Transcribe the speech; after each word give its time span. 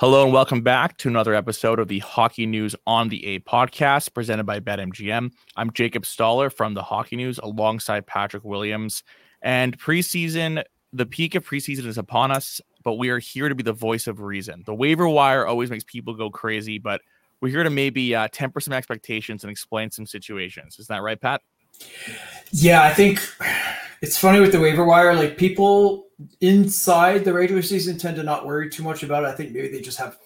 Hello 0.00 0.24
and 0.24 0.32
welcome 0.32 0.62
back 0.62 0.96
to 0.96 1.10
another 1.10 1.34
episode 1.34 1.78
of 1.78 1.86
the 1.86 1.98
Hockey 1.98 2.46
News 2.46 2.74
on 2.86 3.10
the 3.10 3.22
A 3.26 3.40
podcast 3.40 4.14
presented 4.14 4.44
by 4.44 4.58
BetMGM. 4.58 5.30
I'm 5.56 5.70
Jacob 5.74 6.06
Stoller 6.06 6.48
from 6.48 6.72
the 6.72 6.82
Hockey 6.82 7.16
News 7.16 7.38
alongside 7.42 8.06
Patrick 8.06 8.42
Williams. 8.42 9.02
And 9.42 9.78
preseason, 9.78 10.64
the 10.94 11.04
peak 11.04 11.34
of 11.34 11.46
preseason 11.46 11.84
is 11.84 11.98
upon 11.98 12.30
us, 12.30 12.62
but 12.82 12.94
we 12.94 13.10
are 13.10 13.18
here 13.18 13.50
to 13.50 13.54
be 13.54 13.62
the 13.62 13.74
voice 13.74 14.06
of 14.06 14.20
reason. 14.20 14.62
The 14.64 14.74
waiver 14.74 15.06
wire 15.06 15.46
always 15.46 15.68
makes 15.68 15.84
people 15.84 16.14
go 16.14 16.30
crazy, 16.30 16.78
but 16.78 17.02
we're 17.42 17.50
here 17.50 17.62
to 17.62 17.68
maybe 17.68 18.14
uh, 18.14 18.28
temper 18.32 18.60
some 18.60 18.72
expectations 18.72 19.44
and 19.44 19.50
explain 19.50 19.90
some 19.90 20.06
situations. 20.06 20.78
Is 20.78 20.86
that 20.86 21.02
right, 21.02 21.20
Pat? 21.20 21.42
Yeah, 22.52 22.84
I 22.84 22.94
think 22.94 23.20
it's 24.02 24.18
funny 24.18 24.40
with 24.40 24.52
the 24.52 24.60
waiver 24.60 24.84
wire. 24.84 25.14
Like 25.14 25.36
people 25.36 26.06
inside 26.40 27.24
the 27.24 27.32
regular 27.32 27.62
season 27.62 27.98
tend 27.98 28.16
to 28.16 28.22
not 28.22 28.46
worry 28.46 28.68
too 28.68 28.82
much 28.82 29.02
about 29.02 29.24
it. 29.24 29.28
I 29.28 29.32
think 29.32 29.52
maybe 29.52 29.68
they 29.68 29.80
just 29.80 29.98
have 29.98 30.18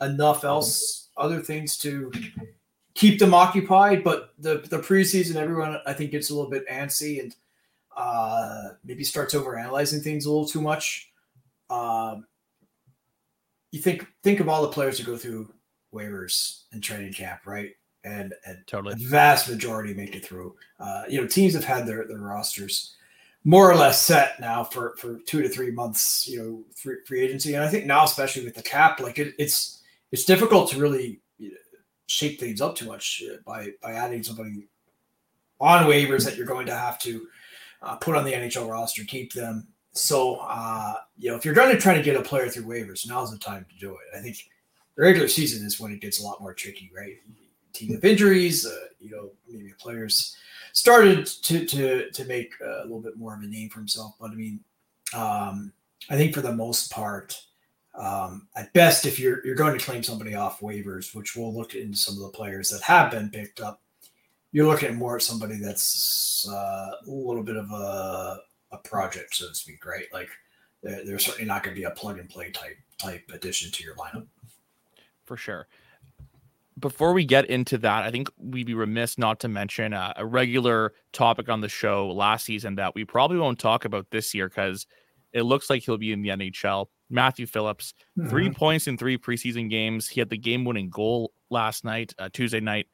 enough 0.00 0.44
else, 0.44 1.08
other 1.16 1.40
things 1.40 1.76
to 1.78 2.10
keep 2.94 3.18
them 3.18 3.34
occupied. 3.34 4.04
But 4.04 4.34
the 4.38 4.58
the 4.68 4.78
preseason, 4.78 5.36
everyone 5.36 5.78
I 5.86 5.92
think 5.92 6.10
gets 6.10 6.30
a 6.30 6.34
little 6.34 6.50
bit 6.50 6.68
antsy 6.68 7.20
and 7.20 7.34
uh, 7.96 8.70
maybe 8.84 9.04
starts 9.04 9.34
over 9.34 9.58
analyzing 9.58 10.00
things 10.00 10.26
a 10.26 10.30
little 10.30 10.48
too 10.48 10.60
much. 10.60 11.10
Um, 11.70 12.26
you 13.70 13.80
think 13.80 14.06
think 14.22 14.40
of 14.40 14.48
all 14.48 14.62
the 14.62 14.68
players 14.68 14.98
who 14.98 15.04
go 15.04 15.16
through 15.16 15.52
waivers 15.94 16.64
and 16.72 16.82
training 16.82 17.12
camp, 17.12 17.40
right? 17.46 17.70
And 18.04 18.34
and 18.46 18.58
totally 18.66 18.94
the 18.94 19.08
vast 19.08 19.48
majority 19.48 19.94
make 19.94 20.16
it 20.16 20.24
through. 20.24 20.56
Uh, 20.80 21.04
you 21.08 21.20
know, 21.20 21.26
teams 21.26 21.54
have 21.54 21.64
had 21.64 21.86
their 21.86 22.06
their 22.06 22.18
rosters 22.18 22.96
more 23.44 23.70
or 23.70 23.74
less 23.74 24.00
set 24.00 24.40
now 24.40 24.64
for 24.64 24.94
for 24.96 25.18
two 25.26 25.42
to 25.42 25.48
three 25.48 25.70
months. 25.70 26.28
You 26.28 26.38
know, 26.38 26.64
free, 26.76 26.96
free 27.06 27.20
agency, 27.20 27.54
and 27.54 27.64
I 27.64 27.68
think 27.68 27.86
now, 27.86 28.04
especially 28.04 28.44
with 28.44 28.54
the 28.54 28.62
cap, 28.62 29.00
like 29.00 29.18
it, 29.18 29.34
it's 29.38 29.82
it's 30.10 30.24
difficult 30.24 30.70
to 30.70 30.78
really 30.78 31.20
shake 32.06 32.38
things 32.38 32.60
up 32.60 32.76
too 32.76 32.86
much 32.86 33.22
uh, 33.30 33.36
by 33.46 33.68
by 33.82 33.92
adding 33.92 34.22
somebody 34.22 34.68
on 35.60 35.86
waivers 35.86 36.24
that 36.24 36.36
you're 36.36 36.46
going 36.46 36.66
to 36.66 36.74
have 36.74 36.98
to 36.98 37.26
uh, 37.82 37.96
put 37.96 38.16
on 38.16 38.24
the 38.24 38.32
NHL 38.32 38.68
roster, 38.68 39.04
keep 39.04 39.32
them. 39.32 39.68
So, 39.92 40.36
uh, 40.42 40.94
you 41.16 41.30
know, 41.30 41.36
if 41.36 41.44
you're 41.44 41.54
going 41.54 41.74
to 41.74 41.80
try 41.80 41.94
to 41.94 42.02
get 42.02 42.16
a 42.16 42.22
player 42.22 42.48
through 42.48 42.64
waivers, 42.64 43.06
now's 43.08 43.30
the 43.30 43.38
time 43.38 43.66
to 43.70 43.78
do 43.78 43.92
it. 43.92 44.16
I 44.16 44.20
think 44.20 44.38
the 44.96 45.02
regular 45.02 45.28
season 45.28 45.64
is 45.64 45.78
when 45.78 45.92
it 45.92 46.00
gets 46.00 46.20
a 46.20 46.24
lot 46.24 46.40
more 46.40 46.54
tricky, 46.54 46.90
right? 46.96 47.16
Team 47.72 47.94
of 47.94 48.04
injuries, 48.04 48.66
uh, 48.66 48.86
you 48.98 49.10
know, 49.10 49.30
maybe 49.48 49.72
players 49.78 50.36
started 50.72 51.26
to 51.26 51.64
to 51.64 52.10
to 52.10 52.24
make 52.24 52.52
a 52.60 52.82
little 52.82 53.00
bit 53.00 53.16
more 53.16 53.34
of 53.34 53.42
a 53.42 53.46
name 53.46 53.68
for 53.68 53.78
himself. 53.78 54.14
But 54.20 54.30
I 54.30 54.34
mean, 54.34 54.60
um, 55.14 55.72
I 56.10 56.16
think 56.16 56.34
for 56.34 56.40
the 56.40 56.54
most 56.54 56.90
part, 56.90 57.40
um, 57.94 58.48
at 58.56 58.72
best, 58.72 59.06
if 59.06 59.18
you're 59.18 59.44
you're 59.44 59.54
going 59.54 59.78
to 59.78 59.84
claim 59.84 60.02
somebody 60.02 60.34
off 60.34 60.60
waivers, 60.60 61.14
which 61.14 61.36
we'll 61.36 61.54
look 61.54 61.74
into 61.74 61.96
some 61.96 62.16
of 62.16 62.22
the 62.22 62.36
players 62.36 62.70
that 62.70 62.82
have 62.82 63.10
been 63.10 63.30
picked 63.30 63.60
up, 63.60 63.80
you're 64.52 64.66
looking 64.66 64.96
more 64.96 65.16
at 65.16 65.22
somebody 65.22 65.56
that's 65.56 66.46
uh, 66.50 66.90
a 67.06 67.10
little 67.10 67.44
bit 67.44 67.56
of 67.56 67.70
a 67.70 68.38
a 68.72 68.78
project, 68.78 69.34
so 69.34 69.48
to 69.48 69.54
speak, 69.54 69.84
right? 69.84 70.06
Like 70.12 70.30
they're, 70.82 71.04
they're 71.04 71.18
certainly 71.18 71.46
not 71.46 71.62
going 71.62 71.74
to 71.74 71.80
be 71.80 71.84
a 71.84 71.90
plug 71.90 72.18
and 72.18 72.28
play 72.28 72.50
type 72.50 72.78
type 72.98 73.30
addition 73.32 73.70
to 73.70 73.84
your 73.84 73.94
lineup. 73.96 74.26
For 75.24 75.36
sure 75.36 75.68
before 76.78 77.12
we 77.12 77.24
get 77.24 77.46
into 77.46 77.78
that, 77.78 78.04
I 78.04 78.10
think 78.10 78.30
we'd 78.38 78.66
be 78.66 78.74
remiss 78.74 79.18
not 79.18 79.40
to 79.40 79.48
mention 79.48 79.92
uh, 79.92 80.12
a 80.16 80.24
regular 80.24 80.94
topic 81.12 81.48
on 81.48 81.60
the 81.60 81.68
show 81.68 82.10
last 82.10 82.46
season 82.46 82.76
that 82.76 82.94
we 82.94 83.04
probably 83.04 83.38
won't 83.38 83.58
talk 83.58 83.84
about 83.84 84.06
this 84.10 84.34
year 84.34 84.48
because 84.48 84.86
it 85.32 85.42
looks 85.42 85.70
like 85.70 85.82
he'll 85.82 85.98
be 85.98 86.12
in 86.12 86.22
the 86.22 86.30
NHL. 86.30 86.86
Matthew 87.10 87.46
Phillips, 87.46 87.94
mm-hmm. 88.18 88.28
three 88.28 88.50
points 88.50 88.86
in 88.86 88.96
three 88.96 89.18
preseason 89.18 89.68
games. 89.68 90.08
He 90.08 90.20
had 90.20 90.30
the 90.30 90.38
game-winning 90.38 90.90
goal 90.90 91.32
last 91.50 91.84
night, 91.84 92.14
uh, 92.18 92.30
Tuesday 92.32 92.60
night, 92.60 92.86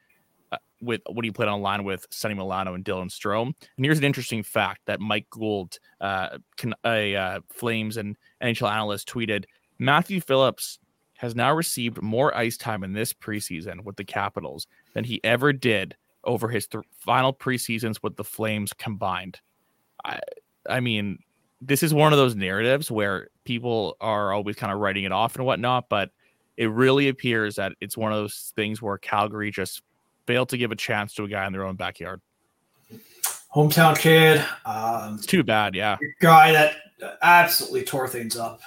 uh, 0.50 0.56
with 0.80 1.00
when 1.10 1.24
he 1.24 1.30
played 1.30 1.48
online 1.48 1.84
with 1.84 2.06
Sonny 2.10 2.34
Milano 2.34 2.74
and 2.74 2.84
Dylan 2.84 3.10
Strome. 3.10 3.54
And 3.76 3.84
here's 3.84 3.98
an 3.98 4.04
interesting 4.04 4.42
fact 4.42 4.80
that 4.86 5.00
Mike 5.00 5.28
Gould, 5.30 5.78
uh, 6.00 6.38
a 6.84 7.14
uh, 7.14 7.40
Flames 7.48 7.96
and 7.96 8.16
NHL 8.42 8.70
analyst, 8.70 9.08
tweeted: 9.08 9.44
Matthew 9.78 10.20
Phillips 10.20 10.80
has 11.18 11.34
now 11.34 11.52
received 11.52 12.00
more 12.00 12.34
ice 12.36 12.56
time 12.56 12.84
in 12.84 12.92
this 12.92 13.12
preseason 13.12 13.82
with 13.82 13.96
the 13.96 14.04
Capitals 14.04 14.68
than 14.94 15.02
he 15.02 15.20
ever 15.24 15.52
did 15.52 15.96
over 16.22 16.48
his 16.48 16.68
th- 16.68 16.84
final 16.92 17.32
preseasons 17.32 18.00
with 18.04 18.14
the 18.14 18.22
Flames 18.22 18.72
combined. 18.72 19.40
I, 20.04 20.20
I 20.70 20.78
mean, 20.78 21.18
this 21.60 21.82
is 21.82 21.92
one 21.92 22.12
of 22.12 22.20
those 22.20 22.36
narratives 22.36 22.88
where 22.88 23.30
people 23.42 23.96
are 24.00 24.32
always 24.32 24.54
kind 24.54 24.72
of 24.72 24.78
writing 24.78 25.02
it 25.02 25.10
off 25.10 25.34
and 25.34 25.44
whatnot, 25.44 25.88
but 25.88 26.10
it 26.56 26.70
really 26.70 27.08
appears 27.08 27.56
that 27.56 27.72
it's 27.80 27.96
one 27.96 28.12
of 28.12 28.18
those 28.18 28.52
things 28.54 28.80
where 28.80 28.96
Calgary 28.96 29.50
just 29.50 29.82
failed 30.24 30.50
to 30.50 30.56
give 30.56 30.70
a 30.70 30.76
chance 30.76 31.14
to 31.14 31.24
a 31.24 31.28
guy 31.28 31.44
in 31.48 31.52
their 31.52 31.64
own 31.64 31.74
backyard. 31.74 32.20
Hometown 33.52 33.98
kid. 33.98 34.44
Um, 34.64 35.16
it's 35.16 35.26
too 35.26 35.42
bad, 35.42 35.74
yeah. 35.74 35.96
Guy 36.20 36.52
that 36.52 36.76
absolutely 37.22 37.82
tore 37.82 38.06
things 38.06 38.36
up 38.36 38.60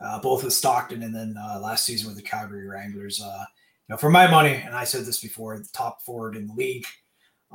uh, 0.00 0.20
both 0.20 0.44
with 0.44 0.52
Stockton 0.52 1.02
and 1.02 1.14
then 1.14 1.36
uh, 1.38 1.58
last 1.60 1.84
season 1.84 2.08
with 2.08 2.16
the 2.16 2.22
Calgary 2.22 2.66
Wranglers. 2.66 3.20
Uh, 3.22 3.44
you 3.88 3.92
know, 3.92 3.96
for 3.96 4.10
my 4.10 4.26
money, 4.26 4.62
and 4.64 4.74
I 4.74 4.84
said 4.84 5.04
this 5.04 5.20
before, 5.20 5.58
the 5.58 5.68
top 5.72 6.02
forward 6.02 6.36
in 6.36 6.48
the 6.48 6.54
league, 6.54 6.86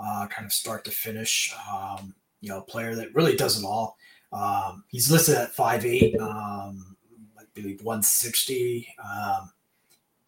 uh, 0.02 0.28
kind 0.28 0.46
of 0.46 0.53
start 0.53 0.85
to 0.85 0.91
finish. 0.91 1.53
Um, 1.72 2.16
you 2.40 2.50
know, 2.50 2.62
player 2.62 2.96
that 2.96 3.13
really 3.13 3.35
does 3.35 3.62
it 3.62 3.66
all. 3.66 3.97
Um, 4.34 4.84
he's 4.88 5.12
listed 5.12 5.35
at 5.35 5.56
5'8", 5.56 6.19
um, 6.19 6.96
I 7.38 7.44
believe 7.53 7.84
160. 7.84 8.88
Um, 9.03 9.52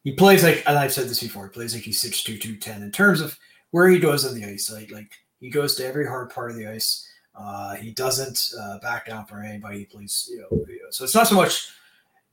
he 0.04 0.12
plays 0.12 0.44
like, 0.44 0.64
and 0.68 0.78
I've 0.78 0.94
said 0.94 1.08
this 1.08 1.22
before, 1.22 1.46
he 1.46 1.54
plays 1.54 1.74
like 1.74 1.84
he's 1.84 2.04
6'2", 2.04 2.40
210 2.40 2.84
in 2.84 2.92
terms 2.92 3.22
of 3.22 3.38
where 3.72 3.88
he 3.88 3.98
goes 3.98 4.26
on 4.26 4.36
the 4.36 4.46
ice. 4.46 4.70
Like, 4.70 4.92
like 4.92 5.12
he 5.40 5.50
goes 5.50 5.76
to 5.76 5.86
every 5.86 6.06
hard 6.06 6.30
part 6.30 6.52
of 6.52 6.58
the 6.58 6.68
ice. 6.68 7.08
Uh, 7.34 7.76
he 7.76 7.92
doesn't 7.92 8.54
uh, 8.62 8.78
back 8.80 9.08
down 9.08 9.26
for 9.26 9.42
anybody. 9.42 9.80
He 9.80 9.86
plays, 9.86 10.30
you 10.32 10.42
know, 10.42 10.66
so 10.92 11.04
it's 11.04 11.16
not 11.16 11.28
so 11.28 11.36
much 11.36 11.70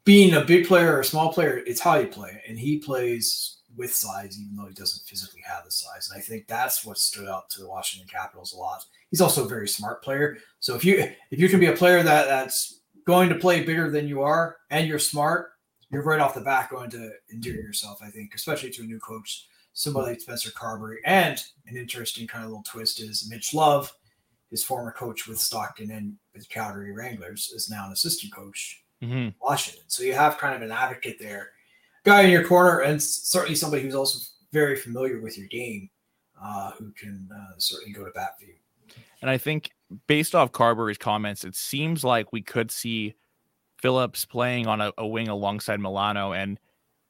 being 0.04 0.34
a 0.34 0.44
big 0.44 0.66
player 0.66 0.96
or 0.96 1.00
a 1.00 1.04
small 1.04 1.32
player, 1.32 1.62
it's 1.66 1.80
how 1.80 1.96
you 1.96 2.06
play. 2.06 2.42
And 2.48 2.58
he 2.58 2.78
plays 2.78 3.58
with 3.76 3.94
size, 3.94 4.38
even 4.40 4.56
though 4.56 4.66
he 4.66 4.74
doesn't 4.74 5.06
physically 5.06 5.42
have 5.46 5.64
the 5.64 5.70
size. 5.70 6.10
And 6.10 6.18
I 6.18 6.22
think 6.22 6.46
that's 6.46 6.84
what 6.84 6.98
stood 6.98 7.28
out 7.28 7.48
to 7.50 7.60
the 7.60 7.68
Washington 7.68 8.08
Capitals 8.08 8.52
a 8.52 8.56
lot. 8.56 8.84
He's 9.10 9.20
also 9.20 9.44
a 9.44 9.48
very 9.48 9.68
smart 9.68 10.02
player. 10.02 10.38
So 10.58 10.74
if 10.74 10.84
you 10.84 10.98
if 11.30 11.38
you 11.38 11.48
can 11.48 11.60
be 11.60 11.66
a 11.66 11.76
player 11.76 12.02
that 12.02 12.26
that's 12.26 12.80
going 13.06 13.28
to 13.28 13.34
play 13.36 13.64
bigger 13.64 13.90
than 13.90 14.08
you 14.08 14.22
are 14.22 14.56
and 14.70 14.86
you're 14.88 14.98
smart, 14.98 15.52
you're 15.90 16.02
right 16.02 16.20
off 16.20 16.34
the 16.34 16.40
bat 16.40 16.70
going 16.70 16.90
to 16.90 17.12
endear 17.32 17.54
yourself, 17.54 18.00
I 18.02 18.10
think, 18.10 18.34
especially 18.34 18.70
to 18.70 18.82
a 18.82 18.86
new 18.86 19.00
coach, 19.00 19.46
somebody 19.72 20.10
like 20.10 20.20
Spencer 20.20 20.50
Carbery. 20.50 20.96
And 21.04 21.42
an 21.66 21.76
interesting 21.76 22.26
kind 22.26 22.44
of 22.44 22.50
little 22.50 22.64
twist 22.64 23.00
is 23.00 23.28
Mitch 23.28 23.54
Love, 23.54 23.92
his 24.50 24.64
former 24.64 24.92
coach 24.92 25.26
with 25.26 25.38
Stockton 25.38 25.90
and 25.90 26.16
with 26.34 26.48
Calgary 26.48 26.92
Wranglers, 26.92 27.52
is 27.54 27.70
now 27.70 27.86
an 27.86 27.92
assistant 27.92 28.32
coach 28.32 28.84
mm-hmm. 29.02 29.28
Washington. 29.40 29.84
So 29.88 30.02
you 30.02 30.12
have 30.12 30.38
kind 30.38 30.54
of 30.54 30.62
an 30.62 30.72
advocate 30.72 31.18
there, 31.18 31.50
guy 32.04 32.22
in 32.22 32.30
your 32.30 32.44
corner, 32.44 32.80
and 32.80 33.02
certainly 33.02 33.54
somebody 33.54 33.82
who's 33.82 33.94
also 33.94 34.18
very 34.52 34.76
familiar 34.76 35.20
with 35.20 35.38
your 35.38 35.46
game, 35.48 35.90
uh, 36.42 36.72
who 36.72 36.92
can 36.92 37.28
uh, 37.34 37.54
certainly 37.58 37.92
go 37.92 38.04
to 38.04 38.10
bat 38.12 38.38
for 38.38 38.46
you. 38.46 38.54
And 39.22 39.30
I 39.30 39.38
think 39.38 39.70
based 40.06 40.34
off 40.34 40.52
Carbery's 40.52 40.98
comments, 40.98 41.44
it 41.44 41.54
seems 41.54 42.04
like 42.04 42.32
we 42.32 42.42
could 42.42 42.70
see 42.70 43.14
Phillips 43.80 44.24
playing 44.24 44.66
on 44.66 44.80
a, 44.80 44.92
a 44.98 45.06
wing 45.06 45.28
alongside 45.28 45.80
Milano. 45.80 46.32
And 46.32 46.58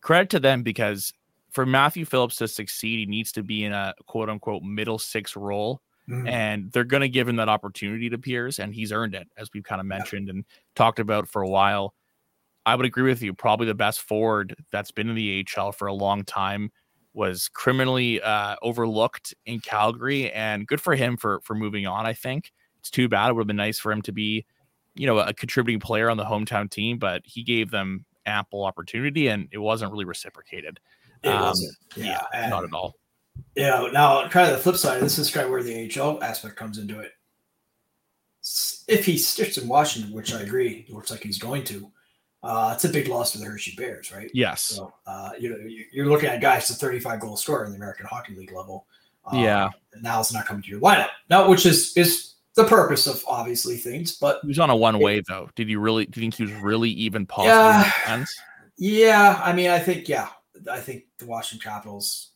credit 0.01 0.31
to 0.31 0.41
them 0.41 0.63
because 0.63 1.13
for 1.51 1.67
Matthew 1.67 2.05
Phillips 2.05 2.37
to 2.37 2.49
succeed, 2.49 2.99
he 2.99 3.07
needs 3.07 3.33
to 3.33 3.43
be 3.43 3.65
in 3.65 3.73
a 3.73 3.95
quote 4.07 4.29
unquote 4.29 4.63
middle 4.63 4.99
six 4.99 5.37
role 5.37 5.83
Mm-hmm. 6.11 6.27
And 6.27 6.73
they're 6.73 6.85
going 6.85 7.03
to 7.03 7.09
give 7.09 7.29
him 7.29 7.37
that 7.37 7.49
opportunity, 7.49 8.07
it 8.07 8.15
appears, 8.15 8.59
and 8.59 8.75
he's 8.75 8.91
earned 8.91 9.15
it, 9.15 9.29
as 9.37 9.49
we've 9.55 9.63
kind 9.63 9.81
of 9.81 9.87
mentioned 9.87 10.29
and 10.29 10.45
talked 10.75 10.99
about 10.99 11.29
for 11.29 11.43
a 11.43 11.49
while. 11.49 11.95
I 12.67 12.75
would 12.75 12.85
agree 12.85 13.09
with 13.09 13.23
you. 13.23 13.33
Probably 13.33 13.67
the 13.67 13.75
best 13.75 14.01
forward 14.01 14.57
that's 14.71 14.91
been 14.91 15.09
in 15.09 15.15
the 15.15 15.47
AHL 15.57 15.73
for 15.73 15.87
a 15.87 15.95
long 15.95 16.25
time. 16.25 16.71
was 17.15 17.49
criminally 17.49 18.21
uh, 18.21 18.57
overlooked 18.63 19.35
in 19.47 19.61
Calgary, 19.61 20.31
and 20.33 20.67
good 20.67 20.81
for 20.81 20.95
him 20.95 21.17
for 21.17 21.41
for 21.43 21.55
moving 21.55 21.87
on. 21.87 22.07
I 22.07 22.13
think 22.13 22.53
it's 22.79 22.91
too 22.91 23.09
bad. 23.09 23.31
It 23.31 23.33
would 23.35 23.43
have 23.43 23.47
been 23.47 23.57
nice 23.57 23.79
for 23.79 23.93
him 23.93 24.03
to 24.03 24.13
be, 24.13 24.47
you 24.95 25.07
know, 25.07 25.19
a 25.19 25.33
contributing 25.33 25.81
player 25.81 26.11
on 26.11 26.17
the 26.17 26.25
hometown 26.25 26.71
team, 26.71 26.99
but 26.99 27.23
he 27.25 27.43
gave 27.43 27.71
them 27.71 28.05
ample 28.27 28.65
opportunity, 28.65 29.29
and 29.29 29.49
it 29.53 29.59
wasn't 29.59 29.91
really 29.91 30.05
reciprocated. 30.05 30.81
It 31.23 31.29
um, 31.29 31.43
wasn't. 31.43 31.77
Yeah, 31.97 32.21
yeah 32.33 32.49
not 32.49 32.65
at 32.65 32.73
all. 32.73 32.95
Yeah. 33.57 33.89
Now, 33.93 34.29
kind 34.29 34.51
of 34.51 34.57
the 34.57 34.63
flip 34.63 34.77
side. 34.77 35.03
This 35.03 35.19
is 35.19 35.31
kind 35.31 35.45
of 35.45 35.51
where 35.51 35.63
the 35.63 36.01
AHL 36.01 36.23
aspect 36.23 36.57
comes 36.57 36.79
into 36.79 37.01
it. 37.01 37.13
If 38.89 39.05
he 39.05 39.19
sticks 39.19 39.59
in 39.59 39.69
Washington, 39.69 40.13
which 40.13 40.33
I 40.33 40.41
agree, 40.41 40.87
it 40.89 40.93
looks 40.93 41.11
like 41.11 41.23
he's 41.23 41.39
going 41.39 41.65
to 41.65 41.91
uh, 42.43 42.73
it's 42.75 42.85
a 42.85 42.89
big 42.89 43.09
loss 43.09 43.33
to 43.33 43.39
the 43.39 43.45
Hershey 43.45 43.75
Bears, 43.77 44.13
right? 44.13 44.31
Yes. 44.33 44.63
So, 44.63 44.95
uh, 45.07 45.31
you 45.39 45.51
know, 45.51 45.59
you're 45.93 46.07
looking 46.07 46.29
at 46.29 46.41
guys 46.41 46.67
to 46.69 46.75
35 46.75 47.21
goal 47.21 47.37
scorer 47.37 47.65
in 47.65 47.71
the 47.71 47.77
American 47.77 48.07
Hockey 48.07 48.35
League 48.35 48.53
level. 48.53 48.87
Uh, 49.31 49.37
yeah. 49.37 49.69
Now 50.01 50.21
it's 50.21 50.33
not 50.33 50.47
coming 50.47 50.63
to 50.63 50.69
your 50.69 50.81
lineup 50.81 51.11
now, 51.29 51.49
which 51.49 51.67
is 51.67 51.95
is 51.97 52.35
the 52.55 52.65
purpose 52.65 53.07
of 53.07 53.23
obviously 53.29 53.77
things. 53.77 54.17
But 54.17 54.39
he 54.41 54.49
was 54.49 54.59
on 54.59 54.71
a 54.71 54.77
one 54.77 54.99
way 54.99 55.21
though. 55.29 55.51
Did 55.55 55.69
you 55.69 55.81
really? 55.81 56.07
Do 56.07 56.21
you 56.21 56.25
think 56.25 56.35
he 56.35 56.45
was 56.45 56.63
really 56.63 56.91
even 56.91 57.27
possible? 57.27 57.55
Yeah. 57.55 58.25
Yeah. 58.79 59.43
I 59.45 59.53
mean, 59.53 59.69
I 59.69 59.79
think 59.79 60.09
yeah. 60.09 60.29
I 60.71 60.81
think 60.81 61.05
the 61.19 61.27
Washington 61.27 61.71
Capitals, 61.71 62.31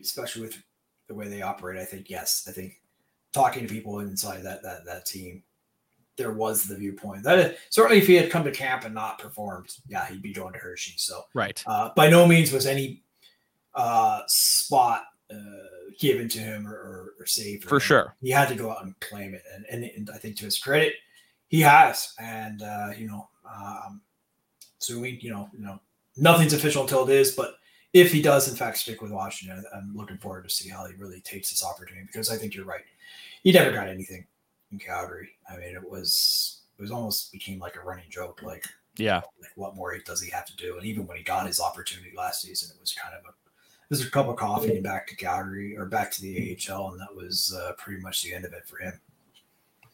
especially 0.00 0.42
with 0.42 0.62
the 1.08 1.14
way 1.14 1.28
they 1.28 1.42
operate, 1.42 1.80
I 1.80 1.84
think 1.84 2.08
yes. 2.08 2.46
I 2.48 2.52
think 2.52 2.80
talking 3.32 3.66
to 3.66 3.72
people 3.72 4.00
inside 4.00 4.42
that 4.42 4.62
that 4.62 4.84
that 4.86 5.06
team 5.06 5.42
there 6.16 6.32
was 6.32 6.64
the 6.64 6.76
viewpoint 6.76 7.22
that 7.22 7.56
certainly 7.70 7.98
if 7.98 8.06
he 8.06 8.14
had 8.14 8.30
come 8.30 8.44
to 8.44 8.50
camp 8.50 8.84
and 8.84 8.94
not 8.94 9.18
performed, 9.18 9.74
yeah, 9.88 10.06
he'd 10.06 10.20
be 10.20 10.32
going 10.32 10.52
to 10.52 10.58
Hershey. 10.58 10.94
So 10.96 11.22
right, 11.34 11.62
uh, 11.66 11.90
by 11.96 12.10
no 12.10 12.26
means 12.26 12.52
was 12.52 12.66
any 12.66 13.02
uh, 13.74 14.20
spot 14.26 15.04
uh, 15.32 15.36
given 15.98 16.28
to 16.28 16.38
him 16.38 16.66
or, 16.66 16.74
or, 16.74 17.14
or 17.20 17.26
saved 17.26 17.62
for, 17.62 17.68
for 17.70 17.80
sure. 17.80 18.16
He 18.20 18.30
had 18.30 18.48
to 18.48 18.54
go 18.54 18.70
out 18.70 18.84
and 18.84 18.98
claim 19.00 19.34
it, 19.34 19.42
and, 19.54 19.64
and, 19.70 19.84
and 19.84 20.10
I 20.14 20.18
think 20.18 20.36
to 20.36 20.44
his 20.44 20.58
credit, 20.58 20.94
he 21.48 21.60
has. 21.60 22.12
And 22.18 22.62
uh, 22.62 22.90
you 22.96 23.06
know, 23.06 23.28
um, 23.50 24.02
assuming 24.80 25.20
you 25.20 25.30
know, 25.30 25.48
you 25.52 25.64
know, 25.64 25.80
nothing's 26.16 26.52
official 26.52 26.82
until 26.82 27.08
it 27.08 27.14
is, 27.14 27.32
but 27.32 27.54
if 27.92 28.12
he 28.12 28.22
does 28.22 28.48
in 28.48 28.56
fact 28.56 28.78
stick 28.78 29.02
with 29.02 29.10
Washington, 29.10 29.64
I'm 29.74 29.92
looking 29.94 30.18
forward 30.18 30.44
to 30.44 30.50
see 30.50 30.68
how 30.68 30.86
he 30.86 30.94
really 30.94 31.20
takes 31.20 31.50
this 31.50 31.64
opportunity 31.64 32.06
because 32.06 32.30
I 32.30 32.36
think 32.36 32.54
you're 32.54 32.64
right. 32.64 32.84
He 33.42 33.52
never 33.52 33.72
got 33.72 33.88
anything 33.88 34.26
in 34.70 34.78
Calgary. 34.78 35.30
I 35.50 35.56
mean, 35.56 35.74
it 35.74 35.88
was 35.88 36.62
it 36.78 36.82
was 36.82 36.90
almost 36.90 37.32
became 37.32 37.58
like 37.58 37.76
a 37.76 37.80
running 37.80 38.08
joke. 38.08 38.42
Like, 38.42 38.66
yeah, 38.96 39.22
like 39.40 39.50
what 39.56 39.74
more 39.74 39.96
does 39.98 40.20
he 40.20 40.30
have 40.30 40.46
to 40.46 40.56
do? 40.56 40.76
And 40.76 40.86
even 40.86 41.06
when 41.06 41.16
he 41.16 41.22
got 41.22 41.46
his 41.46 41.60
opportunity 41.60 42.12
last 42.16 42.42
season, 42.42 42.70
it 42.74 42.80
was 42.80 42.92
kind 42.92 43.14
of 43.14 43.24
a 43.24 43.28
it 43.30 43.94
was 43.98 44.06
a 44.06 44.10
cup 44.10 44.28
of 44.28 44.36
coffee 44.36 44.74
and 44.74 44.84
back 44.84 45.08
to 45.08 45.16
Calgary 45.16 45.76
or 45.76 45.86
back 45.86 46.12
to 46.12 46.22
the 46.22 46.56
AHL, 46.56 46.92
and 46.92 47.00
that 47.00 47.14
was 47.14 47.58
uh, 47.60 47.72
pretty 47.76 48.00
much 48.00 48.22
the 48.22 48.32
end 48.32 48.44
of 48.44 48.52
it 48.52 48.66
for 48.66 48.78
him. 48.78 48.92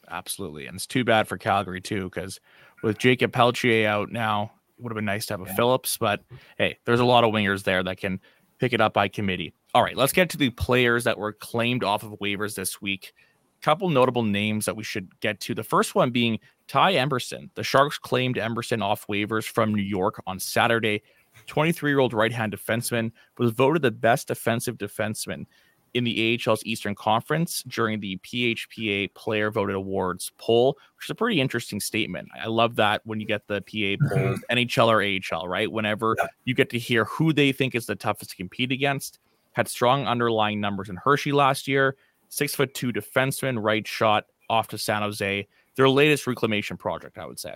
Absolutely, 0.09 0.67
and 0.67 0.75
it's 0.75 0.85
too 0.85 1.03
bad 1.03 1.27
for 1.27 1.37
Calgary 1.37 1.81
too, 1.81 2.03
because 2.03 2.39
with 2.83 2.99
Jacob 2.99 3.33
Pelletier 3.33 3.87
out 3.87 4.11
now, 4.11 4.51
would 4.79 4.91
have 4.91 4.95
been 4.95 5.05
nice 5.05 5.25
to 5.27 5.33
have 5.33 5.41
a 5.41 5.45
yeah. 5.45 5.55
Phillips. 5.55 5.97
But 5.97 6.21
hey, 6.57 6.77
there's 6.85 6.99
a 6.99 7.05
lot 7.05 7.23
of 7.23 7.31
wingers 7.31 7.63
there 7.63 7.83
that 7.83 7.97
can 7.97 8.19
pick 8.59 8.73
it 8.73 8.81
up 8.81 8.93
by 8.93 9.07
committee. 9.07 9.53
All 9.73 9.83
right, 9.83 9.95
let's 9.95 10.13
get 10.13 10.29
to 10.31 10.37
the 10.37 10.49
players 10.51 11.03
that 11.03 11.17
were 11.17 11.33
claimed 11.33 11.83
off 11.83 12.03
of 12.03 12.11
waivers 12.19 12.55
this 12.55 12.81
week 12.81 13.13
couple 13.61 13.89
notable 13.89 14.23
names 14.23 14.65
that 14.65 14.75
we 14.75 14.83
should 14.83 15.19
get 15.19 15.39
to. 15.41 15.55
The 15.55 15.63
first 15.63 15.95
one 15.95 16.11
being 16.11 16.39
Ty 16.67 16.93
Emberson. 16.93 17.49
The 17.55 17.63
Sharks 17.63 17.97
claimed 17.97 18.35
Emberson 18.35 18.83
off 18.83 19.07
waivers 19.07 19.45
from 19.45 19.73
New 19.73 19.83
York 19.83 20.21
on 20.27 20.39
Saturday. 20.39 21.01
23 21.45 21.91
year 21.91 21.99
old 21.99 22.13
right 22.13 22.31
hand 22.31 22.53
defenseman 22.53 23.11
was 23.37 23.51
voted 23.51 23.81
the 23.81 23.91
best 23.91 24.27
defensive 24.27 24.77
defenseman 24.77 25.45
in 25.93 26.03
the 26.03 26.39
AHL's 26.45 26.63
Eastern 26.65 26.95
Conference 26.95 27.63
during 27.67 27.99
the 27.99 28.17
PHPA 28.17 29.13
Player 29.13 29.51
Voted 29.51 29.75
Awards 29.75 30.31
poll, 30.37 30.77
which 30.97 31.05
is 31.05 31.09
a 31.09 31.15
pretty 31.15 31.39
interesting 31.39 31.79
statement. 31.79 32.27
I 32.41 32.47
love 32.47 32.75
that 32.75 33.01
when 33.05 33.19
you 33.19 33.25
get 33.25 33.47
the 33.47 33.61
PA 33.61 34.07
poll, 34.09 34.35
mm-hmm. 34.35 34.57
NHL 34.57 34.87
or 34.87 35.37
AHL, 35.37 35.47
right? 35.47 35.71
Whenever 35.71 36.15
yeah. 36.17 36.27
you 36.45 36.53
get 36.53 36.69
to 36.71 36.79
hear 36.79 37.05
who 37.05 37.33
they 37.33 37.51
think 37.51 37.75
is 37.75 37.85
the 37.85 37.95
toughest 37.95 38.31
to 38.31 38.37
compete 38.37 38.71
against. 38.71 39.19
Had 39.53 39.67
strong 39.67 40.05
underlying 40.05 40.61
numbers 40.61 40.89
in 40.89 40.97
Hershey 40.97 41.31
last 41.31 41.67
year, 41.67 41.95
six 42.29 42.53
foot 42.53 42.73
two 42.75 42.93
defenseman, 42.93 43.61
right 43.61 43.87
shot 43.87 44.25
off 44.49 44.67
to 44.67 44.77
San 44.77 45.01
Jose. 45.01 45.47
Their 45.75 45.89
latest 45.89 46.27
reclamation 46.27 46.77
project, 46.77 47.17
I 47.17 47.25
would 47.25 47.39
say. 47.39 47.55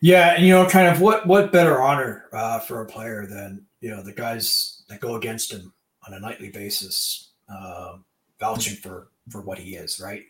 Yeah, 0.00 0.34
and 0.34 0.44
you 0.44 0.52
know, 0.52 0.68
kind 0.68 0.88
of 0.88 1.00
what 1.00 1.26
what 1.26 1.52
better 1.52 1.80
honor 1.80 2.26
uh, 2.32 2.58
for 2.60 2.82
a 2.82 2.86
player 2.86 3.26
than 3.26 3.64
you 3.80 3.90
know 3.90 4.02
the 4.02 4.12
guys 4.12 4.84
that 4.88 5.00
go 5.00 5.16
against 5.16 5.52
him 5.52 5.72
on 6.06 6.14
a 6.14 6.20
nightly 6.20 6.50
basis, 6.50 7.32
uh, 7.48 7.96
vouching 8.38 8.76
for 8.76 9.08
for 9.30 9.40
what 9.40 9.58
he 9.58 9.76
is, 9.76 10.00
right? 10.00 10.24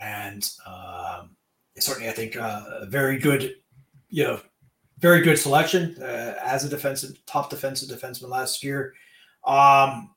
And 0.00 0.48
um, 0.66 1.30
certainly, 1.78 2.08
I 2.08 2.12
think 2.12 2.36
uh, 2.36 2.62
a 2.80 2.86
very 2.86 3.18
good, 3.18 3.56
you 4.08 4.24
know, 4.24 4.40
very 4.98 5.20
good 5.22 5.38
selection 5.38 5.96
uh, 6.00 6.34
as 6.44 6.64
a 6.64 6.68
defensive 6.68 7.24
top 7.26 7.50
defensive 7.50 7.88
defenseman 7.88 8.28
last 8.28 8.62
year. 8.62 8.94
Um, 9.44 10.14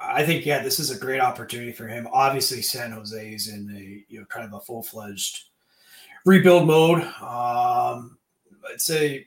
I 0.00 0.24
think 0.24 0.44
yeah, 0.44 0.62
this 0.62 0.80
is 0.80 0.90
a 0.90 0.98
great 0.98 1.20
opportunity 1.20 1.72
for 1.72 1.86
him. 1.86 2.08
Obviously, 2.12 2.62
San 2.62 2.92
Jose 2.92 3.32
is 3.32 3.48
in 3.48 3.70
a 3.76 4.12
you 4.12 4.20
know 4.20 4.26
kind 4.26 4.46
of 4.46 4.52
a 4.52 4.60
full 4.60 4.82
fledged 4.82 5.44
rebuild 6.24 6.66
mode. 6.66 7.02
Um, 7.20 8.18
I'd 8.70 8.80
say 8.80 9.26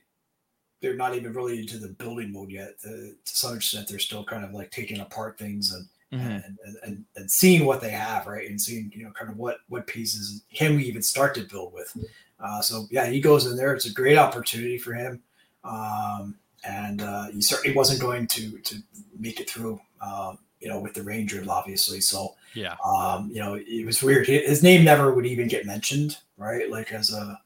they're 0.81 0.95
not 0.95 1.15
even 1.15 1.33
really 1.33 1.59
into 1.59 1.77
the 1.77 1.89
building 1.89 2.31
mode 2.31 2.51
yet. 2.51 2.79
to 2.81 3.15
some 3.23 3.55
extent, 3.55 3.87
they're 3.87 3.99
still 3.99 4.23
kind 4.23 4.43
of 4.43 4.51
like 4.51 4.71
taking 4.71 4.99
apart 4.99 5.37
things 5.37 5.73
and, 5.73 5.87
mm-hmm. 6.15 6.31
and, 6.31 6.77
and, 6.83 7.05
and 7.15 7.31
seeing 7.31 7.65
what 7.65 7.81
they 7.81 7.89
have, 7.89 8.27
right, 8.27 8.49
and 8.49 8.59
seeing 8.59 8.91
you 8.95 9.03
know 9.03 9.11
kind 9.11 9.29
of 9.29 9.37
what 9.37 9.57
what 9.69 9.87
pieces 9.87 10.43
can 10.53 10.75
we 10.75 10.83
even 10.83 11.01
start 11.01 11.35
to 11.35 11.41
build 11.41 11.73
with. 11.73 11.95
Uh, 12.39 12.61
so 12.61 12.85
yeah, 12.91 13.05
he 13.07 13.19
goes 13.19 13.45
in 13.45 13.55
there. 13.55 13.73
It's 13.73 13.85
a 13.85 13.93
great 13.93 14.17
opportunity 14.17 14.77
for 14.77 14.93
him, 14.93 15.21
um, 15.63 16.35
and 16.63 17.01
uh, 17.01 17.27
he 17.27 17.41
certainly 17.41 17.75
wasn't 17.75 18.01
going 18.01 18.27
to 18.27 18.57
to 18.59 18.75
make 19.19 19.39
it 19.39 19.49
through. 19.49 19.79
Um, 20.01 20.39
you 20.61 20.71
know, 20.71 20.79
with 20.79 20.95
the 20.95 21.03
Rangers, 21.03 21.47
obviously. 21.47 22.01
So, 22.01 22.33
yeah, 22.55 22.75
um, 22.83 23.29
you 23.31 23.39
know, 23.39 23.53
it 23.55 23.85
was 23.85 24.01
weird. 24.01 24.25
His 24.25 24.63
name 24.63 24.83
never 24.83 25.13
would 25.13 25.25
even 25.25 25.47
get 25.47 25.65
mentioned, 25.65 26.17
right? 26.37 26.71
Like 26.71 26.91
as 26.91 27.13
a 27.13 27.39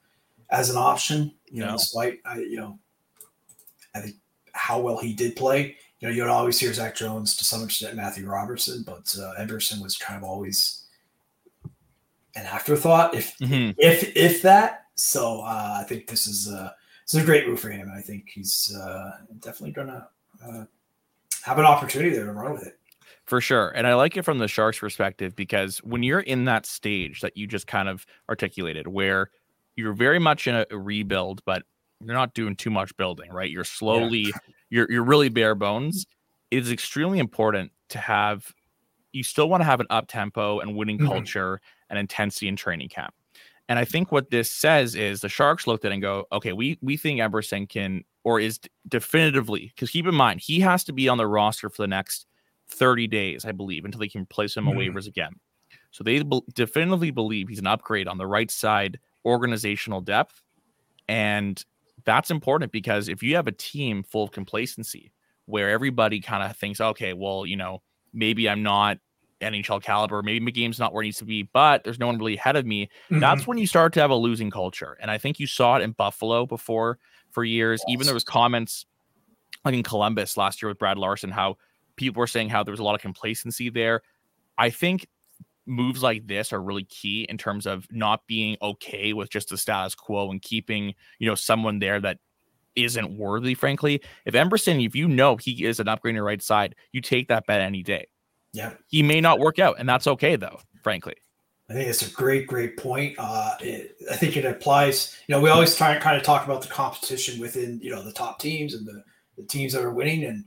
as 0.52 0.70
an 0.70 0.78
option, 0.78 1.34
you 1.52 1.64
know, 1.66 1.74
despite 1.74 2.20
I, 2.26 2.40
you 2.40 2.58
know, 2.58 2.80
I 3.94 4.00
think 4.00 4.16
how 4.54 4.80
well 4.80 4.98
he 4.98 5.14
did 5.14 5.36
play. 5.36 5.76
You 6.00 6.08
know, 6.08 6.14
you'd 6.14 6.28
always 6.28 6.60
hear 6.60 6.74
Zach 6.74 6.96
Jones 6.96 7.36
to 7.38 7.44
some 7.44 7.64
extent, 7.64 7.96
Matthew 7.96 8.30
Robertson, 8.30 8.84
but 8.86 9.14
uh, 9.20 9.34
Emberson 9.40 9.82
was 9.82 9.98
kind 9.98 10.18
of 10.18 10.24
always 10.24 10.86
an 12.36 12.46
afterthought, 12.46 13.14
if 13.16 13.38
mm-hmm. 13.40 13.72
if 13.78 14.16
if 14.16 14.42
that. 14.44 14.86
So 14.96 15.42
uh, 15.42 15.78
I 15.80 15.84
think 15.84 16.08
this 16.08 16.28
is 16.28 16.52
uh, 16.52 16.72
this 17.06 17.16
is 17.16 17.24
a 17.24 17.26
great 17.26 17.48
move 17.48 17.60
for 17.60 17.70
him. 17.70 17.92
I 17.96 18.02
think 18.02 18.30
he's 18.30 18.76
uh, 18.76 19.12
definitely 19.40 19.72
gonna 19.72 20.08
uh, 20.46 20.64
have 21.44 21.60
an 21.60 21.66
opportunity 21.66 22.12
there 22.12 22.26
to 22.26 22.32
run 22.32 22.54
with 22.54 22.66
it. 22.66 22.80
For 23.26 23.42
sure. 23.42 23.70
And 23.70 23.86
I 23.86 23.94
like 23.94 24.18
it 24.18 24.24
from 24.24 24.40
the 24.40 24.48
Sharks 24.48 24.80
perspective 24.80 25.36
because 25.36 25.78
when 25.80 26.02
you're 26.02 26.22
in 26.22 26.46
that 26.46 26.66
stage 26.66 27.22
that 27.22 27.38
you 27.38 27.46
just 27.46 27.68
kind 27.68 27.88
of 27.88 28.06
articulated, 28.28 28.88
where 28.88 29.30
you're 29.76 29.94
very 29.94 30.18
much 30.18 30.48
in 30.48 30.56
a, 30.56 30.66
rebuild, 30.72 31.44
but 31.46 31.62
you're 32.04 32.16
not 32.16 32.34
doing 32.34 32.56
too 32.56 32.70
much 32.70 32.96
building, 32.98 33.32
right? 33.32 33.50
You're 33.50 33.64
slowly, 33.64 34.20
yeah. 34.20 34.32
you're 34.70 34.92
you're 34.92 35.04
really 35.04 35.30
bare 35.30 35.56
bones. 35.56 36.06
It 36.52 36.60
is 36.60 36.72
extremely 36.72 37.20
important 37.20 37.72
to 37.90 38.00
have 38.00 38.54
you 39.12 39.24
still 39.24 39.50
want 39.50 39.62
to 39.62 39.66
have 39.66 39.80
an 39.80 39.88
up 39.90 40.08
tempo 40.08 40.60
and 40.60 40.76
winning 40.76 40.98
mm-hmm. 40.98 41.08
culture 41.08 41.60
and 41.90 41.98
intensity 41.98 42.48
in 42.48 42.56
training 42.56 42.90
camp. 42.90 43.14
And 43.68 43.78
I 43.78 43.86
think 43.86 44.12
what 44.12 44.32
this 44.32 44.50
says 44.50 44.96
is 44.96 45.22
the 45.22 45.30
Sharks 45.30 45.68
looked 45.68 45.86
at 45.86 45.92
it 45.92 45.96
and 45.96 46.02
go, 46.02 46.26
okay, 46.32 46.54
we 46.54 46.78
we 46.82 46.98
think 46.98 47.20
Emberson 47.20 47.68
can 47.68 48.04
or 48.24 48.40
is 48.40 48.60
definitively 48.88 49.72
because 49.76 49.92
keep 49.92 50.08
in 50.08 50.16
mind 50.16 50.42
he 50.42 50.60
has 50.60 50.84
to 50.86 50.94
be 50.94 51.08
on 51.08 51.18
the 51.18 51.28
roster 51.28 51.70
for 51.70 51.84
the 51.84 51.88
next 51.88 52.26
30 52.70 53.08
days, 53.08 53.46
I 53.46 53.52
believe, 53.52 53.86
until 53.86 54.00
they 54.00 54.08
can 54.08 54.26
place 54.26 54.56
him 54.56 54.68
on 54.68 54.76
mm-hmm. 54.76 54.96
waivers 54.96 55.08
again. 55.08 55.34
So 55.92 56.04
they 56.04 56.22
be- 56.22 56.42
definitively 56.54 57.12
believe 57.12 57.48
he's 57.48 57.60
an 57.60 57.68
upgrade 57.68 58.08
on 58.08 58.18
the 58.18 58.28
right 58.28 58.50
side 58.50 59.00
organizational 59.26 60.02
depth. 60.02 60.42
And 61.08 61.64
that's 62.10 62.32
important 62.32 62.72
because 62.72 63.08
if 63.08 63.22
you 63.22 63.36
have 63.36 63.48
a 63.48 63.52
team 63.52 64.02
full 64.04 64.24
of 64.24 64.32
complacency 64.32 65.12
where 65.46 65.70
everybody 65.70 66.20
kind 66.20 66.44
of 66.44 66.58
thinks, 66.58 66.82
okay, 66.82 67.14
well, 67.14 67.46
you 67.46 67.56
know, 67.56 67.82
maybe 68.14 68.50
I'm 68.50 68.64
not 68.64 68.98
NHL 69.42 69.82
caliber, 69.82 70.22
maybe 70.24 70.40
my 70.40 70.52
game's 70.52 70.80
not 70.80 70.92
where 70.92 71.04
it 71.04 71.06
needs 71.06 71.20
to 71.20 71.26
be, 71.26 71.44
but 71.44 71.84
there's 71.84 72.00
no 72.00 72.08
one 72.08 72.18
really 72.18 72.36
ahead 72.36 72.56
of 72.56 72.66
me. 72.66 72.86
Mm-hmm. 73.10 73.20
That's 73.20 73.46
when 73.46 73.58
you 73.58 73.68
start 73.68 73.94
to 73.94 74.02
have 74.02 74.10
a 74.10 74.16
losing 74.16 74.50
culture. 74.50 74.98
And 75.00 75.12
I 75.12 75.18
think 75.18 75.40
you 75.40 75.48
saw 75.48 75.78
it 75.78 75.84
in 75.84 75.92
Buffalo 75.92 76.46
before 76.46 76.98
for 77.32 77.44
years. 77.44 77.82
Yes. 77.88 77.94
Even 77.94 78.06
there 78.06 78.14
was 78.14 78.24
comments 78.24 78.86
like 79.64 79.76
in 79.76 79.84
Columbus 79.84 80.36
last 80.36 80.62
year 80.62 80.70
with 80.70 80.80
Brad 80.80 80.98
Larsen, 80.98 81.30
how 81.30 81.58
people 81.96 82.20
were 82.20 82.28
saying 82.28 82.50
how 82.50 82.64
there 82.64 82.72
was 82.72 82.80
a 82.80 82.84
lot 82.84 82.96
of 82.96 83.02
complacency 83.02 83.70
there. 83.70 84.02
I 84.58 84.70
think 84.72 85.08
moves 85.70 86.04
like 86.04 86.28
this 86.28 86.52
are 86.52 86.62
really 86.62 86.84
key 86.86 87.24
in 87.30 87.38
terms 87.38 87.66
of 87.66 87.88
not 87.92 88.26
being 88.28 88.58
okay 88.62 89.14
with 89.14 89.30
just 89.30 89.50
the 89.50 89.58
status 89.58 89.96
quo 89.96 90.32
and 90.32 90.42
keeping, 90.42 90.94
you 91.20 91.28
know, 91.28 91.36
someone 91.36 91.80
there 91.80 92.00
that 92.02 92.18
isn't 92.76 93.18
worthy, 93.18 93.54
frankly. 93.54 94.02
If 94.26 94.34
Emberson, 94.34 94.86
if 94.86 94.96
you 94.96 95.08
know 95.08 95.38
he 95.38 95.66
is 95.66 95.80
an 95.80 95.88
upgrade 95.88 96.14
on 96.14 96.16
your 96.16 96.26
right 96.26 96.42
side, 96.42 96.76
you 96.92 97.02
take 97.02 97.28
that 97.28 97.46
bet 97.46 97.62
any 97.62 97.84
day. 97.84 98.08
Yeah. 98.54 98.74
He 98.88 99.04
may 99.04 99.22
not 99.22 99.40
work 99.40 99.60
out, 99.60 99.76
and 99.80 99.88
that's 99.88 100.08
okay 100.08 100.36
though, 100.36 100.60
frankly. 100.84 101.16
I 101.70 101.74
think 101.74 101.88
it's 101.88 102.08
a 102.08 102.12
great, 102.12 102.48
great 102.48 102.78
point. 102.78 103.16
Uh, 103.20 103.56
it, 103.62 103.96
I 104.12 104.16
think 104.16 104.36
it 104.38 104.46
applies. 104.46 105.16
You 105.28 105.36
know, 105.36 105.42
we 105.42 105.52
always 105.52 105.76
try 105.76 105.94
and 105.94 106.02
kind 106.02 106.18
of 106.18 106.24
talk 106.24 106.44
about 106.44 106.64
the 106.64 106.68
competition 106.68 107.40
within 107.40 107.80
you 107.84 107.92
know 107.92 108.04
the 108.04 108.12
top 108.12 108.40
teams 108.40 108.74
and 108.74 108.88
the, 108.88 109.04
the 109.38 109.44
teams 109.44 109.74
that 109.74 109.84
are 109.84 109.94
winning, 109.94 110.24
and 110.26 110.46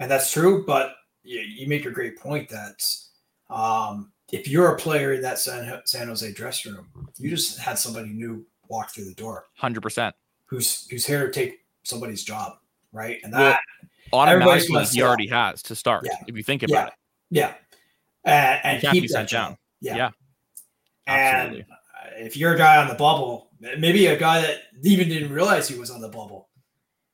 and 0.00 0.10
that's 0.10 0.32
true. 0.32 0.64
But 0.64 0.94
you, 1.22 1.40
you 1.40 1.68
make 1.68 1.84
a 1.84 1.90
great 1.90 2.18
point 2.18 2.48
that 2.48 2.82
um, 3.50 4.10
if 4.32 4.48
you're 4.48 4.74
a 4.74 4.76
player 4.76 5.12
in 5.12 5.22
that 5.22 5.38
San, 5.38 5.80
San 5.84 6.08
Jose 6.08 6.32
dressing 6.32 6.74
room, 6.74 6.88
you 7.18 7.30
just 7.30 7.58
had 7.58 7.78
somebody 7.78 8.10
new 8.10 8.44
walk 8.68 8.90
through 8.90 9.04
the 9.04 9.14
door, 9.14 9.46
hundred 9.56 9.82
percent, 9.82 10.14
who's 10.46 10.86
who's 10.88 11.06
here 11.06 11.26
to 11.26 11.32
take 11.32 11.60
somebody's 11.82 12.24
job, 12.24 12.54
right? 12.92 13.20
And 13.22 13.32
that 13.32 13.60
well, 14.12 14.22
automatically 14.22 14.84
he 14.86 15.02
already 15.02 15.28
has 15.28 15.62
to 15.64 15.76
start. 15.76 16.04
Yeah. 16.06 16.16
If 16.26 16.36
you 16.36 16.42
think 16.42 16.62
about 16.62 16.92
yeah. 17.30 17.48
it, 17.48 17.54
yeah, 18.24 18.60
and, 18.60 18.60
and 18.64 18.82
can't 18.82 19.00
be 19.00 19.08
sent 19.08 19.30
down. 19.30 19.58
Yeah. 19.80 19.96
yeah. 19.96 20.10
Absolutely. 21.06 21.66
And 22.16 22.26
if 22.26 22.36
you're 22.36 22.54
a 22.54 22.58
guy 22.58 22.80
on 22.80 22.88
the 22.88 22.94
bubble, 22.94 23.50
maybe 23.60 24.06
a 24.06 24.18
guy 24.18 24.40
that 24.40 24.62
even 24.82 25.08
didn't 25.08 25.32
realize 25.32 25.68
he 25.68 25.78
was 25.78 25.90
on 25.90 26.00
the 26.00 26.08
bubble, 26.08 26.48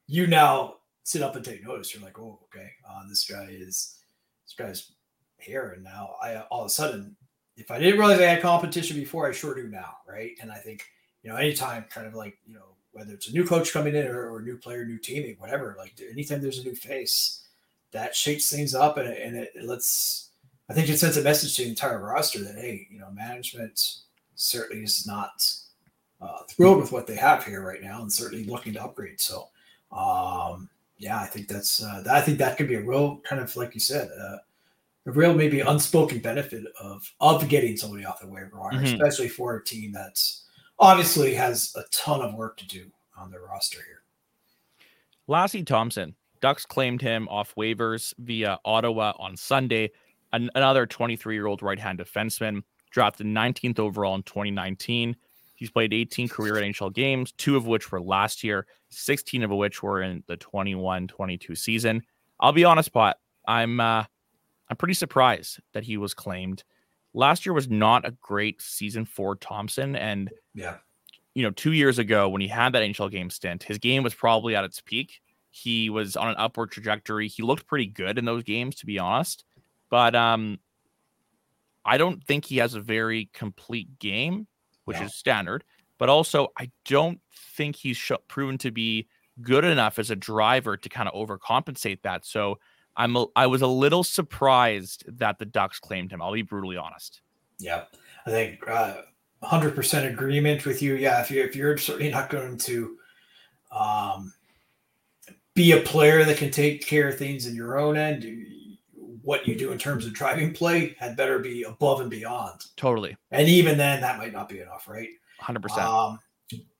you 0.07 0.27
now 0.27 0.77
sit 1.03 1.23
up 1.23 1.37
and 1.37 1.45
take 1.45 1.65
notice. 1.65 1.95
You're 1.95 2.05
like, 2.05 2.19
oh, 2.19 2.39
okay, 2.45 2.71
uh, 2.89 3.03
this 3.09 3.25
guy 3.25 3.49
is 3.51 3.99
this 4.47 4.55
guy's 4.57 4.93
here, 5.43 5.73
and 5.75 5.85
now 5.85 6.17
I 6.23 6.37
all 6.51 6.61
of 6.61 6.67
a 6.67 6.71
sudden, 6.71 7.17
if 7.57 7.71
I 7.71 7.79
didn't 7.79 7.99
realize 7.99 8.21
I 8.21 8.25
had 8.25 8.43
competition 8.43 8.97
before, 8.97 9.29
I 9.29 9.33
sure 9.33 9.55
do 9.55 9.69
now, 9.69 9.97
right? 10.09 10.33
And 10.41 10.51
I 10.51 10.57
think 10.57 10.85
you 11.23 11.31
know, 11.31 11.37
anytime, 11.37 11.85
kind 11.91 12.07
of 12.07 12.15
like 12.15 12.39
you 12.47 12.55
know, 12.55 12.77
whether 12.93 13.13
it's 13.13 13.29
a 13.29 13.33
new 13.33 13.47
coach 13.47 13.73
coming 13.73 13.95
in 13.95 14.07
or, 14.07 14.31
or 14.31 14.39
a 14.39 14.43
new 14.43 14.57
player, 14.57 14.85
new 14.85 14.99
teaming, 14.99 15.37
whatever, 15.39 15.75
like 15.79 16.01
anytime 16.11 16.41
there's 16.41 16.59
a 16.59 16.65
new 16.65 16.75
face, 16.75 17.47
that 17.93 18.15
shakes 18.15 18.51
things 18.51 18.75
up 18.75 18.97
and, 18.97 19.09
and 19.09 19.37
it, 19.37 19.53
it 19.55 19.65
lets 19.65 20.31
I 20.69 20.73
think 20.73 20.89
it 20.89 20.99
sends 20.99 21.17
a 21.17 21.23
message 21.23 21.57
to 21.57 21.65
the 21.65 21.69
entire 21.69 21.99
roster 21.99 22.45
that 22.45 22.55
hey, 22.55 22.87
you 22.91 23.01
know, 23.01 23.11
management 23.11 23.97
certainly 24.37 24.85
is 24.85 25.07
not 25.07 25.45
uh, 26.21 26.43
thrilled 26.49 26.79
with 26.79 26.93
what 26.93 27.07
they 27.07 27.17
have 27.17 27.45
here 27.45 27.67
right 27.67 27.83
now, 27.83 28.03
and 28.03 28.13
certainly 28.13 28.45
looking 28.45 28.75
to 28.75 28.85
upgrade. 28.85 29.21
So, 29.21 29.49
um, 29.91 30.69
yeah, 30.97 31.19
I 31.19 31.27
think 31.27 31.49
that's 31.49 31.83
uh, 31.83 32.05
I 32.11 32.21
think 32.21 32.39
that 32.39 32.57
could 32.57 32.69
be 32.69 32.77
a 32.77 32.83
real 32.83 33.21
kind 33.29 33.43
of 33.43 33.55
like 33.57 33.75
you 33.75 33.81
said, 33.81 34.11
uh, 34.21 34.37
real 35.11 35.35
maybe 35.35 35.61
unspoken 35.61 36.19
benefit 36.19 36.65
of 36.81 37.13
of 37.21 37.49
getting 37.49 37.77
somebody 37.77 38.05
off 38.05 38.21
the 38.21 38.29
waiver 38.29 38.59
wire, 38.59 38.73
mm-hmm. 38.73 38.85
especially 38.85 39.29
for 39.29 39.57
a 39.57 39.65
team 39.65 39.93
that's 39.93 40.47
obviously 40.79 41.35
has 41.35 41.73
a 41.77 41.83
ton 41.91 42.21
of 42.21 42.35
work 42.35 42.57
to 42.57 42.67
do 42.67 42.91
on 43.17 43.31
their 43.31 43.43
roster 43.43 43.79
here. 43.87 44.03
Lassi 45.29 45.65
Thomson, 45.65 46.15
Ducks 46.41 46.65
claimed 46.65 47.03
him 47.03 47.29
off 47.29 47.55
waivers 47.55 48.15
via 48.19 48.59
Ottawa 48.65 49.13
on 49.19 49.37
Sunday 49.37 49.91
an, 50.33 50.51
another 50.55 50.87
23 50.87 51.35
year 51.35 51.47
old 51.47 51.63
right 51.63 51.79
hand 51.79 51.99
defenseman, 51.99 52.63
drafted 52.91 53.27
19th 53.27 53.79
overall 53.79 54.15
in 54.15 54.23
2019. 54.23 55.17
He's 55.55 55.71
played 55.71 55.93
18 55.93 56.29
career 56.29 56.55
NHL 56.55 56.93
games, 56.95 57.33
two 57.33 57.57
of 57.57 57.67
which 57.67 57.93
were 57.93 58.01
last 58.01 58.43
year, 58.43 58.67
16 58.89 59.43
of 59.43 59.51
which 59.51 59.83
were 59.83 60.03
in 60.03 60.25
the 60.27 60.37
21 60.37 61.07
22 61.07 61.55
season. 61.55 62.03
I'll 62.41 62.53
be 62.53 62.65
honest, 62.65 62.93
Pat. 62.93 63.19
I'm 63.47 63.79
uh, 63.79 64.05
I'm 64.71 64.77
pretty 64.77 64.95
surprised 64.95 65.59
that 65.75 65.83
he 65.83 65.97
was 65.97 66.15
claimed. 66.15 66.63
Last 67.13 67.45
year 67.45 67.53
was 67.53 67.69
not 67.69 68.07
a 68.07 68.13
great 68.13 68.63
season 68.63 69.05
for 69.05 69.35
Thomson. 69.37 69.97
and 69.97 70.31
yeah, 70.55 70.77
you 71.35 71.43
know, 71.43 71.51
two 71.51 71.73
years 71.73 71.99
ago 71.99 72.29
when 72.29 72.41
he 72.41 72.49
had 72.49 72.73
that 72.73 72.83
NHL 72.83 73.11
game 73.11 73.31
stint, 73.31 73.65
his 73.65 73.79
game 73.79 74.03
was 74.03 74.15
probably 74.15 74.55
at 74.55 74.65
its 74.65 74.81
peak. 74.81 75.21
He 75.51 75.91
was 75.91 76.17
on 76.17 76.29
an 76.29 76.37
upward 76.39 76.71
trajectory. 76.71 77.27
He 77.27 77.43
looked 77.43 77.67
pretty 77.67 77.87
good 77.87 78.17
in 78.19 78.25
those 78.25 78.45
games, 78.45 78.77
to 78.77 78.87
be 78.87 78.99
honest. 78.99 79.45
But 79.91 80.15
um, 80.15 80.61
I 81.85 81.99
don't 81.99 82.23
think 82.25 82.45
he 82.45 82.59
has 82.59 82.75
a 82.75 82.81
very 82.81 83.29
complete 83.33 83.99
game, 83.99 84.47
which 84.85 84.99
is 85.07 85.15
standard. 85.17 85.65
But 85.99 86.09
also, 86.09 86.49
I 86.57 86.71
don't 86.85 87.21
think 87.57 87.77
he's 87.77 87.97
sh- 87.97 88.13
proven 88.29 88.59
to 88.59 88.71
be 88.71 89.09
good 89.43 89.65
enough 89.65 89.99
as 89.99 90.11
a 90.11 90.17
driver 90.17 90.77
to 90.77 90.89
kind 90.89 91.09
of 91.09 91.15
overcompensate 91.15 92.03
that. 92.03 92.25
So 92.25 92.59
I'm 92.97 93.17
a, 93.17 93.27
I 93.37 93.47
was 93.47 93.63
a 93.63 93.67
little 93.67 94.05
surprised 94.05 95.05
that 95.19 95.39
the 95.39 95.47
Ducks 95.47 95.79
claimed 95.79 96.13
him. 96.13 96.21
I'll 96.21 96.33
be 96.33 96.43
brutally 96.43 96.77
honest. 96.77 97.21
Yeah, 97.59 97.85
I 98.27 98.31
think 98.31 98.61
uh, 98.69 99.03
100% 99.43 100.11
agreement 100.11 100.67
with 100.67 100.83
you. 100.83 100.95
Yeah, 100.95 101.21
if 101.21 101.31
you 101.31 101.43
if 101.43 101.55
you're 101.57 101.77
certainly 101.77 102.11
not 102.11 102.31
going 102.31 102.57
to 102.59 102.97
um, 103.73 104.33
be 105.55 105.73
a 105.73 105.81
player 105.81 106.25
that 106.25 106.37
can 106.37 106.51
take 106.51 106.87
care 106.87 107.09
of 107.09 107.19
things 107.19 107.47
in 107.47 107.55
your 107.55 107.79
own 107.79 107.97
end, 107.97 108.25
what 109.23 109.47
you 109.47 109.55
do 109.55 109.73
in 109.73 109.79
terms 109.79 110.07
of 110.07 110.13
driving 110.13 110.53
play 110.53 110.95
had 110.99 111.17
better 111.17 111.39
be 111.39 111.63
above 111.65 112.01
and 112.01 112.11
beyond. 112.11 112.65
Totally. 112.77 113.17
And 113.31 113.49
even 113.49 113.77
then, 113.77 114.01
that 114.01 114.19
might 114.19 114.33
not 114.33 114.49
be 114.49 114.61
enough, 114.61 114.89
right? 114.89 115.09
100%. 115.43 115.79
Um, 115.79 116.19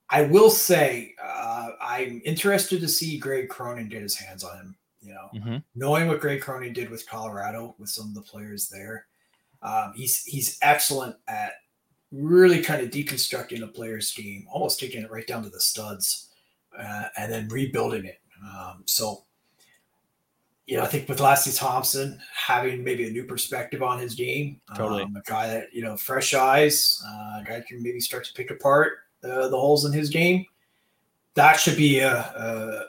I 0.09 0.23
will 0.23 0.51
say 0.51 1.15
uh, 1.23 1.71
I'm 1.81 2.21
interested 2.25 2.81
to 2.81 2.89
see 2.89 3.19
Greg 3.19 3.49
Cronin 3.49 3.89
get 3.89 4.03
his 4.03 4.17
hands 4.17 4.43
on 4.43 4.57
him. 4.57 4.77
You 5.03 5.15
know, 5.15 5.31
mm-hmm. 5.35 5.57
knowing 5.75 6.09
what 6.09 6.21
Greg 6.21 6.43
Cronin 6.43 6.73
did 6.73 6.91
with 6.91 7.09
Colorado 7.09 7.75
with 7.79 7.89
some 7.89 8.09
of 8.09 8.15
the 8.15 8.21
players 8.23 8.69
there, 8.69 9.07
um, 9.63 9.93
he's 9.95 10.25
he's 10.25 10.59
excellent 10.63 11.17
at 11.27 11.53
really 12.13 12.63
kind 12.63 12.83
of 12.83 12.91
deconstructing 12.91 13.63
a 13.63 13.67
player's 13.67 14.13
game, 14.13 14.47
almost 14.51 14.79
taking 14.79 15.03
it 15.03 15.11
right 15.11 15.27
down 15.27 15.43
to 15.43 15.51
the 15.51 15.61
studs, 15.61 16.29
uh, 16.79 17.05
and 17.17 17.33
then 17.33 17.49
rebuilding 17.49 18.05
it. 18.05 18.21
Um, 18.45 18.83
so 18.87 19.25
you 20.71 20.77
know, 20.77 20.85
I 20.85 20.87
think 20.87 21.09
with 21.09 21.19
Lassi 21.19 21.59
Thomson 21.59 22.21
having 22.33 22.85
maybe 22.85 23.09
a 23.09 23.11
new 23.11 23.25
perspective 23.25 23.83
on 23.83 23.99
his 23.99 24.15
game, 24.15 24.61
totally 24.77 25.03
um, 25.03 25.17
a 25.17 25.23
guy 25.29 25.49
that 25.49 25.75
you 25.75 25.83
know, 25.83 25.97
fresh 25.97 26.33
eyes, 26.33 27.03
uh, 27.05 27.41
a 27.41 27.45
guy 27.45 27.65
can 27.67 27.83
maybe 27.83 27.99
start 27.99 28.25
to 28.27 28.33
pick 28.35 28.53
apart 28.53 28.99
uh, 29.25 29.49
the 29.49 29.59
holes 29.59 29.85
in 29.85 29.93
his 29.93 30.11
game. 30.11 30.47
That 31.35 31.59
should 31.59 31.77
be 31.77 31.99
a, 31.99 32.17
a. 32.17 32.85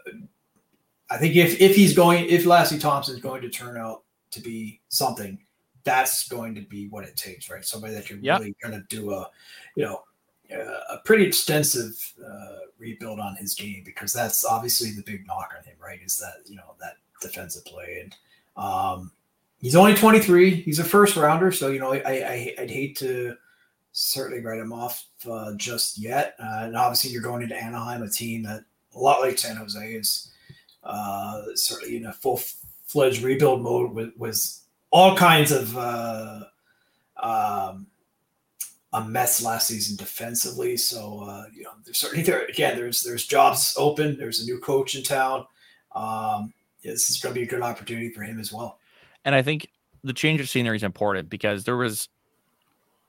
I 1.12 1.18
think 1.18 1.36
if 1.36 1.60
if 1.60 1.76
he's 1.76 1.94
going, 1.94 2.26
if 2.30 2.46
Lassi 2.46 2.80
Thomson 2.80 3.16
is 3.16 3.22
going 3.22 3.42
to 3.42 3.50
turn 3.50 3.78
out 3.78 4.04
to 4.32 4.40
be 4.40 4.80
something, 4.88 5.38
that's 5.84 6.28
going 6.30 6.56
to 6.56 6.62
be 6.62 6.88
what 6.88 7.04
it 7.04 7.18
takes, 7.18 7.50
right? 7.50 7.66
Somebody 7.66 7.94
that 7.96 8.06
can 8.06 8.24
yep. 8.24 8.40
really 8.40 8.56
going 8.64 8.80
to 8.80 8.86
do 8.88 9.12
a, 9.12 9.30
you 9.76 9.84
know, 9.84 10.04
a 10.90 10.98
pretty 11.06 11.26
extensive 11.26 12.14
uh, 12.26 12.58
rebuild 12.78 13.20
on 13.20 13.36
his 13.36 13.56
game 13.56 13.84
because 13.86 14.14
that's 14.14 14.46
obviously 14.46 14.92
the 14.92 15.04
big 15.04 15.28
knock 15.28 15.54
on 15.58 15.64
him, 15.64 15.76
right? 15.82 16.00
Is 16.04 16.18
that 16.20 16.50
you 16.50 16.56
know 16.56 16.76
that 16.80 16.96
defensive 17.22 17.64
play. 17.66 18.04
And 18.04 18.16
um, 18.58 19.12
he's 19.62 19.76
only 19.76 19.94
23. 19.94 20.56
He's 20.56 20.80
a 20.80 20.84
first 20.84 21.16
rounder, 21.16 21.52
so 21.52 21.70
you 21.70 21.80
know 21.80 21.94
I, 21.94 22.00
I 22.06 22.56
would 22.60 22.72
hate 22.72 22.98
to 22.98 23.36
certainly 23.94 24.44
write 24.44 24.60
him 24.60 24.74
off 24.74 25.06
uh, 25.30 25.54
just 25.56 25.98
yet. 25.98 26.36
Uh, 26.40 26.64
and 26.64 26.76
obviously, 26.76 27.12
you're 27.12 27.22
going 27.22 27.44
into 27.44 27.56
Anaheim, 27.56 28.04
a 28.04 28.10
team 28.10 28.44
that 28.44 28.64
a 28.96 29.00
lot 29.00 29.22
like 29.22 29.38
San 29.38 29.56
Jose 29.56 29.94
is 29.94 30.32
uh, 30.84 31.42
certainly 31.56 31.98
in 31.98 32.06
a 32.06 32.14
full 32.14 32.42
fledged 32.86 33.24
rebuild 33.24 33.62
mode 33.62 33.94
with, 33.94 34.12
with 34.18 34.60
all 34.92 35.16
kinds 35.16 35.52
of. 35.52 35.78
Uh, 35.78 36.42
um, 37.22 37.88
a 38.94 39.04
mess 39.06 39.42
last 39.42 39.68
season 39.68 39.96
defensively. 39.96 40.76
So 40.76 41.22
uh, 41.22 41.46
you 41.54 41.64
know, 41.64 41.72
there's 41.86 41.98
certainly 41.98 42.24
there 42.24 42.46
again. 42.46 42.76
There's 42.76 43.02
there's 43.02 43.26
jobs 43.26 43.74
open. 43.78 44.18
There's 44.18 44.42
a 44.42 44.46
new 44.46 44.60
coach 44.60 44.96
in 44.96 45.04
town. 45.04 45.46
Um, 45.94 46.54
this 46.84 47.10
is 47.10 47.22
going 47.22 47.34
to 47.34 47.40
be 47.40 47.46
a 47.46 47.50
good 47.50 47.62
opportunity 47.62 48.10
for 48.10 48.24
him 48.24 48.40
as 48.40 48.52
well. 48.52 48.80
And 49.24 49.36
I 49.36 49.42
think 49.42 49.70
the 50.04 50.14
change 50.14 50.42
of 50.42 50.50
scenery 50.50 50.76
is 50.76 50.84
important 50.84 51.30
because 51.30 51.64
there 51.64 51.78
was 51.78 52.10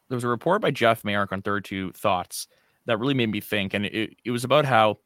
there 0.08 0.16
was 0.16 0.24
a 0.24 0.28
report 0.28 0.62
by 0.62 0.70
Jeff 0.70 1.04
Marek 1.04 1.32
on 1.32 1.42
32 1.42 1.92
Thoughts 1.92 2.46
that 2.84 2.98
really 2.98 3.14
made 3.14 3.30
me 3.30 3.40
think, 3.40 3.74
and 3.74 3.86
it, 3.86 4.16
it 4.24 4.30
was 4.30 4.44
about 4.44 4.66
how 4.66 4.98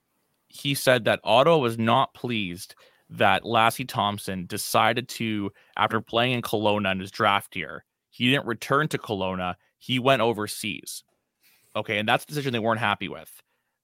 he 0.49 0.75
said 0.75 1.05
that 1.05 1.21
Ottawa 1.25 1.59
was 1.59 1.79
not 1.79 2.15
pleased 2.15 2.75
that 3.11 3.45
Lassi 3.45 3.87
Thomson 3.87 4.47
decided 4.47 5.09
to, 5.11 5.53
after 5.77 6.01
playing 6.01 6.33
in 6.33 6.43
Kelowna 6.43 6.93
in 6.93 7.01
his 7.01 7.11
draft 7.11 7.55
year, 7.55 7.85
he 8.11 8.31
didn't 8.31 8.47
return 8.47 8.89
to 8.89 8.99
Kelowna. 8.99 9.55
He 9.79 9.99
went 9.99 10.23
overseas. 10.23 11.05
Okay, 11.77 11.99
and 11.99 12.09
that's 12.09 12.25
a 12.25 12.27
decision 12.27 12.53
they 12.53 12.59
weren't 12.59 12.81
happy 12.81 13.09
with. 13.09 13.31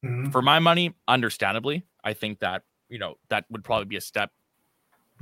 Mm-hmm. 0.04 0.30
For 0.30 0.42
my 0.42 0.58
money, 0.58 0.94
understandably, 1.06 1.84
I 2.02 2.14
think 2.14 2.40
that 2.40 2.62
you 2.88 2.98
know 2.98 3.14
that 3.28 3.44
would 3.50 3.62
probably 3.62 3.84
be 3.84 3.96
a 3.96 4.00
step 4.00 4.30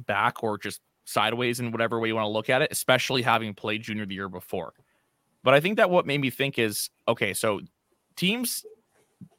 back 0.07 0.43
or 0.43 0.57
just 0.57 0.81
sideways 1.05 1.61
in 1.61 1.73
whatever 1.73 1.99
way 1.99 2.09
you 2.09 2.15
want 2.15 2.25
to 2.25 2.31
look 2.31 2.49
at 2.49 2.63
it, 2.63 2.71
especially 2.71 3.23
having 3.23 3.53
played 3.53 3.83
junior 3.83 4.07
the 4.07 4.15
year 4.15 4.29
before. 4.29 4.73
But 5.43 5.55
I 5.55 5.61
think 5.61 5.77
that 5.77 5.91
what 5.91 6.07
made 6.07 6.21
me 6.21 6.31
think 6.31 6.59
is 6.59 6.89
okay, 7.09 7.35
so 7.35 7.61
teams 8.17 8.65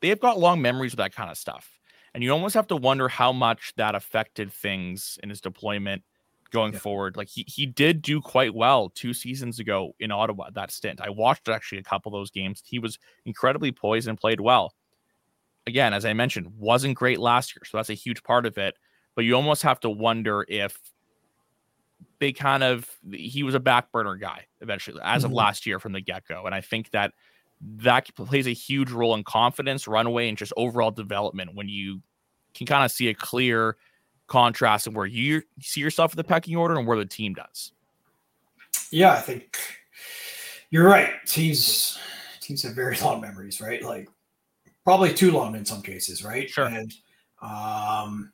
they've 0.02 0.20
got 0.20 0.38
long 0.38 0.62
memories 0.62 0.94
of 0.94 0.98
that 0.98 1.16
kind 1.16 1.32
of 1.32 1.38
stuff. 1.38 1.80
And 2.14 2.24
you 2.24 2.32
almost 2.32 2.56
have 2.56 2.68
to 2.68 2.76
wonder 2.76 3.08
how 3.08 3.32
much 3.32 3.74
that 3.78 3.96
affected 3.96 4.52
things 4.52 5.18
in 5.24 5.30
his 5.30 5.42
deployment 5.42 6.04
going 6.52 6.74
yeah. 6.74 6.80
forward. 6.80 7.16
Like 7.16 7.30
he 7.30 7.46
he 7.48 7.66
did 7.66 8.02
do 8.02 8.20
quite 8.20 8.54
well 8.54 8.90
two 8.90 9.14
seasons 9.14 9.60
ago 9.60 9.96
in 10.00 10.12
Ottawa, 10.12 10.50
that 10.54 10.72
stint. 10.72 11.00
I 11.00 11.10
watched 11.10 11.48
actually 11.48 11.78
a 11.78 11.84
couple 11.84 12.14
of 12.14 12.20
those 12.20 12.30
games. 12.30 12.62
He 12.66 12.80
was 12.80 13.00
incredibly 13.26 13.72
poised 13.72 14.10
and 14.10 14.20
played 14.20 14.42
well. 14.42 14.74
again, 15.68 15.94
as 15.94 16.06
I 16.06 16.14
mentioned, 16.14 16.48
wasn't 16.58 16.96
great 16.96 17.20
last 17.20 17.56
year. 17.56 17.64
So 17.66 17.78
that's 17.78 17.90
a 17.90 17.96
huge 17.96 18.24
part 18.24 18.46
of 18.46 18.58
it. 18.58 18.76
But 19.16 19.26
you 19.26 19.36
almost 19.36 19.64
have 19.64 19.80
to 19.82 19.90
wonder 19.90 20.46
if 20.48 20.78
they 22.20 22.32
kind 22.32 22.64
of 22.64 22.90
he 23.12 23.44
was 23.44 23.56
a 23.56 23.60
back 23.60 23.92
burner 23.92 24.16
guy 24.16 24.46
eventually 24.62 25.00
as 25.04 25.24
of 25.24 25.30
mm-hmm. 25.30 25.38
last 25.38 25.66
year 25.66 25.80
from 25.80 25.92
the 25.92 26.02
get-go. 26.02 26.46
And 26.46 26.56
I 26.56 26.62
think 26.62 26.92
that 26.92 27.14
that 27.78 28.14
plays 28.16 28.48
a 28.48 28.54
huge 28.54 28.92
role 28.92 29.14
in 29.16 29.24
confidence, 29.24 29.88
runaway, 29.88 30.30
and 30.30 30.38
just 30.38 30.54
overall 30.58 30.92
development 30.92 31.56
when 31.56 31.70
you 31.70 32.02
can 32.54 32.66
kind 32.68 32.84
of 32.84 32.92
see 32.92 33.10
a 33.10 33.14
clear 33.14 33.78
contrast 34.28 34.88
of 34.88 34.96
where 34.96 35.06
you 35.06 35.44
see 35.60 35.82
yourself 35.82 36.14
in 36.14 36.18
the 36.18 36.24
pecking 36.24 36.56
order 36.56 36.78
and 36.78 36.88
where 36.88 36.98
the 36.98 37.06
team 37.06 37.34
does. 37.34 37.72
Yeah, 38.92 39.12
I 39.12 39.20
think 39.20 39.58
you're 40.70 40.88
right. 40.88 41.12
Teams 41.26 42.00
teams 42.40 42.64
have 42.64 42.74
very 42.74 42.98
long 43.02 43.22
memories, 43.22 43.62
right? 43.62 43.84
Like 43.84 44.10
probably 44.84 45.14
too 45.14 45.32
long 45.32 45.56
in 45.56 45.66
some 45.66 45.82
cases, 45.82 46.24
right? 46.24 46.50
Sure. 46.50 46.66
And 46.66 46.94
um, 47.42 48.32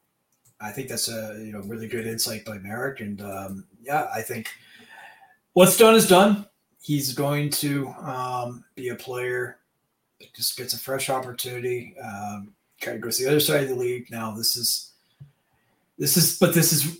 I 0.59 0.71
think 0.71 0.87
that's 0.87 1.09
a 1.09 1.35
you 1.39 1.51
know 1.51 1.61
really 1.61 1.87
good 1.87 2.07
insight 2.07 2.45
by 2.45 2.57
Marek. 2.59 3.01
And 3.01 3.21
um, 3.21 3.65
yeah, 3.81 4.07
I 4.13 4.21
think 4.21 4.49
what's 5.53 5.77
done 5.77 5.95
is 5.95 6.07
done. 6.07 6.45
He's 6.79 7.13
going 7.13 7.49
to 7.51 7.87
um, 7.99 8.63
be 8.75 8.89
a 8.89 8.95
player 8.95 9.59
that 10.19 10.33
just 10.33 10.57
gets 10.57 10.73
a 10.73 10.79
fresh 10.79 11.09
opportunity. 11.09 11.95
Um, 12.03 12.53
kind 12.81 12.95
of 12.95 13.01
goes 13.01 13.17
to 13.17 13.23
the 13.23 13.29
other 13.29 13.39
side 13.39 13.63
of 13.63 13.69
the 13.69 13.75
league. 13.75 14.09
Now 14.11 14.31
this 14.31 14.55
is 14.55 14.93
this 15.97 16.17
is 16.17 16.37
but 16.37 16.53
this 16.53 16.71
is 16.71 16.99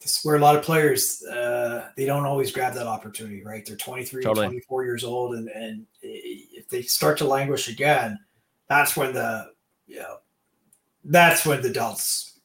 this 0.00 0.18
is 0.18 0.20
where 0.24 0.36
a 0.36 0.40
lot 0.40 0.56
of 0.56 0.62
players 0.62 1.22
uh, 1.24 1.88
they 1.96 2.06
don't 2.06 2.24
always 2.24 2.52
grab 2.52 2.74
that 2.74 2.86
opportunity, 2.86 3.42
right? 3.42 3.64
They're 3.66 3.76
23, 3.76 4.22
totally. 4.22 4.46
24 4.46 4.84
years 4.84 5.04
old, 5.04 5.34
and 5.34 5.48
and 5.48 5.86
if 6.02 6.68
they 6.68 6.82
start 6.82 7.18
to 7.18 7.26
languish 7.26 7.68
again, 7.68 8.18
that's 8.68 8.96
when 8.96 9.12
the 9.12 9.50
you 9.86 9.96
know 9.96 10.16
that's 11.04 11.44
when 11.44 11.60
the 11.62 11.70
delts 11.70 12.38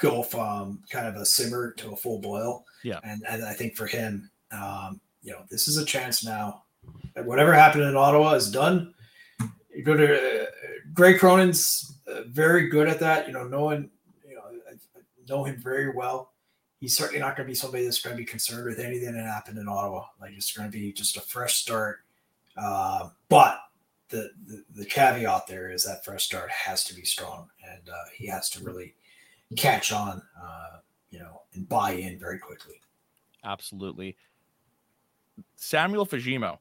go 0.00 0.22
from 0.22 0.82
kind 0.90 1.06
of 1.06 1.16
a 1.16 1.26
simmer 1.26 1.72
to 1.72 1.92
a 1.92 1.96
full 1.96 2.20
boil. 2.20 2.64
Yeah, 2.84 3.00
and 3.02 3.22
and 3.28 3.44
I 3.44 3.54
think 3.54 3.76
for 3.76 3.86
him, 3.86 4.30
um, 4.52 5.00
you 5.22 5.32
know, 5.32 5.42
this 5.50 5.68
is 5.68 5.76
a 5.76 5.84
chance 5.84 6.24
now. 6.24 6.62
Whatever 7.16 7.52
happened 7.52 7.84
in 7.84 7.96
Ottawa 7.96 8.32
is 8.32 8.50
done. 8.50 8.94
You 9.74 9.82
go 9.82 9.96
to 9.96 10.42
uh, 10.42 10.46
Greg 10.94 11.18
Cronin's 11.18 11.98
uh, 12.06 12.22
very 12.28 12.68
good 12.68 12.88
at 12.88 13.00
that. 13.00 13.26
You 13.26 13.32
know, 13.32 13.44
knowing 13.44 13.90
you 14.26 14.36
know 14.36 14.42
I 14.42 14.74
know 15.28 15.44
him 15.44 15.60
very 15.60 15.92
well. 15.94 16.32
He's 16.80 16.96
certainly 16.96 17.20
not 17.20 17.36
going 17.36 17.46
to 17.46 17.50
be 17.50 17.54
somebody 17.54 17.84
that's 17.84 18.00
going 18.00 18.16
to 18.16 18.20
be 18.20 18.24
concerned 18.24 18.64
with 18.64 18.78
anything 18.78 19.12
that 19.12 19.26
happened 19.26 19.58
in 19.58 19.68
Ottawa. 19.68 20.06
Like 20.20 20.32
it's 20.32 20.52
going 20.52 20.70
to 20.70 20.72
be 20.72 20.92
just 20.92 21.16
a 21.16 21.20
fresh 21.20 21.56
start. 21.56 22.00
Uh, 22.56 23.10
but 23.28 23.60
the, 24.08 24.30
the, 24.46 24.64
the 24.74 24.84
caveat 24.84 25.46
there 25.46 25.70
is 25.70 25.84
that 25.84 26.04
fresh 26.04 26.24
start 26.24 26.50
has 26.50 26.84
to 26.84 26.94
be 26.94 27.04
strong, 27.04 27.48
and 27.70 27.88
uh, 27.88 28.08
he 28.14 28.26
has 28.26 28.50
to 28.50 28.64
really 28.64 28.94
catch 29.56 29.92
on, 29.92 30.20
uh, 30.40 30.78
you 31.10 31.18
know, 31.18 31.42
and 31.54 31.68
buy 31.68 31.92
in 31.92 32.18
very 32.18 32.38
quickly. 32.38 32.80
Absolutely. 33.44 34.16
Samuel 35.56 36.06
Fagemo 36.06 36.58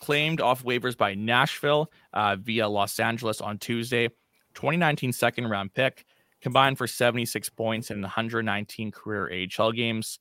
claimed 0.00 0.40
off 0.40 0.64
waivers 0.64 0.96
by 0.96 1.14
Nashville 1.14 1.90
uh, 2.12 2.36
via 2.36 2.68
Los 2.68 2.98
Angeles 2.98 3.40
on 3.40 3.58
Tuesday. 3.58 4.08
2019 4.54 5.12
second 5.12 5.46
round 5.46 5.72
pick, 5.72 6.04
combined 6.40 6.78
for 6.78 6.86
76 6.86 7.48
points 7.50 7.90
in 7.90 8.00
119 8.00 8.90
career 8.90 9.48
AHL 9.58 9.72
games. 9.72 10.18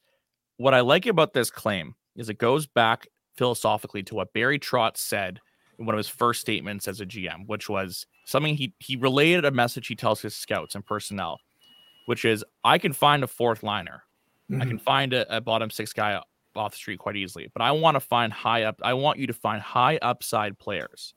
What 0.58 0.74
I 0.74 0.82
like 0.82 1.06
about 1.06 1.34
this 1.34 1.50
claim 1.50 1.96
is 2.16 2.30
it 2.30 2.38
goes 2.38 2.68
back 2.68 3.08
philosophically 3.36 4.04
to 4.04 4.16
what 4.16 4.34
Barry 4.34 4.60
Trotz 4.60 4.98
said 4.98 5.40
in 5.80 5.86
one 5.86 5.96
of 5.96 5.98
his 5.98 6.08
first 6.08 6.42
statements 6.42 6.88
as 6.88 7.02
a 7.02 7.06
GM, 7.06 7.48
which 7.48 7.70
was 7.70 8.06
something 8.26 8.56
he 8.56 8.74
he 8.80 8.96
relayed 8.96 9.46
a 9.46 9.52
message 9.52 9.88
he 9.88 9.96
tells 9.96 10.22
his 10.22 10.36
scouts 10.36 10.76
and 10.76 10.86
personnel, 10.86 11.40
which 12.06 12.26
is 12.26 12.44
I 12.64 12.78
can 12.78 12.94
find 12.94 13.24
a 13.24 13.28
fourth 13.28 13.64
liner. 13.64 14.04
Mm-hmm. 14.52 14.62
I 14.62 14.66
can 14.66 14.80
find 14.80 15.14
a, 15.14 15.38
a, 15.38 15.42
bottom 15.42 15.70
six 15.70 15.92
guy 15.92 16.22
off 16.58 16.72
the 16.72 16.78
street 16.78 17.00
quite 17.00 17.16
easily, 17.16 17.50
but 17.54 17.62
I 17.62 17.72
want 17.72 17.96
to 17.96 18.00
find 18.00 18.32
high 18.32 18.64
up. 18.64 18.80
I 18.84 18.94
want 18.94 19.20
you 19.20 19.28
to 19.28 19.34
find 19.34 19.62
high 19.62 19.98
upside 20.02 20.58
players. 20.60 21.14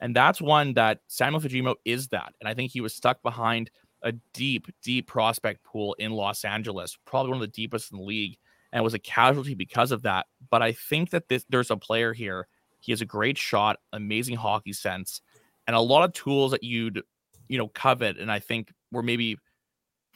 And 0.00 0.14
that's 0.14 0.40
one 0.40 0.74
that 0.74 1.00
Samuel 1.06 1.40
Fagemo 1.40 1.76
is 1.84 2.08
that. 2.08 2.34
And 2.40 2.48
I 2.48 2.54
think 2.54 2.72
he 2.72 2.80
was 2.80 2.94
stuck 2.94 3.22
behind 3.22 3.70
a 4.02 4.12
deep, 4.32 4.66
deep 4.82 5.06
prospect 5.06 5.64
pool 5.64 5.94
in 5.98 6.12
Los 6.12 6.44
Angeles, 6.44 6.98
probably 7.06 7.30
one 7.30 7.40
of 7.40 7.48
the 7.48 7.48
deepest 7.48 7.90
in 7.90 7.98
the 7.98 8.04
league, 8.04 8.36
and 8.72 8.84
was 8.84 8.94
a 8.94 8.98
casualty 8.98 9.54
because 9.54 9.92
of 9.92 10.02
that. 10.02 10.26
But 10.50 10.62
I 10.62 10.72
think 10.72 11.10
that 11.10 11.28
this, 11.28 11.46
there's 11.48 11.70
a 11.70 11.76
player 11.76 12.12
here 12.12 12.48
he 12.84 12.92
has 12.92 13.00
a 13.00 13.06
great 13.06 13.38
shot, 13.38 13.78
amazing 13.94 14.36
hockey 14.36 14.74
sense, 14.74 15.22
and 15.66 15.74
a 15.74 15.80
lot 15.80 16.04
of 16.04 16.12
tools 16.12 16.50
that 16.50 16.62
you'd, 16.62 17.00
you 17.48 17.56
know, 17.56 17.68
covet. 17.68 18.18
And 18.18 18.30
I 18.30 18.40
think 18.40 18.74
were 18.92 19.02
maybe 19.02 19.38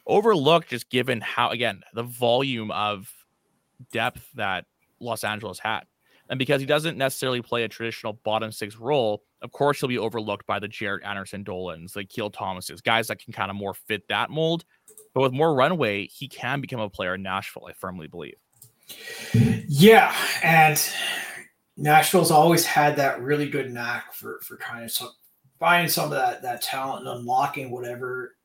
overlooked 0.07 0.69
just 0.69 0.91
given 0.91 1.23
how, 1.23 1.49
again, 1.49 1.81
the 1.95 2.03
volume 2.03 2.71
of 2.71 3.11
depth 3.93 4.29
that 4.35 4.67
Los 5.01 5.25
Angeles 5.25 5.59
had. 5.59 5.83
And 6.31 6.39
because 6.39 6.61
he 6.61 6.67
doesn't 6.67 6.99
necessarily 6.99 7.41
play 7.41 7.65
a 7.65 7.69
traditional 7.69 8.13
bottom 8.25 8.53
six 8.53 8.77
role, 8.77 9.23
of 9.41 9.53
course 9.53 9.81
he'll 9.81 9.89
be 9.89 9.99
overlooked 9.99 10.47
by 10.47 10.59
the 10.59 10.69
Jaret 10.69 11.05
Anderson-Dolans, 11.05 11.93
the 11.93 12.01
Akil 12.01 12.31
Thomases, 12.31 12.81
guys 12.81 13.09
that 13.09 13.19
can 13.19 13.33
kind 13.33 13.51
of 13.51 13.57
more 13.57 13.73
fit 13.73 14.07
that 14.09 14.31
mold. 14.31 14.65
But 15.15 15.23
with 15.23 15.33
more 15.33 15.55
runway, 15.55 16.07
he 16.07 16.29
can 16.29 16.61
become 16.61 16.81
a 16.81 16.91
player 16.91 17.15
in 17.15 17.23
Nashville, 17.23 17.67
I 17.69 17.73
firmly 17.73 18.09
believe. 18.09 18.37
Yeah. 19.69 20.15
And 20.43 20.79
Nashville's 21.77 22.31
always 22.31 22.67
had 22.67 22.97
that 22.97 23.23
really 23.23 23.49
good 23.49 23.73
knack 23.73 24.13
for 24.13 24.41
for 24.43 24.57
kind 24.57 24.85
of 24.85 24.91
some, 24.91 25.13
finding 25.59 25.89
some 25.89 26.07
of 26.07 26.11
that 26.11 26.43
that 26.43 26.61
talent 26.63 27.07
and 27.07 27.19
unlocking 27.19 27.71
whatever 27.71 28.37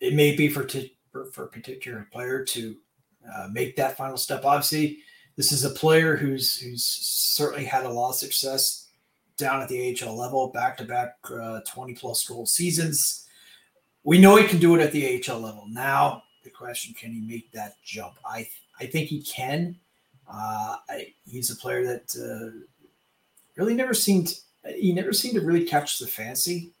it 0.00 0.14
may 0.14 0.34
be 0.34 0.48
for 0.48 0.64
t- 0.64 0.96
for, 1.10 1.26
for, 1.26 1.44
a 1.44 1.48
particular 1.48 2.08
player 2.10 2.42
to 2.42 2.76
uh, 3.34 3.48
make 3.50 3.76
that 3.76 3.96
final 3.96 4.16
step. 4.16 4.44
Obviously, 4.44 4.98
this 5.36 5.52
is 5.52 5.64
a 5.64 5.70
player 5.70 6.16
who's 6.16 6.56
who's 6.56 6.84
certainly 6.84 7.64
had 7.64 7.84
a 7.84 7.90
lot 7.90 8.10
of 8.10 8.16
success 8.16 8.88
down 9.36 9.62
at 9.62 9.68
the 9.68 9.96
AHL 10.02 10.16
level, 10.16 10.48
back 10.48 10.76
to 10.78 10.84
back 10.84 11.16
twenty 11.66 11.94
plus 11.94 12.26
goal 12.26 12.46
seasons. 12.46 13.26
We 14.04 14.18
know 14.18 14.36
he 14.36 14.46
can 14.46 14.58
do 14.58 14.74
it 14.74 14.80
at 14.80 14.92
the 14.92 15.22
AHL 15.28 15.40
level. 15.40 15.66
Now 15.68 16.24
the 16.44 16.50
question: 16.50 16.94
Can 16.94 17.12
he 17.12 17.20
make 17.20 17.50
that 17.52 17.76
jump? 17.84 18.14
I 18.24 18.48
I 18.78 18.86
think 18.86 19.08
he 19.08 19.22
can. 19.22 19.76
Uh, 20.32 20.76
I, 20.88 21.12
he's 21.26 21.50
a 21.50 21.56
player 21.56 21.84
that 21.84 22.14
uh, 22.16 22.58
really 23.56 23.74
never 23.74 23.94
seemed 23.94 24.34
he 24.76 24.92
never 24.92 25.12
seemed 25.12 25.34
to 25.34 25.40
really 25.40 25.64
catch 25.64 25.98
the 25.98 26.06
fancy 26.06 26.72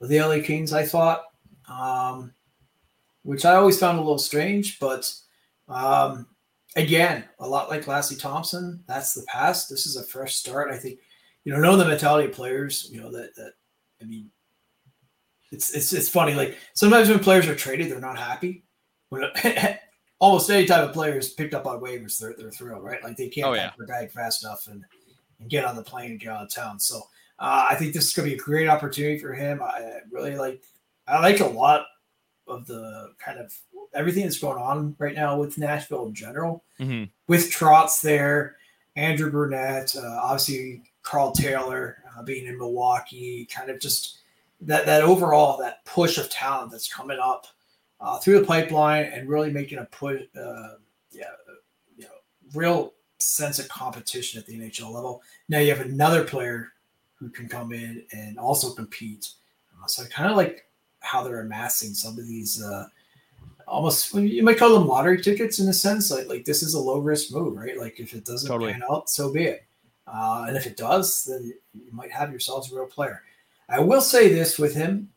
of 0.00 0.08
the 0.08 0.20
LA 0.20 0.40
Kings. 0.42 0.72
I 0.72 0.84
thought, 0.84 1.24
um, 1.68 2.32
which 3.22 3.44
I 3.44 3.54
always 3.54 3.78
found 3.78 3.98
a 3.98 4.02
little 4.02 4.18
strange, 4.18 4.78
but 4.78 5.12
um, 5.68 6.26
again, 6.76 7.24
a 7.38 7.48
lot 7.48 7.68
like 7.68 7.84
Lassi 7.84 8.18
Thomson, 8.18 8.82
that's 8.86 9.14
the 9.14 9.26
past. 9.28 9.68
This 9.68 9.86
is 9.86 9.96
a 9.96 10.04
fresh 10.04 10.36
start. 10.36 10.70
I 10.70 10.76
think 10.76 10.98
you 11.44 11.52
know, 11.52 11.60
know 11.60 11.76
the 11.76 11.86
mentality 11.86 12.28
of 12.28 12.34
players. 12.34 12.88
You 12.92 13.00
know 13.00 13.10
that 13.12 13.34
that 13.36 13.52
I 14.00 14.04
mean, 14.04 14.30
it's 15.52 15.74
it's 15.74 15.92
it's 15.92 16.08
funny. 16.08 16.34
Like 16.34 16.56
sometimes 16.74 17.08
when 17.08 17.20
players 17.20 17.48
are 17.48 17.54
traded, 17.54 17.90
they're 17.90 18.00
not 18.00 18.18
happy. 18.18 18.64
When 19.08 19.24
almost 20.18 20.50
any 20.50 20.66
type 20.66 20.86
of 20.86 20.92
player 20.92 21.18
is 21.18 21.30
picked 21.30 21.54
up 21.54 21.66
on 21.66 21.80
waivers, 21.80 22.18
they're, 22.18 22.34
they're 22.36 22.50
thrilled, 22.50 22.84
right? 22.84 23.02
Like 23.02 23.16
they 23.16 23.28
can't 23.28 23.46
oh, 23.46 23.54
yeah. 23.54 23.70
their 23.78 23.86
bag 23.86 24.10
fast 24.10 24.44
enough 24.44 24.66
and, 24.66 24.84
and 25.40 25.48
get 25.48 25.64
on 25.64 25.76
the 25.76 25.82
plane 25.82 26.12
and 26.12 26.20
get 26.20 26.30
out 26.30 26.42
of 26.42 26.52
town. 26.52 26.80
So 26.80 26.98
uh, 27.38 27.66
I 27.70 27.76
think 27.76 27.92
this 27.92 28.06
is 28.06 28.12
going 28.12 28.28
to 28.28 28.34
be 28.34 28.40
a 28.40 28.44
great 28.44 28.68
opportunity 28.68 29.18
for 29.18 29.32
him. 29.32 29.62
I 29.62 30.00
really 30.10 30.36
like, 30.36 30.62
I 31.06 31.20
like 31.20 31.40
a 31.40 31.46
lot 31.46 31.86
of 32.46 32.66
the 32.66 33.12
kind 33.18 33.38
of 33.38 33.54
everything 33.94 34.24
that's 34.24 34.38
going 34.38 34.58
on 34.58 34.94
right 34.98 35.14
now 35.14 35.38
with 35.38 35.58
Nashville 35.58 36.06
in 36.06 36.14
general, 36.14 36.64
mm-hmm. 36.78 37.04
with 37.26 37.50
Trotz 37.50 38.00
there, 38.00 38.56
Andrew 38.96 39.30
Brunette, 39.30 39.94
uh, 39.96 40.20
obviously 40.22 40.82
Karl 41.02 41.32
Taylor 41.32 42.02
uh, 42.16 42.22
being 42.22 42.46
in 42.46 42.58
Milwaukee, 42.58 43.46
kind 43.46 43.70
of 43.70 43.80
just 43.80 44.18
that 44.60 44.86
that 44.86 45.02
overall 45.02 45.56
that 45.58 45.84
push 45.84 46.18
of 46.18 46.28
talent 46.30 46.72
that's 46.72 46.92
coming 46.92 47.18
up 47.18 47.46
uh, 48.00 48.18
through 48.18 48.40
the 48.40 48.46
pipeline 48.46 49.04
and 49.04 49.28
really 49.28 49.50
making 49.50 49.78
a 49.78 49.84
push, 49.86 50.22
uh, 50.36 50.74
yeah, 51.10 51.24
you 51.96 52.04
know, 52.04 52.10
real 52.54 52.94
sense 53.18 53.58
of 53.58 53.68
competition 53.68 54.38
at 54.38 54.46
the 54.46 54.58
NHL 54.58 54.92
level. 54.92 55.22
Now 55.48 55.58
you 55.58 55.74
have 55.74 55.84
another 55.84 56.24
player 56.24 56.72
who 57.14 57.28
can 57.30 57.48
come 57.48 57.72
in 57.72 58.04
and 58.12 58.38
also 58.38 58.72
compete. 58.72 59.30
Uh, 59.72 59.86
so 59.86 60.04
kind 60.06 60.30
of 60.30 60.36
like 60.36 60.66
how 61.00 61.22
they're 61.22 61.40
amassing 61.40 61.94
some 61.94 62.18
of 62.18 62.26
these 62.26 62.62
uh, 62.62 62.86
almost 63.68 64.14
you 64.14 64.42
might 64.42 64.58
call 64.58 64.74
them 64.74 64.88
lottery 64.88 65.22
tickets 65.22 65.58
in 65.58 65.68
a 65.68 65.72
sense. 65.72 66.10
Like 66.10 66.28
like 66.28 66.44
this 66.44 66.62
is 66.62 66.74
a 66.74 66.80
low 66.80 66.98
risk 66.98 67.32
move, 67.32 67.56
right? 67.56 67.78
Like 67.78 68.00
if 68.00 68.14
it 68.14 68.24
doesn't 68.24 68.48
totally. 68.48 68.72
pan 68.72 68.82
out, 68.90 69.08
so 69.10 69.32
be 69.32 69.44
it. 69.44 69.64
Uh, 70.06 70.46
and 70.48 70.56
if 70.56 70.66
it 70.66 70.76
does, 70.76 71.24
then 71.24 71.52
you 71.74 71.92
might 71.92 72.10
have 72.10 72.30
yourselves 72.30 72.72
a 72.72 72.74
real 72.74 72.86
player. 72.86 73.22
I 73.68 73.80
will 73.80 74.00
say 74.00 74.32
this 74.32 74.58
with 74.58 74.74
him 74.74 75.10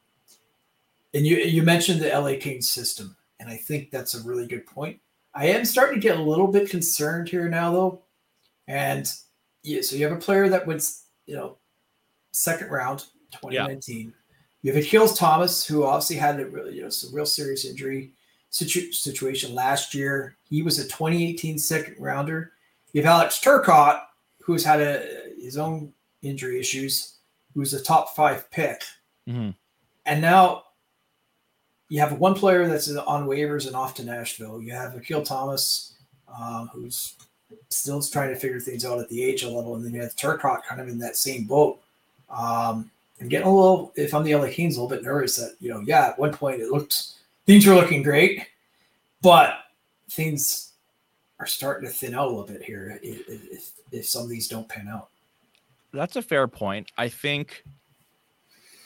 and 1.14 1.26
you 1.26 1.38
you 1.38 1.64
mentioned 1.64 2.02
the 2.02 2.10
LA 2.10 2.34
Kings 2.40 2.70
system, 2.70 3.16
and 3.40 3.50
I 3.50 3.58
think 3.58 3.92
that's 3.92 4.16
a 4.16 4.24
really 4.24 4.48
good 4.48 4.66
point. 4.66 5.00
I 5.34 5.48
am 5.48 5.66
starting 5.66 6.00
to 6.00 6.08
get 6.08 6.18
a 6.18 6.24
little 6.24 6.48
bit 6.48 6.70
concerned 6.70 7.30
here 7.30 7.48
now, 7.50 7.72
though. 7.72 8.02
And 8.68 9.12
yeah, 9.64 9.82
so 9.82 9.96
you 9.96 10.06
have 10.06 10.18
a 10.18 10.20
player 10.20 10.50
that 10.50 10.68
went, 10.68 10.90
you 11.26 11.36
know, 11.36 11.58
second 12.32 12.70
round, 12.70 13.06
2019. 13.32 14.06
Yeah. 14.06 14.12
You 14.62 14.74
have 14.74 14.84
Akil 14.84 15.08
Thomas, 15.08 15.66
who 15.66 15.86
obviously 15.86 16.18
had 16.18 16.40
a 16.40 16.46
really, 16.46 16.76
you 16.76 16.84
know, 16.84 16.90
some 16.90 17.14
real 17.16 17.26
serious 17.26 17.66
injury 17.66 18.12
situ- 18.52 18.92
situation 18.92 19.56
last 19.56 19.96
year. 19.96 20.36
He 20.48 20.62
was 20.62 20.78
a 20.78 20.84
2018 20.84 21.58
second 21.58 21.96
rounder. 21.98 22.52
You 22.94 23.02
have 23.02 23.12
Alex 23.12 23.40
Turcotte, 23.44 24.02
who's 24.40 24.64
had 24.64 24.80
a, 24.80 25.32
his 25.42 25.58
own 25.58 25.92
injury 26.22 26.60
issues, 26.60 27.16
who's 27.56 27.74
a 27.74 27.82
top 27.82 28.16
five 28.16 28.50
pick. 28.52 28.84
Mm-hmm. 29.28 29.52
And 30.06 30.22
now 30.22 30.66
you 31.90 32.00
have 32.00 32.20
one 32.20 32.36
player 32.36 32.68
that's 32.68 32.94
on 32.96 33.28
waivers 33.28 33.68
and 33.68 33.76
off 33.76 33.96
to 33.96 34.04
Nashville. 34.04 34.62
You 34.62 34.74
have 34.74 34.96
Akil 34.96 35.24
Thomas, 35.24 35.94
um, 36.28 36.70
who's 36.74 37.16
still 37.70 38.02
trying 38.02 38.30
to 38.30 38.40
figure 38.40 38.60
things 38.60 38.86
out 38.86 39.00
at 39.00 39.10
the 39.10 39.38
AHL 39.44 39.56
level, 39.56 39.76
and 39.76 39.86
then 39.86 39.94
you 39.94 40.02
have 40.02 40.16
Turcotte 40.16 40.64
kind 40.64 40.80
of 40.80 40.88
in 40.88 41.00
that 41.00 41.16
same 41.16 41.46
boat. 41.46 41.82
Um, 42.30 42.90
I'm 43.20 43.28
getting 43.28 43.48
a 43.48 43.54
little, 43.54 43.92
if 43.96 44.14
I'm 44.14 44.24
the 44.24 44.36
LA 44.36 44.48
Kings, 44.48 44.78
a 44.78 44.82
little 44.82 44.96
bit 44.96 45.04
nervous 45.04 45.36
that 45.36 45.56
you 45.60 45.70
know, 45.70 45.82
yeah, 45.82 46.08
at 46.08 46.20
one 46.20 46.32
point 46.32 46.62
it 46.62 46.70
looked 46.70 47.10
things 47.46 47.68
are 47.68 47.76
looking 47.76 48.04
great, 48.04 48.46
but 49.22 49.56
things 50.10 50.74
are 51.40 51.48
starting 51.48 51.88
to 51.88 51.94
thin 51.94 52.14
out 52.14 52.28
a 52.28 52.30
little 52.30 52.46
bit 52.46 52.64
here 52.64 53.00
if, 53.02 53.28
if, 53.28 53.72
if 53.92 54.06
some 54.06 54.24
of 54.24 54.30
these 54.30 54.48
don't 54.48 54.70
pan 54.70 54.88
out. 54.88 55.10
That's 55.94 56.16
a 56.16 56.22
fair 56.22 56.48
point. 56.48 56.92
I 56.98 57.10
think 57.10 57.64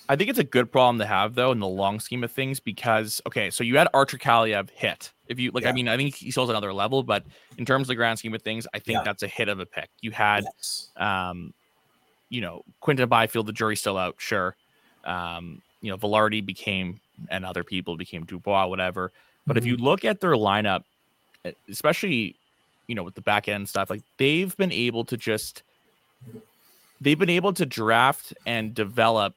I 0.07 0.15
think 0.15 0.29
it's 0.29 0.39
a 0.39 0.43
good 0.43 0.71
problem 0.71 0.99
to 0.99 1.05
have 1.05 1.35
though 1.35 1.51
in 1.51 1.59
the 1.59 1.67
long 1.67 1.99
scheme 1.99 2.23
of 2.23 2.31
things 2.31 2.59
because 2.59 3.21
okay, 3.27 3.49
so 3.49 3.63
you 3.63 3.77
had 3.77 3.87
Arthur 3.93 4.17
Kaliyev 4.17 4.69
hit. 4.69 5.11
If 5.27 5.39
you 5.39 5.51
like, 5.51 5.63
yeah. 5.63 5.71
I 5.71 5.73
mean, 5.73 5.87
I 5.87 5.97
think 5.97 6.15
he 6.15 6.31
still 6.31 6.49
another 6.49 6.73
level, 6.73 7.03
but 7.03 7.25
in 7.57 7.65
terms 7.65 7.83
of 7.83 7.87
the 7.89 7.95
grand 7.95 8.19
scheme 8.19 8.33
of 8.33 8.41
things, 8.41 8.67
I 8.73 8.79
think 8.79 8.97
yeah. 8.97 9.03
that's 9.03 9.23
a 9.23 9.27
hit 9.27 9.49
of 9.49 9.59
a 9.59 9.65
pick. 9.65 9.89
You 10.01 10.11
had, 10.11 10.45
yes. 10.55 10.89
um, 10.97 11.53
you 12.29 12.41
know, 12.41 12.61
Quinton 12.79 13.09
Byfield, 13.09 13.47
the 13.47 13.53
jury's 13.53 13.79
still 13.79 13.97
out, 13.97 14.15
sure. 14.19 14.55
Um, 15.03 15.61
you 15.81 15.89
know, 15.89 15.97
Vilardi 15.97 16.45
became 16.45 16.99
and 17.29 17.45
other 17.45 17.63
people 17.63 17.97
became 17.97 18.25
Dubois, 18.25 18.67
whatever. 18.67 19.11
But 19.45 19.53
mm-hmm. 19.53 19.57
if 19.57 19.65
you 19.65 19.75
mm-hmm. 19.75 19.85
look 19.85 20.05
at 20.05 20.21
their 20.21 20.33
lineup, 20.33 20.83
especially, 21.69 22.35
you 22.87 22.95
know, 22.95 23.03
with 23.03 23.15
the 23.15 23.21
back 23.21 23.47
end 23.47 23.69
stuff, 23.69 23.89
like 23.89 24.03
they've 24.17 24.55
been 24.57 24.71
able 24.71 25.05
to 25.05 25.17
just 25.17 25.63
they've 27.01 27.19
been 27.19 27.29
able 27.29 27.53
to 27.53 27.65
draft 27.65 28.33
and 28.45 28.73
develop 28.73 29.35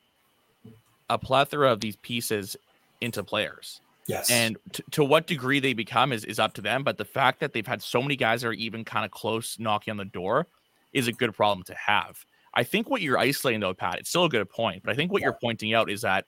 a 1.10 1.18
plethora 1.18 1.72
of 1.72 1.80
these 1.80 1.96
pieces 1.96 2.56
into 3.00 3.22
players. 3.22 3.80
Yes. 4.06 4.30
And 4.30 4.56
t- 4.72 4.82
to 4.92 5.04
what 5.04 5.26
degree 5.26 5.60
they 5.60 5.74
become 5.74 6.12
is, 6.12 6.24
is 6.24 6.38
up 6.38 6.54
to 6.54 6.62
them. 6.62 6.82
But 6.82 6.96
the 6.96 7.04
fact 7.04 7.40
that 7.40 7.52
they've 7.52 7.66
had 7.66 7.82
so 7.82 8.00
many 8.00 8.16
guys 8.16 8.42
that 8.42 8.48
are 8.48 8.52
even 8.54 8.84
kind 8.84 9.04
of 9.04 9.10
close 9.10 9.58
knocking 9.58 9.92
on 9.92 9.98
the 9.98 10.06
door 10.06 10.46
is 10.92 11.08
a 11.08 11.12
good 11.12 11.34
problem 11.34 11.62
to 11.64 11.74
have. 11.74 12.24
I 12.54 12.64
think 12.64 12.88
what 12.88 13.02
you're 13.02 13.18
isolating 13.18 13.60
though, 13.60 13.74
Pat, 13.74 13.98
it's 13.98 14.08
still 14.08 14.24
a 14.24 14.28
good 14.28 14.48
point, 14.48 14.82
but 14.82 14.90
I 14.90 14.94
think 14.94 15.12
what 15.12 15.20
yeah. 15.20 15.26
you're 15.26 15.38
pointing 15.40 15.74
out 15.74 15.90
is 15.90 16.00
that 16.02 16.24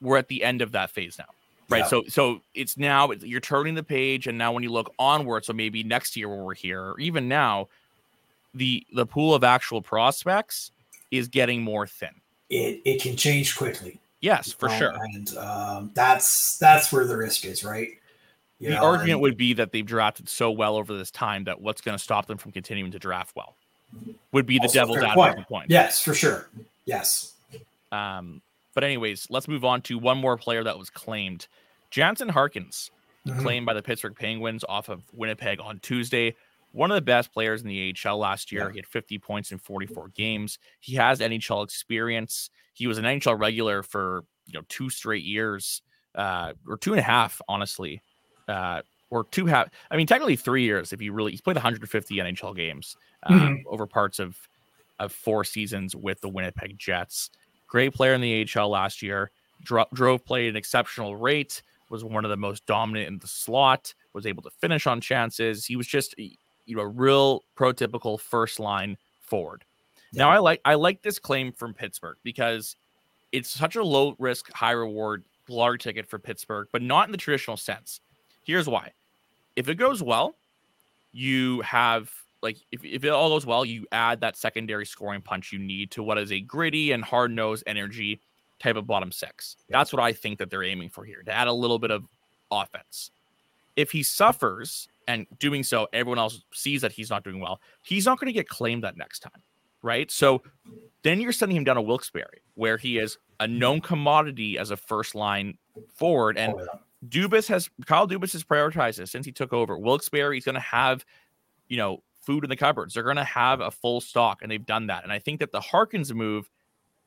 we're 0.00 0.16
at 0.16 0.28
the 0.28 0.42
end 0.44 0.62
of 0.62 0.72
that 0.72 0.90
phase 0.90 1.18
now. 1.18 1.26
Right. 1.68 1.80
Yeah. 1.80 1.86
So 1.86 2.04
so 2.08 2.40
it's 2.54 2.76
now 2.76 3.10
you're 3.12 3.40
turning 3.40 3.74
the 3.74 3.82
page, 3.82 4.26
and 4.26 4.36
now 4.36 4.52
when 4.52 4.62
you 4.62 4.70
look 4.70 4.92
onward, 4.98 5.44
so 5.44 5.52
maybe 5.52 5.82
next 5.84 6.16
year 6.16 6.28
when 6.28 6.42
we're 6.42 6.54
here, 6.54 6.82
or 6.82 7.00
even 7.00 7.28
now, 7.28 7.68
the 8.54 8.84
the 8.92 9.06
pool 9.06 9.34
of 9.34 9.44
actual 9.44 9.80
prospects 9.80 10.72
is 11.10 11.28
getting 11.28 11.62
more 11.62 11.86
thin 11.86 12.10
it, 12.50 12.82
it 12.84 13.00
can 13.00 13.16
change 13.16 13.56
quickly. 13.56 13.98
Yes, 14.20 14.52
for 14.52 14.68
um, 14.68 14.78
sure. 14.78 14.92
And 15.14 15.36
um, 15.38 15.90
that's 15.94 16.58
that's 16.58 16.92
where 16.92 17.06
the 17.06 17.16
risk 17.16 17.46
is, 17.46 17.64
right? 17.64 17.88
You 18.58 18.68
the 18.68 18.74
know, 18.74 18.84
argument 18.84 19.12
and, 19.12 19.20
would 19.22 19.38
be 19.38 19.54
that 19.54 19.72
they've 19.72 19.86
drafted 19.86 20.28
so 20.28 20.50
well 20.50 20.76
over 20.76 20.94
this 20.94 21.10
time 21.10 21.44
that 21.44 21.60
what's 21.60 21.80
going 21.80 21.96
to 21.96 22.02
stop 22.02 22.26
them 22.26 22.36
from 22.36 22.52
continuing 22.52 22.90
to 22.90 22.98
draft 22.98 23.34
well 23.34 23.54
would 24.32 24.44
be 24.44 24.58
the 24.58 24.68
devil's 24.68 24.98
advocate 24.98 25.48
point. 25.48 25.70
Yes, 25.70 26.02
for 26.02 26.12
sure. 26.12 26.50
Yes. 26.84 27.32
Um, 27.90 28.42
but 28.80 28.86
anyways, 28.86 29.26
let's 29.28 29.46
move 29.46 29.62
on 29.62 29.82
to 29.82 29.98
one 29.98 30.16
more 30.16 30.38
player 30.38 30.64
that 30.64 30.78
was 30.78 30.88
claimed. 30.88 31.48
Jansen 31.90 32.30
Harkins, 32.30 32.90
mm-hmm. 33.28 33.38
claimed 33.40 33.66
by 33.66 33.74
the 33.74 33.82
Pittsburgh 33.82 34.16
Penguins 34.16 34.64
off 34.66 34.88
of 34.88 35.02
Winnipeg 35.12 35.60
on 35.60 35.80
Tuesday 35.80 36.34
one 36.72 36.90
of 36.90 36.94
the 36.94 37.02
best 37.02 37.32
players 37.32 37.62
in 37.62 37.68
the 37.68 37.94
AHL 38.06 38.18
last 38.18 38.52
year. 38.52 38.66
Yeah. 38.66 38.72
He 38.72 38.78
had 38.78 38.86
50 38.86 39.18
points 39.18 39.52
in 39.52 39.58
44 39.58 40.08
games. 40.14 40.58
He 40.78 40.94
has 40.94 41.20
NHL 41.20 41.64
experience. 41.64 42.50
He 42.74 42.86
was 42.86 42.98
an 42.98 43.04
NHL 43.04 43.38
regular 43.38 43.82
for 43.82 44.24
you 44.46 44.54
know 44.54 44.64
two 44.68 44.90
straight 44.90 45.24
years, 45.24 45.82
uh, 46.14 46.52
or 46.66 46.76
two 46.76 46.92
and 46.92 47.00
a 47.00 47.04
half, 47.04 47.40
honestly, 47.48 48.02
uh, 48.48 48.82
or 49.10 49.24
two 49.24 49.46
half. 49.46 49.68
I 49.90 49.96
mean, 49.96 50.06
technically 50.06 50.36
three 50.36 50.62
years 50.62 50.92
if 50.92 51.02
you 51.02 51.12
really. 51.12 51.32
He's 51.32 51.40
played 51.40 51.56
150 51.56 52.16
NHL 52.16 52.56
games 52.56 52.96
uh, 53.24 53.32
mm-hmm. 53.32 53.54
over 53.66 53.86
parts 53.86 54.18
of 54.18 54.36
of 54.98 55.12
four 55.12 55.44
seasons 55.44 55.96
with 55.96 56.20
the 56.20 56.28
Winnipeg 56.28 56.78
Jets. 56.78 57.30
Great 57.70 57.94
player 57.94 58.14
in 58.14 58.20
the 58.20 58.46
AHL 58.56 58.68
last 58.68 59.00
year. 59.00 59.30
Dro- 59.62 59.86
drove 59.94 60.24
play 60.24 60.46
at 60.46 60.50
an 60.50 60.56
exceptional 60.56 61.16
rate. 61.16 61.62
Was 61.88 62.04
one 62.04 62.24
of 62.24 62.30
the 62.30 62.36
most 62.36 62.66
dominant 62.66 63.08
in 63.08 63.18
the 63.18 63.26
slot. 63.26 63.94
Was 64.12 64.26
able 64.26 64.42
to 64.42 64.50
finish 64.50 64.86
on 64.86 65.00
chances. 65.00 65.64
He 65.64 65.76
was 65.76 65.86
just 65.86 66.14
you 66.18 66.76
know, 66.76 66.82
a 66.82 66.86
real 66.86 67.44
prototypical 67.56 68.18
first 68.20 68.60
line 68.60 68.96
forward. 69.20 69.64
Yeah. 70.12 70.24
Now 70.24 70.30
I 70.30 70.38
like 70.38 70.60
I 70.64 70.74
like 70.74 71.02
this 71.02 71.18
claim 71.18 71.52
from 71.52 71.72
Pittsburgh 71.72 72.16
because 72.24 72.74
it's 73.32 73.48
such 73.48 73.76
a 73.76 73.84
low 73.84 74.16
risk, 74.18 74.52
high 74.52 74.72
reward, 74.72 75.24
large 75.48 75.84
ticket 75.84 76.08
for 76.08 76.18
Pittsburgh, 76.18 76.66
but 76.72 76.82
not 76.82 77.06
in 77.06 77.12
the 77.12 77.18
traditional 77.18 77.56
sense. 77.56 78.00
Here's 78.44 78.68
why. 78.68 78.90
If 79.54 79.68
it 79.68 79.76
goes 79.76 80.02
well, 80.02 80.34
you 81.12 81.60
have 81.60 82.10
like 82.42 82.58
if, 82.72 82.84
if 82.84 83.04
it 83.04 83.10
all 83.10 83.28
goes 83.28 83.46
well, 83.46 83.64
you 83.64 83.86
add 83.92 84.20
that 84.20 84.36
secondary 84.36 84.86
scoring 84.86 85.22
punch 85.22 85.52
you 85.52 85.58
need 85.58 85.90
to 85.92 86.02
what 86.02 86.18
is 86.18 86.32
a 86.32 86.40
gritty 86.40 86.92
and 86.92 87.04
hard 87.04 87.30
nosed 87.30 87.64
energy 87.66 88.20
type 88.58 88.76
of 88.76 88.86
bottom 88.86 89.10
six. 89.10 89.56
That's 89.68 89.92
what 89.92 90.02
I 90.02 90.12
think 90.12 90.38
that 90.38 90.50
they're 90.50 90.64
aiming 90.64 90.90
for 90.90 91.04
here 91.04 91.22
to 91.24 91.32
add 91.32 91.48
a 91.48 91.52
little 91.52 91.78
bit 91.78 91.90
of 91.90 92.06
offense. 92.50 93.10
If 93.76 93.90
he 93.90 94.02
suffers 94.02 94.88
and 95.08 95.26
doing 95.38 95.62
so, 95.62 95.88
everyone 95.92 96.18
else 96.18 96.44
sees 96.52 96.82
that 96.82 96.92
he's 96.92 97.10
not 97.10 97.24
doing 97.24 97.40
well. 97.40 97.60
He's 97.82 98.04
not 98.04 98.20
going 98.20 98.26
to 98.26 98.32
get 98.32 98.48
claimed 98.48 98.84
that 98.84 98.96
next 98.96 99.20
time, 99.20 99.42
right? 99.82 100.10
So 100.10 100.42
then 101.02 101.20
you're 101.20 101.32
sending 101.32 101.56
him 101.56 101.64
down 101.64 101.76
to 101.76 101.82
Wilkes-Barre, 101.82 102.42
where 102.54 102.76
he 102.76 102.98
is 102.98 103.16
a 103.38 103.48
known 103.48 103.80
commodity 103.80 104.58
as 104.58 104.70
a 104.70 104.76
first 104.76 105.14
line 105.14 105.56
forward. 105.94 106.36
And 106.36 106.54
oh, 106.54 106.60
yeah. 106.60 106.78
Dubas 107.08 107.48
has 107.48 107.70
Kyle 107.86 108.06
Dubas 108.06 108.32
has 108.32 108.44
prioritized 108.44 108.96
this 108.96 109.10
since 109.10 109.24
he 109.24 109.32
took 109.32 109.52
over. 109.54 109.78
Wilkes-Barre 109.78 110.36
is 110.36 110.44
going 110.44 110.56
to 110.56 110.60
have, 110.60 111.04
you 111.68 111.78
know, 111.78 112.02
food 112.22 112.44
in 112.44 112.50
the 112.50 112.56
cupboards. 112.56 112.94
They're 112.94 113.02
going 113.02 113.16
to 113.16 113.24
have 113.24 113.60
a 113.60 113.70
full 113.70 114.00
stock, 114.00 114.42
and 114.42 114.50
they've 114.50 114.64
done 114.64 114.86
that. 114.88 115.04
And 115.04 115.12
I 115.12 115.18
think 115.18 115.40
that 115.40 115.52
the 115.52 115.60
Harkins 115.60 116.12
move 116.12 116.50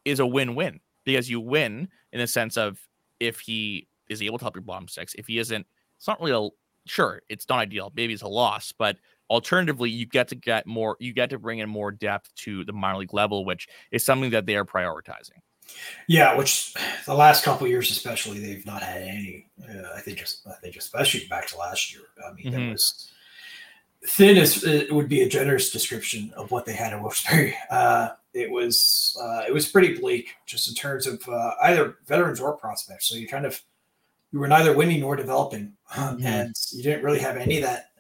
is 0.06 0.20
a 0.20 0.26
win-win 0.26 0.80
because 1.06 1.30
you 1.30 1.40
win 1.40 1.90
in 2.12 2.20
the 2.20 2.28
sense 2.28 2.58
of 2.58 2.80
if 3.20 3.40
he 3.40 3.88
is 4.10 4.22
able 4.22 4.38
to 4.38 4.44
help 4.44 4.56
your 4.56 4.64
bottom 4.64 4.88
six. 4.88 5.14
If 5.16 5.28
he 5.28 5.40
isn't, 5.40 5.66
it's 5.98 6.08
not 6.08 6.22
really 6.22 6.48
a 6.48 6.50
sure, 6.90 7.22
it's 7.30 7.48
not 7.50 7.60
ideal. 7.60 7.92
Maybe 7.96 8.14
it's 8.14 8.22
a 8.22 8.28
loss, 8.28 8.72
but 8.72 8.98
alternatively, 9.30 9.90
you 9.90 10.06
get 10.06 10.28
to 10.30 10.36
get 10.36 10.68
more, 10.68 10.98
you 11.00 11.14
get 11.14 11.30
to 11.32 11.40
bring 11.40 11.60
in 11.60 11.70
more 11.70 11.92
depth 11.92 12.34
to 12.36 12.64
the 12.66 12.74
minor 12.74 13.00
league 13.00 13.14
level, 13.14 13.46
which 13.46 13.68
is 13.92 14.04
something 14.04 14.32
that 14.32 14.46
they 14.46 14.56
are 14.56 14.66
prioritizing. 14.66 15.40
Yeah, 16.08 16.36
which 16.36 16.74
the 17.06 17.14
last 17.14 17.44
couple 17.44 17.68
years, 17.68 17.92
especially, 17.92 18.40
they've 18.40 18.66
not 18.66 18.82
had 18.82 19.02
any. 19.02 19.48
Uh, 19.62 19.94
I 19.96 20.02
think, 20.02 20.20
just, 20.20 20.46
I 20.48 20.54
think 20.62 20.76
especially 20.76 21.26
back 21.28 21.48
to 21.48 21.58
last 21.58 21.94
year. 21.94 22.04
I 22.26 22.34
mean, 22.34 22.54
mm-hmm. 22.54 22.62
it 22.62 22.72
was 22.72 23.13
thin. 24.08 24.38
As 24.38 24.64
it 24.64 24.92
would 24.92 25.10
be 25.10 25.22
a 25.22 25.30
generous 25.30 25.72
description 25.72 26.34
of 26.36 26.52
what 26.52 26.66
they 26.66 26.74
had 26.74 26.94
in 26.94 27.02
Wilkes-Barre. 27.02 27.56
Uh, 27.70 28.10
it 28.34 28.50
was 28.50 29.18
uh, 29.22 29.44
it 29.48 29.54
was 29.54 29.68
pretty 29.68 29.96
bleak, 30.00 30.30
just 30.46 30.68
in 30.68 30.74
terms 30.74 31.06
of 31.06 31.28
uh, 31.30 31.52
either 31.64 31.98
veterans 32.08 32.40
or 32.40 32.58
prospects. 32.58 33.08
So 33.08 33.16
you 33.16 33.28
kind 33.28 33.46
of 33.46 33.62
you 34.32 34.40
were 34.40 34.48
neither 34.48 34.76
winning 34.76 35.02
nor 35.02 35.16
developing, 35.16 35.74
mm-hmm. 35.94 36.26
and 36.26 36.56
you 36.72 36.84
didn't 36.84 37.04
really 37.04 37.20
have 37.20 37.38
any 37.38 37.58
of 37.58 37.64
that. 37.64 37.92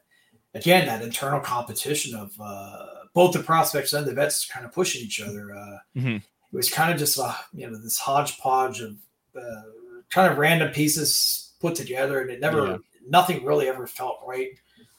Again, 0.56 0.86
that 0.88 1.02
internal 1.02 1.40
competition 1.40 2.16
of 2.16 2.32
uh, 2.40 2.86
both 3.14 3.34
the 3.34 3.42
prospects 3.42 3.94
and 3.94 4.06
the 4.06 4.14
vets 4.14 4.46
kind 4.46 4.66
of 4.66 4.72
pushing 4.72 5.02
each 5.02 5.22
other. 5.22 5.54
Uh, 5.54 5.78
mm-hmm. 5.96 6.16
It 6.18 6.22
was 6.52 6.70
kind 6.70 6.92
of 6.92 7.00
just 7.00 7.20
uh, 7.20 7.34
you 7.54 7.70
know 7.70 7.78
this 7.78 7.98
hodgepodge 7.98 8.82
of 8.82 8.96
uh, 9.36 9.62
kind 10.10 10.32
of 10.32 10.38
random 10.38 10.72
pieces 10.72 11.54
put 11.60 11.76
together, 11.76 12.22
and 12.22 12.30
it 12.30 12.40
never 12.40 12.66
yeah. 12.66 12.78
nothing 13.08 13.46
really 13.46 13.68
ever 13.68 13.88
felt 13.88 14.20
right. 14.26 14.50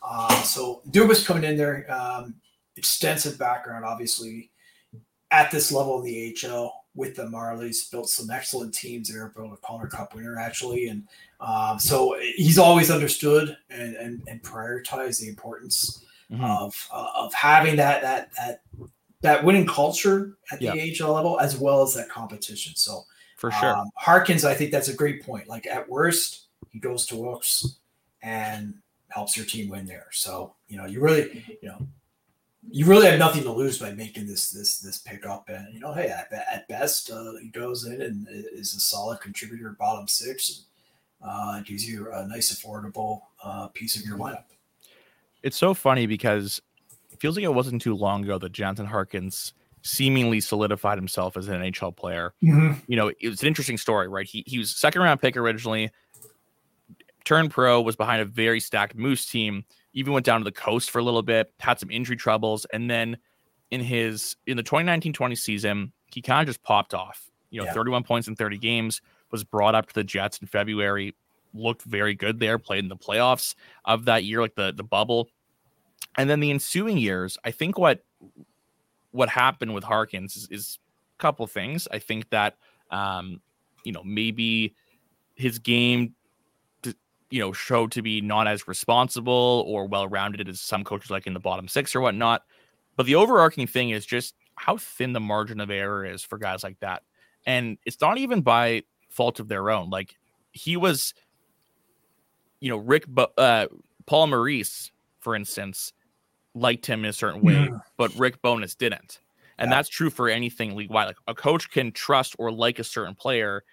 Uh, 0.06 0.42
so 0.42 0.82
Dubas 0.90 1.24
coming 1.24 1.44
in 1.44 1.56
there, 1.56 1.90
um, 1.90 2.34
extensive 2.76 3.38
background, 3.38 3.84
obviously 3.84 4.50
at 5.30 5.50
this 5.50 5.72
level 5.72 5.98
in 5.98 6.04
the 6.04 6.36
AHL 6.46 6.84
with 6.94 7.16
the 7.16 7.24
Marlies, 7.24 7.90
built 7.90 8.08
some 8.08 8.30
excellent 8.30 8.74
teams 8.74 9.08
there, 9.08 9.32
built 9.34 9.52
a 9.52 9.56
Calder 9.56 9.88
Cup 9.88 10.14
winner 10.14 10.38
actually, 10.38 10.88
and 10.88 11.08
um, 11.40 11.78
so 11.78 12.16
he's 12.36 12.58
always 12.58 12.90
understood 12.90 13.56
and, 13.70 13.96
and, 13.96 14.22
and 14.28 14.42
prioritized 14.42 15.20
the 15.20 15.28
importance 15.28 16.04
mm-hmm. 16.30 16.44
of 16.44 16.88
uh, 16.92 17.10
of 17.14 17.32
having 17.34 17.76
that 17.76 18.02
that 18.02 18.30
that 18.36 18.60
that 19.22 19.42
winning 19.42 19.66
culture 19.66 20.36
at 20.52 20.60
the 20.60 20.66
yep. 20.66 21.00
AHL 21.00 21.14
level 21.14 21.40
as 21.40 21.56
well 21.58 21.82
as 21.82 21.94
that 21.94 22.08
competition. 22.08 22.74
So 22.76 23.02
for 23.38 23.50
sure, 23.50 23.76
um, 23.76 23.90
Harkins, 23.96 24.44
I 24.44 24.54
think 24.54 24.70
that's 24.70 24.88
a 24.88 24.94
great 24.94 25.24
point. 25.24 25.48
Like 25.48 25.66
at 25.66 25.88
worst, 25.88 26.48
he 26.70 26.78
goes 26.78 27.06
to 27.06 27.16
Wilkes 27.16 27.78
and 28.22 28.74
helps 29.14 29.36
your 29.36 29.46
team 29.46 29.70
win 29.70 29.86
there. 29.86 30.06
So 30.10 30.54
you 30.68 30.76
know, 30.76 30.86
you 30.86 31.00
really 31.00 31.44
you 31.62 31.68
know 31.68 31.86
you 32.70 32.86
really 32.86 33.06
have 33.06 33.18
nothing 33.18 33.42
to 33.42 33.52
lose 33.52 33.78
by 33.78 33.92
making 33.92 34.26
this 34.26 34.50
this 34.50 34.78
this 34.78 34.98
pickup. 34.98 35.48
And 35.48 35.72
you 35.72 35.80
know, 35.80 35.92
hey, 35.92 36.08
at, 36.08 36.32
at 36.32 36.68
best, 36.68 37.10
uh, 37.10 37.34
he 37.40 37.48
goes 37.48 37.86
in 37.86 38.00
and 38.02 38.26
is 38.30 38.74
a 38.74 38.80
solid 38.80 39.20
contributor, 39.20 39.76
bottom 39.78 40.08
six, 40.08 40.64
and 41.22 41.30
uh, 41.30 41.60
gives 41.62 41.88
you 41.88 42.12
a 42.12 42.26
nice, 42.26 42.54
affordable 42.54 43.22
uh, 43.42 43.68
piece 43.68 43.96
of 43.96 44.04
your 44.04 44.18
lineup. 44.18 44.44
It's 45.42 45.56
so 45.56 45.74
funny 45.74 46.06
because 46.06 46.60
it 47.10 47.20
feels 47.20 47.36
like 47.36 47.44
it 47.44 47.54
wasn't 47.54 47.82
too 47.82 47.94
long 47.94 48.24
ago 48.24 48.38
that 48.38 48.52
Jansen 48.52 48.86
Harkins 48.86 49.52
seemingly 49.82 50.40
solidified 50.40 50.96
himself 50.96 51.36
as 51.36 51.48
an 51.48 51.60
NHL 51.60 51.94
player. 51.94 52.32
Mm-hmm. 52.42 52.80
You 52.86 52.96
know, 52.96 53.12
it 53.20 53.28
was 53.28 53.42
an 53.42 53.48
interesting 53.48 53.76
story, 53.76 54.08
right? 54.08 54.26
He 54.26 54.42
he 54.46 54.58
was 54.58 54.74
second 54.74 55.02
round 55.02 55.20
pick 55.20 55.36
originally, 55.36 55.90
turned 57.24 57.50
pro, 57.50 57.80
was 57.80 57.96
behind 57.96 58.22
a 58.22 58.24
very 58.24 58.60
stacked 58.60 58.94
Moose 58.94 59.26
team 59.26 59.64
even 59.94 60.12
went 60.12 60.26
down 60.26 60.40
to 60.40 60.44
the 60.44 60.52
coast 60.52 60.90
for 60.90 60.98
a 60.98 61.02
little 61.02 61.22
bit, 61.22 61.52
had 61.60 61.78
some 61.78 61.90
injury 61.90 62.16
troubles, 62.16 62.66
and 62.72 62.90
then 62.90 63.16
in 63.70 63.80
his 63.80 64.36
in 64.46 64.56
the 64.56 64.62
2019-20 64.62 65.38
season, 65.38 65.92
he 66.12 66.20
kind 66.20 66.40
of 66.40 66.46
just 66.46 66.62
popped 66.62 66.94
off. 66.94 67.30
You 67.50 67.60
know, 67.60 67.66
yeah. 67.66 67.72
31 67.72 68.02
points 68.02 68.28
in 68.28 68.34
30 68.34 68.58
games, 68.58 69.00
was 69.30 69.44
brought 69.44 69.74
up 69.74 69.86
to 69.86 69.94
the 69.94 70.04
Jets 70.04 70.38
in 70.38 70.48
February, 70.48 71.14
looked 71.54 71.82
very 71.82 72.14
good 72.14 72.40
there, 72.40 72.58
played 72.58 72.82
in 72.82 72.88
the 72.88 72.96
playoffs 72.96 73.54
of 73.84 74.04
that 74.06 74.24
year, 74.24 74.40
like 74.40 74.56
the 74.56 74.72
the 74.72 74.84
bubble. 74.84 75.28
And 76.16 76.28
then 76.28 76.40
the 76.40 76.50
ensuing 76.50 76.98
years, 76.98 77.38
I 77.44 77.52
think 77.52 77.78
what 77.78 78.04
what 79.12 79.28
happened 79.28 79.74
with 79.74 79.84
Harkins 79.84 80.36
is, 80.36 80.48
is 80.50 80.78
a 81.18 81.22
couple 81.22 81.46
things. 81.46 81.86
I 81.90 82.00
think 82.00 82.28
that 82.30 82.56
um, 82.90 83.40
you 83.84 83.92
know, 83.92 84.02
maybe 84.04 84.74
his 85.34 85.58
game 85.58 86.14
you 87.34 87.40
know, 87.40 87.52
showed 87.52 87.90
to 87.90 88.00
be 88.00 88.20
not 88.20 88.46
as 88.46 88.68
responsible 88.68 89.64
or 89.66 89.88
well 89.88 90.06
rounded 90.06 90.48
as 90.48 90.60
some 90.60 90.84
coaches 90.84 91.10
like 91.10 91.26
in 91.26 91.34
the 91.34 91.40
bottom 91.40 91.66
six 91.66 91.92
or 91.96 92.00
whatnot. 92.00 92.44
But 92.94 93.06
the 93.06 93.16
overarching 93.16 93.66
thing 93.66 93.90
is 93.90 94.06
just 94.06 94.36
how 94.54 94.76
thin 94.76 95.12
the 95.12 95.18
margin 95.18 95.58
of 95.58 95.68
error 95.68 96.06
is 96.06 96.22
for 96.22 96.38
guys 96.38 96.62
like 96.62 96.78
that. 96.78 97.02
And 97.44 97.76
it's 97.84 98.00
not 98.00 98.18
even 98.18 98.42
by 98.42 98.84
fault 99.08 99.40
of 99.40 99.48
their 99.48 99.68
own. 99.68 99.90
Like 99.90 100.14
he 100.52 100.76
was, 100.76 101.12
you 102.60 102.70
know, 102.70 102.76
Rick, 102.76 103.06
uh, 103.36 103.66
Paul 104.06 104.28
Maurice, 104.28 104.92
for 105.18 105.34
instance, 105.34 105.92
liked 106.54 106.86
him 106.86 107.00
in 107.00 107.10
a 107.10 107.12
certain 107.12 107.42
way, 107.42 107.54
yeah. 107.54 107.78
but 107.96 108.14
Rick 108.14 108.42
Bowness 108.42 108.76
didn't. 108.76 109.18
And 109.58 109.70
yeah. 109.70 109.76
that's 109.76 109.88
true 109.88 110.08
for 110.08 110.28
anything 110.28 110.76
league 110.76 110.90
wide. 110.90 111.06
Like 111.06 111.16
a 111.26 111.34
coach 111.34 111.68
can 111.72 111.90
trust 111.90 112.36
or 112.38 112.52
like 112.52 112.78
a 112.78 112.84
certain 112.84 113.16
player 113.16 113.64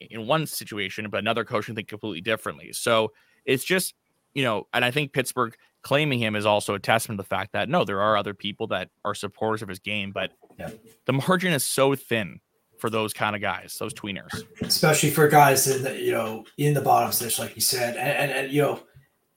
in 0.00 0.26
one 0.26 0.46
situation, 0.46 1.08
but 1.10 1.18
another 1.18 1.44
coach 1.44 1.66
can 1.66 1.74
think 1.74 1.88
completely 1.88 2.20
differently. 2.20 2.72
So 2.72 3.12
it's 3.44 3.64
just, 3.64 3.94
you 4.34 4.44
know, 4.44 4.66
and 4.72 4.84
I 4.84 4.90
think 4.90 5.12
Pittsburgh 5.12 5.54
claiming 5.82 6.18
him 6.18 6.36
is 6.36 6.46
also 6.46 6.74
a 6.74 6.78
testament 6.78 7.18
to 7.18 7.22
the 7.22 7.28
fact 7.28 7.52
that 7.52 7.68
no, 7.68 7.84
there 7.84 8.00
are 8.00 8.16
other 8.16 8.34
people 8.34 8.66
that 8.68 8.90
are 9.04 9.14
supporters 9.14 9.62
of 9.62 9.68
his 9.68 9.78
game, 9.78 10.12
but 10.12 10.30
yeah. 10.58 10.70
the 11.06 11.12
margin 11.12 11.52
is 11.52 11.64
so 11.64 11.94
thin 11.94 12.40
for 12.78 12.90
those 12.90 13.12
kind 13.12 13.36
of 13.36 13.42
guys, 13.42 13.76
those 13.78 13.92
tweeners, 13.92 14.30
especially 14.62 15.10
for 15.10 15.28
guys 15.28 15.66
in 15.68 15.82
the 15.82 16.00
you 16.00 16.12
know 16.12 16.44
in 16.56 16.72
the 16.72 16.80
bottom 16.80 17.12
stitch, 17.12 17.38
like 17.38 17.54
you 17.54 17.60
said, 17.60 17.96
and, 17.96 18.08
and, 18.08 18.32
and 18.32 18.52
you 18.52 18.62
know, 18.62 18.80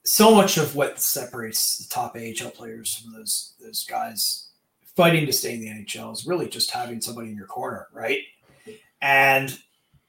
so 0.04 0.34
much 0.34 0.56
of 0.56 0.74
what 0.74 0.98
separates 0.98 1.76
the 1.76 1.94
top 1.94 2.16
AHL 2.16 2.50
players 2.50 2.96
from 2.96 3.12
those 3.12 3.54
those 3.60 3.84
guys 3.84 4.50
fighting 4.96 5.26
to 5.26 5.32
stay 5.32 5.54
in 5.54 5.60
the 5.60 5.68
NHL 5.68 6.12
is 6.12 6.26
really 6.26 6.48
just 6.48 6.70
having 6.70 7.00
somebody 7.00 7.28
in 7.28 7.36
your 7.36 7.46
corner, 7.46 7.88
right? 7.92 8.20
And 9.00 9.56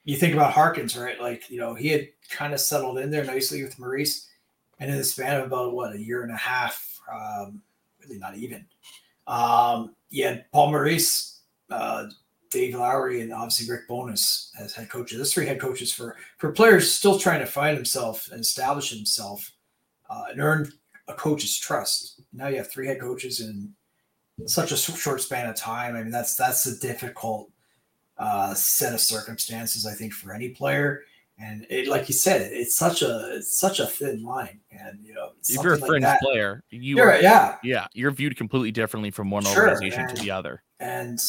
you 0.05 0.15
think 0.15 0.33
about 0.33 0.53
Harkins, 0.53 0.95
right? 0.95 1.19
Like, 1.19 1.49
you 1.49 1.59
know, 1.59 1.73
he 1.73 1.89
had 1.89 2.07
kind 2.29 2.53
of 2.53 2.59
settled 2.59 2.99
in 2.99 3.09
there 3.09 3.25
nicely 3.25 3.63
with 3.63 3.77
Maurice. 3.77 4.29
And 4.79 4.91
in 4.91 4.97
the 4.97 5.03
span 5.03 5.39
of 5.39 5.47
about 5.47 5.73
what 5.73 5.95
a 5.95 5.99
year 5.99 6.23
and 6.23 6.31
a 6.31 6.37
half, 6.37 6.99
um, 7.11 7.61
really 8.01 8.19
not 8.19 8.37
even. 8.37 8.65
Um, 9.25 9.95
yeah, 10.09 10.41
Paul 10.51 10.71
Maurice, 10.71 11.41
uh, 11.71 12.07
Dave 12.51 12.75
Lowry, 12.75 13.21
and 13.21 13.33
obviously 13.33 13.73
Rick 13.73 13.87
Bowness 13.87 14.51
as 14.59 14.73
head 14.73 14.89
coaches. 14.89 15.17
Those 15.17 15.33
three 15.33 15.45
head 15.45 15.59
coaches 15.59 15.91
for 15.91 16.17
for 16.37 16.51
players 16.51 16.91
still 16.91 17.17
trying 17.17 17.39
to 17.39 17.45
find 17.45 17.75
himself 17.75 18.29
and 18.31 18.41
establish 18.41 18.91
himself 18.91 19.51
uh, 20.09 20.25
and 20.29 20.41
earn 20.41 20.71
a 21.07 21.13
coach's 21.13 21.57
trust. 21.57 22.21
Now 22.33 22.47
you 22.47 22.57
have 22.57 22.71
three 22.71 22.87
head 22.87 22.99
coaches 22.99 23.39
in 23.39 23.73
such 24.45 24.71
a 24.71 24.77
short 24.77 25.21
span 25.21 25.49
of 25.49 25.55
time. 25.55 25.95
I 25.95 26.03
mean, 26.03 26.11
that's 26.11 26.35
that's 26.35 26.65
a 26.67 26.77
difficult 26.79 27.49
uh, 28.17 28.53
set 28.53 28.93
of 28.93 29.01
circumstances, 29.01 29.85
I 29.85 29.93
think, 29.93 30.13
for 30.13 30.33
any 30.33 30.49
player. 30.49 31.03
And 31.37 31.67
it, 31.69 31.87
like 31.87 32.07
you 32.07 32.13
said, 32.13 32.49
it's 32.53 32.77
such 32.77 33.01
a 33.01 33.35
it's 33.35 33.59
such 33.59 33.79
a 33.81 33.85
thin 33.85 34.23
line. 34.23 34.61
And 34.71 34.99
you 35.03 35.13
know, 35.13 35.31
if 35.47 35.61
you're 35.61 35.73
a 35.73 35.77
fringe 35.77 36.05
like 36.05 36.19
player, 36.21 36.63
you 36.69 36.99
are, 37.01 37.19
yeah, 37.19 37.57
yeah, 37.61 37.87
you're 37.93 38.11
viewed 38.11 38.37
completely 38.37 38.71
differently 38.71 39.11
from 39.11 39.29
one 39.29 39.43
sure. 39.43 39.69
organization 39.69 40.05
and, 40.05 40.15
to 40.15 40.23
the 40.23 40.31
other. 40.31 40.63
And 40.79 41.19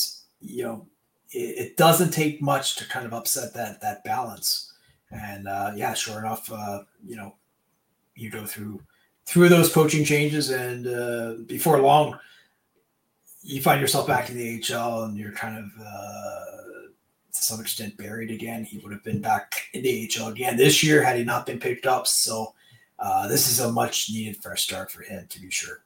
you 0.40 0.62
know, 0.62 0.86
it, 1.32 1.58
it, 1.58 1.76
doesn't 1.76 2.12
take 2.12 2.40
much 2.40 2.76
to 2.76 2.84
kind 2.88 3.04
of 3.04 3.12
upset 3.12 3.52
that 3.54 3.80
that 3.80 4.04
balance. 4.04 4.72
And 5.10 5.48
uh, 5.48 5.72
yeah, 5.74 5.94
sure 5.94 6.20
enough, 6.20 6.52
uh, 6.52 6.82
you 7.04 7.16
know, 7.16 7.34
you 8.14 8.30
go 8.30 8.46
through 8.46 8.80
through 9.24 9.48
those 9.48 9.72
coaching 9.72 10.04
changes, 10.04 10.50
and 10.50 10.86
uh, 10.86 11.34
before 11.46 11.80
long, 11.80 12.16
you 13.42 13.60
find 13.60 13.80
yourself 13.80 14.06
back 14.06 14.30
in 14.30 14.36
the 14.36 14.60
HL, 14.60 15.06
and 15.06 15.16
you're 15.16 15.32
kind 15.32 15.58
of 15.58 15.64
uh, 15.84 16.65
to 17.36 17.42
some 17.42 17.60
extent 17.60 17.96
buried 17.96 18.30
again. 18.30 18.64
He 18.64 18.78
would 18.78 18.92
have 18.92 19.04
been 19.04 19.20
back 19.20 19.68
in 19.72 19.82
the 19.82 20.10
AHL 20.18 20.28
again 20.28 20.56
this 20.56 20.82
year 20.82 21.02
had 21.02 21.16
he 21.16 21.24
not 21.24 21.46
been 21.46 21.60
picked 21.60 21.86
up. 21.86 22.06
So 22.06 22.54
uh, 22.98 23.28
this 23.28 23.48
is 23.48 23.60
a 23.60 23.70
much 23.70 24.10
needed 24.10 24.42
fresh 24.42 24.62
start 24.62 24.90
for 24.90 25.02
him 25.02 25.26
to 25.28 25.40
be 25.40 25.50
sure. 25.50 25.85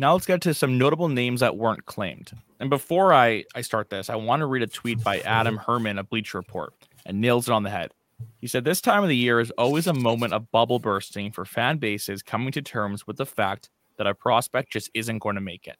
Now 0.00 0.14
let's 0.14 0.24
get 0.24 0.40
to 0.42 0.54
some 0.54 0.78
notable 0.78 1.10
names 1.10 1.40
that 1.40 1.58
weren't 1.58 1.84
claimed. 1.84 2.32
And 2.58 2.70
before 2.70 3.12
I, 3.12 3.44
I 3.54 3.60
start 3.60 3.90
this, 3.90 4.08
I 4.08 4.16
want 4.16 4.40
to 4.40 4.46
read 4.46 4.62
a 4.62 4.66
tweet 4.66 5.04
by 5.04 5.20
Adam 5.20 5.58
Herman 5.58 5.98
of 5.98 6.08
Bleacher 6.08 6.38
Report 6.38 6.72
and 7.04 7.20
nails 7.20 7.48
it 7.48 7.52
on 7.52 7.64
the 7.64 7.70
head. 7.70 7.92
He 8.40 8.46
said, 8.46 8.64
This 8.64 8.80
time 8.80 9.02
of 9.02 9.10
the 9.10 9.16
year 9.16 9.40
is 9.40 9.50
always 9.58 9.86
a 9.86 9.92
moment 9.92 10.32
of 10.32 10.50
bubble 10.50 10.78
bursting 10.78 11.32
for 11.32 11.44
fan 11.44 11.76
bases 11.76 12.22
coming 12.22 12.50
to 12.52 12.62
terms 12.62 13.06
with 13.06 13.18
the 13.18 13.26
fact 13.26 13.68
that 13.98 14.06
a 14.06 14.14
prospect 14.14 14.72
just 14.72 14.90
isn't 14.94 15.18
going 15.18 15.34
to 15.34 15.42
make 15.42 15.66
it. 15.66 15.76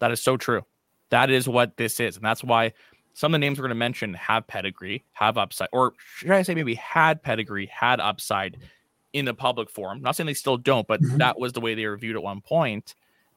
That 0.00 0.12
is 0.12 0.20
so 0.20 0.36
true. 0.36 0.66
That 1.08 1.30
is 1.30 1.48
what 1.48 1.78
this 1.78 1.98
is. 1.98 2.16
And 2.16 2.24
that's 2.26 2.44
why 2.44 2.74
some 3.14 3.32
of 3.32 3.40
the 3.40 3.46
names 3.46 3.58
we're 3.58 3.62
going 3.62 3.70
to 3.70 3.74
mention 3.74 4.12
have 4.12 4.46
pedigree, 4.46 5.02
have 5.12 5.38
upside, 5.38 5.68
or 5.72 5.94
should 6.16 6.30
I 6.30 6.42
say 6.42 6.54
maybe 6.54 6.74
had 6.74 7.22
pedigree, 7.22 7.70
had 7.72 8.00
upside 8.00 8.58
in 9.12 9.24
the 9.24 9.34
public 9.34 9.70
forum. 9.70 9.98
I'm 9.98 10.02
not 10.02 10.16
saying 10.16 10.26
they 10.26 10.34
still 10.34 10.56
don't, 10.56 10.86
but 10.86 11.02
mm-hmm. 11.02 11.18
that 11.18 11.38
was 11.38 11.52
the 11.52 11.60
way 11.60 11.74
they 11.74 11.86
were 11.86 11.96
viewed 11.96 12.16
at 12.16 12.22
one 12.22 12.40
point, 12.40 12.94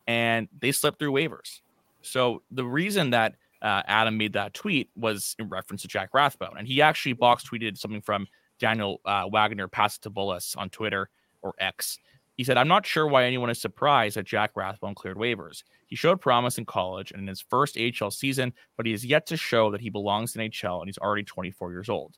and 0.08 0.48
they 0.60 0.72
slipped 0.72 1.00
through 1.00 1.12
waivers. 1.12 1.62
So 2.02 2.44
the 2.52 2.66
reason 2.66 3.10
that 3.12 3.36
uh, 3.62 3.82
Adam 3.88 4.18
made 4.18 4.34
that 4.34 4.54
tweet 4.54 4.90
was 4.96 5.36
in 5.40 5.50
reference 5.50 5.82
to 5.82 5.88
Jack 5.88 6.10
Rathbone, 6.14 6.56
and 6.58 6.68
he 6.68 6.82
actually 6.82 7.14
box 7.14 7.44
tweeted 7.50 7.78
something 7.78 8.02
from 8.02 8.28
Daniel 8.60 9.02
uh, 9.06 9.26
Wagner 9.32 9.68
Bullis 9.68 10.58
on 10.58 10.70
Twitter 10.70 11.10
or 11.42 11.54
X. 11.60 11.98
He 12.38 12.44
said, 12.44 12.58
"I'm 12.58 12.68
not 12.68 12.86
sure 12.86 13.08
why 13.08 13.24
anyone 13.24 13.50
is 13.50 13.60
surprised 13.60 14.18
that 14.18 14.26
Jack 14.26 14.52
Rathbone 14.56 14.96
cleared 14.96 15.18
waivers. 15.18 15.64
He 15.88 15.96
showed 15.96 16.22
promise 16.22 16.58
in 16.58 16.66
college 16.66 17.12
and 17.12 17.22
in 17.22 17.28
his 17.28 17.42
first 17.42 17.76
HL 17.76 18.14
season, 18.14 18.54
but 18.78 18.86
he 18.86 18.92
has 18.92 19.06
yet 19.06 19.26
to 19.28 19.38
show 19.38 19.72
that 19.72 19.82
he 19.82 19.90
belongs 19.90 20.36
in 20.36 20.50
HL, 20.52 20.80
and 20.80 20.88
he's 20.88 20.98
already 20.98 21.24
24 21.24 21.72
years 21.72 21.90
old." 21.90 22.18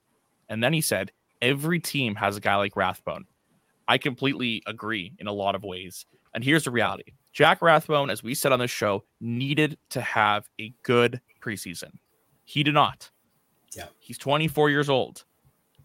And 0.50 0.64
then 0.64 0.74
he 0.74 0.82
said, 0.82 1.12
"Every 1.42 1.80
team 1.80 2.16
has 2.16 2.36
a 2.36 2.42
guy 2.42 2.56
like 2.56 2.76
Rathbone. 2.76 3.26
I 3.88 3.98
completely 3.98 4.62
agree 4.68 5.14
in 5.20 5.28
a 5.28 5.32
lot 5.32 5.56
of 5.56 5.64
ways. 5.64 6.06
And 6.34 6.44
here's 6.44 6.66
the 6.66 6.72
reality 6.72 7.14
Jack 7.34 7.62
Rathbone, 7.62 8.10
as 8.10 8.24
we 8.24 8.34
said 8.36 8.52
on 8.52 8.60
the 8.60 8.68
show, 8.68 9.04
needed 9.22 9.78
to 9.90 10.02
have 10.02 10.50
a 10.60 10.74
good 10.84 11.22
preseason. 11.42 11.92
He 12.44 12.64
did 12.64 12.74
not. 12.74 13.12
Yeah. 13.76 13.86
He's 14.00 14.18
24 14.18 14.70
years 14.70 14.90
old. 14.90 15.26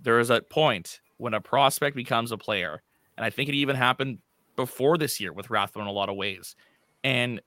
There 0.01 0.19
is 0.19 0.31
a 0.31 0.41
point 0.41 1.01
when 1.19 1.35
a 1.35 1.41
prospect 1.41 1.95
becomes 1.95 2.33
a 2.33 2.39
player. 2.39 2.83
And 3.17 3.25
I 3.25 3.31
think 3.31 3.49
it 3.49 3.55
even 3.55 3.77
happened 3.77 4.19
before 4.57 4.99
this 4.99 5.21
year 5.21 5.33
with 5.33 5.51
Rathbone 5.51 5.85
in 5.85 5.89
a 5.89 5.93
lot 5.93 6.09
of 6.09 6.17
ways. 6.17 6.57
And 7.05 7.41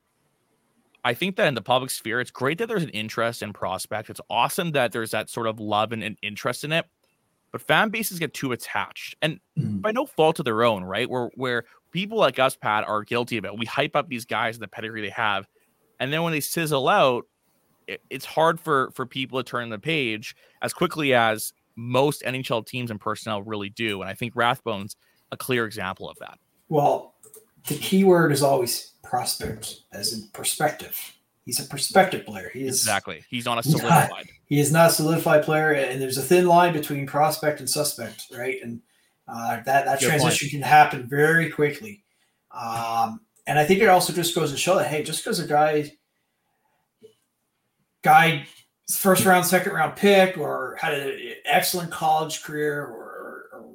I 1.04 1.14
think 1.14 1.36
that 1.36 1.46
in 1.46 1.54
the 1.54 1.62
public 1.62 1.90
sphere, 1.90 2.20
it's 2.20 2.30
great 2.30 2.58
that 2.58 2.66
there's 2.66 2.82
an 2.82 2.90
interest 2.90 3.42
in 3.42 3.52
prospect. 3.52 4.10
It's 4.10 4.20
awesome 4.28 4.72
that 4.72 4.92
there's 4.92 5.12
that 5.12 5.30
sort 5.30 5.46
of 5.46 5.60
love 5.60 5.92
and, 5.92 6.02
and 6.02 6.16
interest 6.22 6.64
in 6.64 6.72
it. 6.72 6.86
But 7.56 7.66
fan 7.66 7.88
bases 7.88 8.18
get 8.18 8.34
too 8.34 8.52
attached 8.52 9.16
and 9.22 9.40
Mhm. 9.58 9.80
by 9.80 9.90
no 9.92 10.04
fault 10.04 10.38
of 10.38 10.44
their 10.44 10.62
own, 10.62 10.84
right? 10.84 11.08
Where 11.08 11.30
where 11.36 11.64
people 11.90 12.18
like 12.18 12.38
us, 12.38 12.54
Pat, 12.56 12.86
are 12.86 13.02
guilty 13.02 13.38
of 13.38 13.44
it. 13.46 13.56
We 13.58 13.64
hype 13.64 13.96
up 13.96 14.08
these 14.08 14.26
guys 14.26 14.56
and 14.56 14.62
the 14.62 14.68
pedigree 14.68 15.00
they 15.00 15.08
have, 15.10 15.46
and 15.98 16.12
then 16.12 16.22
when 16.22 16.32
they 16.32 16.40
sizzle 16.40 16.86
out, 16.88 17.24
it, 17.86 18.02
it's 18.10 18.26
hard 18.26 18.60
for 18.60 18.90
for 18.94 19.06
people 19.06 19.42
to 19.42 19.50
turn 19.50 19.70
the 19.70 19.78
page 19.78 20.36
as 20.60 20.74
quickly 20.74 21.14
as 21.14 21.54
most 21.76 22.22
NHL 22.24 22.62
teams 22.66 22.90
and 22.90 23.00
personnel 23.00 23.42
really 23.42 23.70
do. 23.70 24.02
And 24.02 24.10
I 24.10 24.14
think 24.14 24.34
Rathbone's 24.34 24.96
a 25.32 25.36
clear 25.36 25.64
example 25.64 26.08
of 26.10 26.18
that. 26.18 26.38
Well, 26.68 27.14
the 27.68 27.76
key 27.78 28.04
word 28.04 28.32
is 28.32 28.42
always 28.42 28.92
prospect, 29.02 29.80
as 29.92 30.12
in 30.12 30.28
perspective. 30.32 31.15
He's 31.46 31.60
a 31.64 31.68
perspective 31.68 32.26
player. 32.26 32.50
He 32.52 32.64
is 32.66 32.80
Exactly. 32.80 33.24
He's 33.30 33.44
not 33.46 33.58
a 33.58 33.62
He's 33.62 33.80
not- 33.80 33.80
solidified. 34.08 34.28
he 34.46 34.58
is 34.60 34.72
not 34.72 34.90
a 34.90 34.92
solidified 34.92 35.44
player, 35.44 35.70
and 35.72 36.02
there's 36.02 36.18
a 36.18 36.22
thin 36.22 36.46
line 36.46 36.72
between 36.74 37.06
prospect 37.06 37.60
and 37.60 37.70
suspect, 37.70 38.24
right? 38.36 38.56
And 38.62 38.80
uh, 39.28 39.56
that 39.64 39.84
that 39.86 40.00
Good 40.00 40.10
point. 40.10 40.20
transition 40.22 40.48
can 40.50 40.62
happen 40.62 41.08
very 41.08 41.48
quickly. 41.50 42.02
Um, 42.50 43.20
and 43.46 43.58
I 43.60 43.64
think 43.64 43.80
it 43.80 43.88
also 43.88 44.12
just 44.12 44.34
goes 44.34 44.50
to 44.50 44.58
show 44.58 44.76
that 44.76 44.88
hey, 44.88 45.02
just 45.04 45.22
because 45.24 45.38
a 45.38 45.46
guy 45.46 45.92
guy 48.02 48.46
first 48.90 49.24
round, 49.24 49.46
second 49.46 49.72
round 49.72 49.96
pick, 49.96 50.36
or 50.38 50.76
had 50.80 50.94
an 50.94 51.34
excellent 51.44 51.90
college 51.90 52.42
career, 52.42 52.82
or, 52.84 53.48
or 53.52 53.70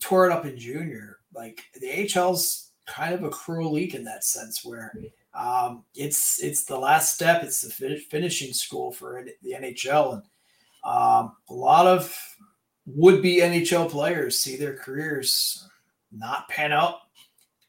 tore 0.00 0.26
it 0.26 0.32
up 0.32 0.44
in 0.46 0.56
junior, 0.58 1.18
like 1.34 1.60
the 1.80 1.90
AHL's 2.16 2.70
kind 2.86 3.14
of 3.14 3.22
a 3.24 3.30
cruel 3.30 3.72
league 3.72 3.94
in 3.94 4.04
that 4.04 4.24
sense, 4.24 4.64
where 4.64 4.94
um, 5.34 5.84
it's 5.94 6.42
it's 6.42 6.64
the 6.64 6.78
last 6.78 7.14
step. 7.14 7.42
It's 7.42 7.62
the 7.62 7.70
fin- 7.70 8.02
finishing 8.10 8.52
school 8.52 8.92
for 8.92 9.24
the 9.42 9.52
NHL, 9.52 10.14
and 10.14 10.22
um, 10.84 11.36
a 11.48 11.54
lot 11.54 11.86
of 11.86 12.16
would-be 12.86 13.40
NHL 13.40 13.90
players 13.90 14.38
see 14.38 14.56
their 14.56 14.76
careers 14.76 15.68
not 16.10 16.48
pan 16.48 16.72
out 16.72 16.96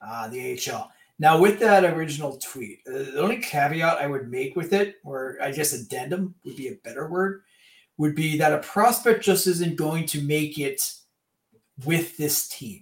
uh, 0.01 0.27
the 0.29 0.59
AHL. 0.59 0.91
Now, 1.19 1.39
with 1.39 1.59
that 1.59 1.85
original 1.85 2.37
tweet, 2.37 2.79
uh, 2.87 2.93
the 2.93 3.21
only 3.21 3.37
caveat 3.37 3.99
I 3.99 4.07
would 4.07 4.31
make 4.31 4.55
with 4.55 4.73
it, 4.73 4.95
or 5.03 5.37
I 5.39 5.51
guess 5.51 5.73
addendum 5.73 6.33
would 6.43 6.55
be 6.55 6.69
a 6.69 6.79
better 6.83 7.07
word, 7.07 7.43
would 7.97 8.15
be 8.15 8.37
that 8.39 8.53
a 8.53 8.57
prospect 8.57 9.23
just 9.23 9.45
isn't 9.45 9.75
going 9.75 10.07
to 10.07 10.21
make 10.21 10.57
it 10.57 10.81
with 11.85 12.17
this 12.17 12.47
team. 12.47 12.81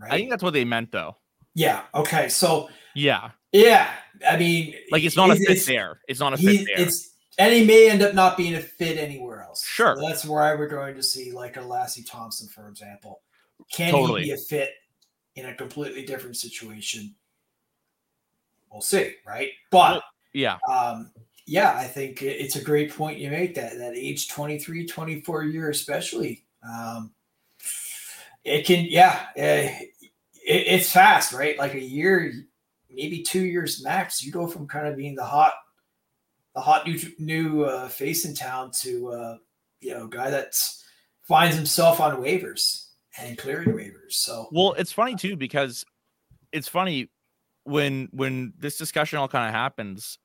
Right? 0.00 0.12
I 0.12 0.16
think 0.16 0.30
that's 0.30 0.42
what 0.42 0.54
they 0.54 0.64
meant, 0.64 0.92
though. 0.92 1.16
yeah. 1.54 1.82
Okay. 1.94 2.30
So 2.30 2.70
Yeah, 2.94 3.32
yeah, 3.52 3.90
I 4.28 4.36
mean, 4.36 4.74
like 4.90 5.04
it's 5.04 5.16
not 5.16 5.30
a 5.30 5.36
fit 5.36 5.64
there. 5.66 6.00
It's 6.08 6.20
not 6.20 6.34
a 6.34 6.36
fit 6.36 6.66
there. 6.66 6.86
It's 6.86 7.14
and 7.38 7.54
he 7.54 7.64
may 7.64 7.88
end 7.88 8.02
up 8.02 8.14
not 8.14 8.36
being 8.36 8.56
a 8.56 8.60
fit 8.60 8.98
anywhere 8.98 9.42
else. 9.42 9.64
Sure. 9.64 9.96
So 9.96 10.02
that's 10.06 10.24
where 10.24 10.58
we're 10.58 10.68
going 10.68 10.96
to 10.96 11.02
see 11.02 11.32
like 11.32 11.56
a 11.56 11.60
Lassi 11.60 12.04
Thomson, 12.08 12.48
for 12.48 12.68
example. 12.68 13.22
Can 13.72 13.92
Totally. 13.92 14.22
he 14.22 14.28
be 14.28 14.32
a 14.32 14.36
fit 14.36 14.70
in 15.36 15.46
a 15.46 15.54
completely 15.54 16.04
different 16.04 16.36
situation? 16.36 17.14
We'll 18.70 18.80
see, 18.80 19.14
right? 19.26 19.50
But 19.70 20.02
yeah, 20.32 20.58
um, 20.68 21.12
yeah, 21.46 21.74
I 21.76 21.84
think 21.84 22.22
it's 22.22 22.56
a 22.56 22.62
great 22.62 22.94
point 22.94 23.18
you 23.18 23.30
make 23.30 23.54
that 23.54 23.78
that 23.78 23.96
age 23.96 24.28
23, 24.28 24.86
24 24.86 25.44
year, 25.44 25.70
especially. 25.70 26.44
Um, 26.62 27.12
it 28.44 28.66
can, 28.66 28.84
yeah, 28.84 29.26
eh, 29.36 29.78
it, 29.80 29.86
it's 30.44 30.92
fast, 30.92 31.32
right? 31.32 31.58
Like 31.58 31.74
a 31.74 31.80
year, 31.80 32.32
maybe 32.90 33.22
two 33.22 33.44
years 33.44 33.82
max. 33.82 34.22
You 34.24 34.32
go 34.32 34.46
from 34.46 34.66
kind 34.66 34.86
of 34.86 34.96
being 34.96 35.14
the 35.14 35.24
hot, 35.24 35.52
the 36.54 36.60
hot 36.60 36.86
new 36.86 36.98
new 37.18 37.64
uh, 37.64 37.88
face 37.88 38.24
in 38.24 38.34
town 38.34 38.70
to 38.82 39.08
uh, 39.08 39.36
you 39.80 39.94
know, 39.94 40.06
guy 40.06 40.30
that 40.30 40.54
finds 41.22 41.56
himself 41.56 42.00
on 42.00 42.16
waivers 42.22 42.86
and 43.18 43.36
clearing 43.38 43.68
waivers. 43.70 44.12
So 44.12 44.48
Well, 44.52 44.72
it's 44.74 44.92
funny 44.92 45.14
too 45.14 45.36
because 45.36 45.84
it's 46.52 46.68
funny 46.68 47.10
when 47.64 48.08
when 48.12 48.52
this 48.58 48.76
discussion 48.78 49.18
all 49.18 49.28
kind 49.28 49.46
of 49.48 49.54
happens. 49.54 50.18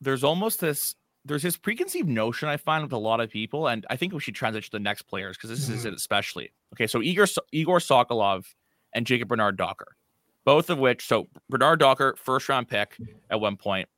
There's 0.00 0.24
almost 0.24 0.60
this 0.60 0.94
there's 1.26 1.42
this 1.42 1.56
preconceived 1.56 2.08
notion 2.08 2.48
I 2.48 2.58
find 2.58 2.82
with 2.84 2.92
a 2.92 2.98
lot 2.98 3.20
of 3.20 3.30
people, 3.30 3.66
and 3.68 3.86
I 3.88 3.96
think 3.96 4.12
we 4.12 4.20
should 4.20 4.34
transition 4.34 4.70
to 4.70 4.76
the 4.76 4.82
next 4.82 5.02
players 5.02 5.36
because 5.36 5.48
this 5.50 5.68
is 5.70 5.86
it 5.86 5.94
especially. 5.94 6.52
Okay, 6.74 6.86
so 6.86 7.00
Egor 7.02 7.26
So- 7.26 7.42
Egor 7.52 7.78
Sokolov 7.78 8.44
and 8.92 9.06
Jacob 9.06 9.28
Bernard 9.28 9.56
Docker, 9.56 9.96
both 10.44 10.70
of 10.70 10.78
which 10.78 11.06
so 11.06 11.28
Bernard 11.48 11.80
Docker 11.80 12.14
first 12.18 12.48
round 12.48 12.68
pick 12.68 12.96
at 13.30 13.40
one 13.40 13.56
point, 13.56 13.88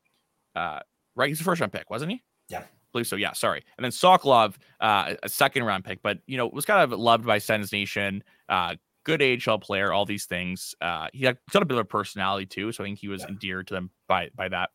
uh, 0.54 0.80
right? 1.14 1.28
He's 1.28 1.40
a 1.40 1.44
first 1.44 1.60
round 1.60 1.72
pick, 1.72 1.90
wasn't 1.90 2.12
he? 2.12 2.22
Yeah. 2.48 2.60
I 2.60 2.64
believe 2.92 3.06
so. 3.06 3.16
Yeah, 3.16 3.32
sorry. 3.32 3.62
And 3.76 3.84
then 3.84 3.90
Sokolov, 3.92 4.54
uh, 4.80 5.14
a 5.22 5.28
second 5.28 5.64
round 5.64 5.84
pick, 5.84 6.02
but 6.02 6.18
you 6.26 6.36
know 6.36 6.46
was 6.46 6.64
kind 6.64 6.80
of 6.80 6.98
loved 6.98 7.26
by 7.26 7.38
Sens 7.38 7.72
Nation. 7.72 8.22
Uh, 8.48 8.76
good 9.04 9.22
AHL 9.22 9.58
player, 9.58 9.92
all 9.92 10.04
these 10.04 10.24
things. 10.26 10.74
Uh, 10.80 11.08
he 11.12 11.24
had 11.24 11.38
got 11.52 11.62
a 11.62 11.66
bit 11.66 11.76
of 11.78 11.82
a 11.82 11.84
personality 11.84 12.46
too, 12.46 12.72
so 12.72 12.82
I 12.82 12.86
think 12.86 12.98
he 12.98 13.08
was 13.08 13.22
Yeah. 13.22 13.28
endeared 13.28 13.66
to 13.68 13.74
them 13.74 13.90
by 14.08 14.30
by 14.34 14.48
that. 14.48 14.70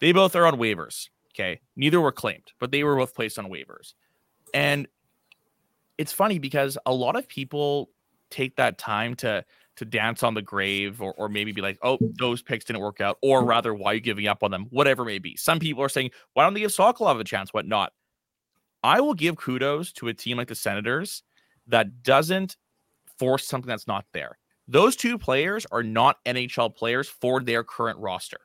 They 0.00 0.12
both 0.12 0.36
are 0.36 0.46
on 0.46 0.56
waivers. 0.56 1.08
Okay, 1.34 1.60
neither 1.76 2.00
were 2.00 2.12
claimed, 2.12 2.52
but 2.58 2.70
they 2.70 2.82
were 2.84 2.96
both 2.96 3.14
placed 3.14 3.38
on 3.38 3.46
waivers, 3.50 3.94
and 4.54 4.86
it's 5.98 6.12
funny 6.12 6.38
because 6.38 6.76
a 6.86 6.92
lot 6.92 7.16
of 7.16 7.26
people 7.28 7.90
take 8.30 8.56
that 8.56 8.76
time 8.78 9.14
to 9.16 9.44
to 9.76 9.84
dance 9.84 10.22
on 10.22 10.34
the 10.34 10.42
grave 10.42 11.00
or, 11.00 11.12
or 11.14 11.28
maybe 11.28 11.52
be 11.52 11.60
like, 11.60 11.78
oh, 11.82 11.98
mm. 11.98 12.16
those 12.16 12.42
picks 12.42 12.64
didn't 12.64 12.82
work 12.82 13.00
out, 13.00 13.18
or 13.22 13.42
mm. 13.42 13.46
rather, 13.46 13.74
why 13.74 13.92
are 13.92 13.94
you 13.94 14.00
giving 14.00 14.26
up 14.26 14.42
on 14.42 14.50
them? 14.50 14.66
Whatever 14.70 15.02
it 15.02 15.06
may 15.06 15.18
be. 15.18 15.36
Some 15.36 15.58
people 15.58 15.82
are 15.82 15.88
saying, 15.88 16.10
why 16.32 16.44
don't 16.44 16.54
they 16.54 16.60
give 16.60 16.70
Sokolov 16.70 17.20
a 17.20 17.24
chance? 17.24 17.52
Whatnot. 17.52 17.92
I 18.82 19.00
will 19.00 19.14
give 19.14 19.36
kudos 19.36 19.92
to 19.94 20.08
a 20.08 20.14
team 20.14 20.36
like 20.36 20.48
the 20.48 20.54
Senators 20.54 21.22
that 21.66 22.02
doesn't 22.02 22.56
force 23.18 23.46
something 23.46 23.68
that's 23.68 23.86
not 23.86 24.04
there. 24.12 24.38
Those 24.68 24.96
two 24.96 25.18
players 25.18 25.66
are 25.70 25.82
not 25.82 26.24
NHL 26.24 26.74
players 26.74 27.08
for 27.08 27.40
their 27.40 27.62
current 27.64 27.98
roster. 27.98 28.40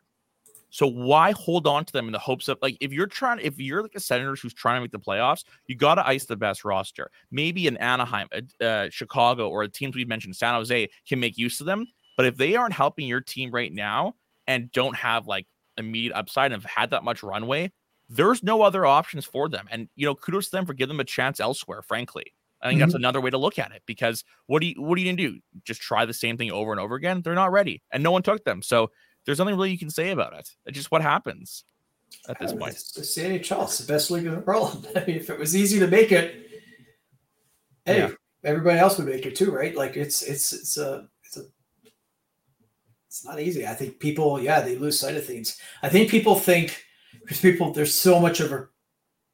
So 0.71 0.87
why 0.87 1.33
hold 1.33 1.67
on 1.67 1.85
to 1.85 1.93
them 1.93 2.07
in 2.07 2.13
the 2.13 2.19
hopes 2.19 2.47
of 2.47 2.57
like 2.61 2.77
if 2.79 2.91
you're 2.91 3.05
trying 3.05 3.39
if 3.39 3.59
you're 3.59 3.83
like 3.83 3.95
a 3.95 3.99
Senators 3.99 4.39
who's 4.39 4.53
trying 4.53 4.77
to 4.77 4.81
make 4.81 4.91
the 4.91 4.99
playoffs, 4.99 5.43
you 5.67 5.75
got 5.75 5.95
to 5.95 6.07
ice 6.07 6.25
the 6.25 6.37
best 6.37 6.65
roster. 6.65 7.11
Maybe 7.29 7.67
an 7.67 7.77
Anaheim, 7.77 8.27
a, 8.31 8.65
uh, 8.65 8.89
Chicago, 8.89 9.49
or 9.49 9.67
the 9.67 9.71
teams 9.71 9.95
we've 9.95 10.07
mentioned, 10.07 10.35
San 10.35 10.55
Jose 10.55 10.89
can 11.07 11.19
make 11.19 11.37
use 11.37 11.59
of 11.59 11.65
them. 11.65 11.85
But 12.15 12.25
if 12.25 12.37
they 12.37 12.55
aren't 12.55 12.73
helping 12.73 13.05
your 13.05 13.21
team 13.21 13.51
right 13.51 13.71
now 13.71 14.15
and 14.47 14.71
don't 14.71 14.95
have 14.95 15.27
like 15.27 15.45
immediate 15.77 16.15
upside 16.15 16.53
and 16.53 16.61
have 16.61 16.71
had 16.71 16.89
that 16.91 17.03
much 17.03 17.21
runway, 17.21 17.71
there's 18.09 18.41
no 18.41 18.61
other 18.61 18.85
options 18.85 19.25
for 19.25 19.49
them. 19.49 19.67
And 19.69 19.89
you 19.95 20.05
know, 20.05 20.15
kudos 20.15 20.45
to 20.45 20.51
them 20.51 20.65
for 20.65 20.73
giving 20.73 20.95
them 20.95 21.01
a 21.01 21.05
chance 21.05 21.41
elsewhere. 21.41 21.81
Frankly, 21.81 22.33
I 22.61 22.69
think 22.69 22.79
that's 22.79 22.93
another 22.93 23.19
way 23.19 23.29
to 23.29 23.37
look 23.37 23.57
at 23.59 23.71
it 23.71 23.81
because 23.85 24.23
what 24.45 24.61
do 24.61 24.67
you 24.67 24.81
what 24.81 24.97
are 24.97 25.01
you 25.01 25.11
gonna 25.11 25.29
do? 25.29 25.39
Just 25.65 25.81
try 25.81 26.05
the 26.05 26.13
same 26.13 26.37
thing 26.37 26.51
over 26.51 26.71
and 26.71 26.79
over 26.79 26.95
again? 26.95 27.21
They're 27.21 27.35
not 27.35 27.51
ready, 27.51 27.81
and 27.91 28.03
no 28.03 28.11
one 28.11 28.23
took 28.23 28.45
them. 28.45 28.61
So 28.61 28.91
there's 29.25 29.39
nothing 29.39 29.55
really 29.55 29.71
you 29.71 29.77
can 29.79 29.89
say 29.89 30.11
about 30.11 30.33
it. 30.33 30.49
It's 30.65 30.77
just 30.77 30.91
what 30.91 31.01
happens 31.01 31.63
at 32.27 32.39
this 32.39 32.51
point. 32.53 32.71
It's, 32.73 32.97
it's 32.97 33.15
the 33.15 33.21
NHL. 33.21 33.63
It's 33.63 33.77
the 33.77 33.91
best 33.91 34.11
league 34.11 34.25
in 34.25 34.33
the 34.33 34.39
world. 34.41 34.87
I 34.95 35.05
mean, 35.05 35.17
if 35.17 35.29
it 35.29 35.39
was 35.39 35.55
easy 35.55 35.79
to 35.79 35.87
make 35.87 36.11
it, 36.11 36.49
hey, 37.85 37.99
Yeah. 37.99 38.11
everybody 38.43 38.79
else 38.79 38.97
would 38.97 39.07
make 39.07 39.25
it 39.25 39.35
too, 39.35 39.51
right? 39.51 39.75
Like 39.75 39.95
it's 39.97 40.21
it's 40.23 40.53
it's 40.53 40.77
a 40.77 41.07
it's 41.25 41.37
a 41.37 41.43
it's 43.07 43.25
not 43.25 43.39
easy. 43.39 43.67
I 43.67 43.73
think 43.73 43.99
people, 43.99 44.41
yeah, 44.41 44.61
they 44.61 44.77
lose 44.77 44.99
sight 44.99 45.15
of 45.17 45.25
things. 45.25 45.59
I 45.83 45.89
think 45.89 46.09
people 46.09 46.35
think 46.35 46.83
because 47.21 47.39
people 47.41 47.73
there's 47.73 47.93
so 47.99 48.19
much 48.19 48.39
of 48.39 48.51
a 48.51 48.67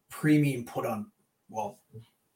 premium 0.09 0.65
put 0.65 0.85
on 0.85 1.11
well 1.49 1.79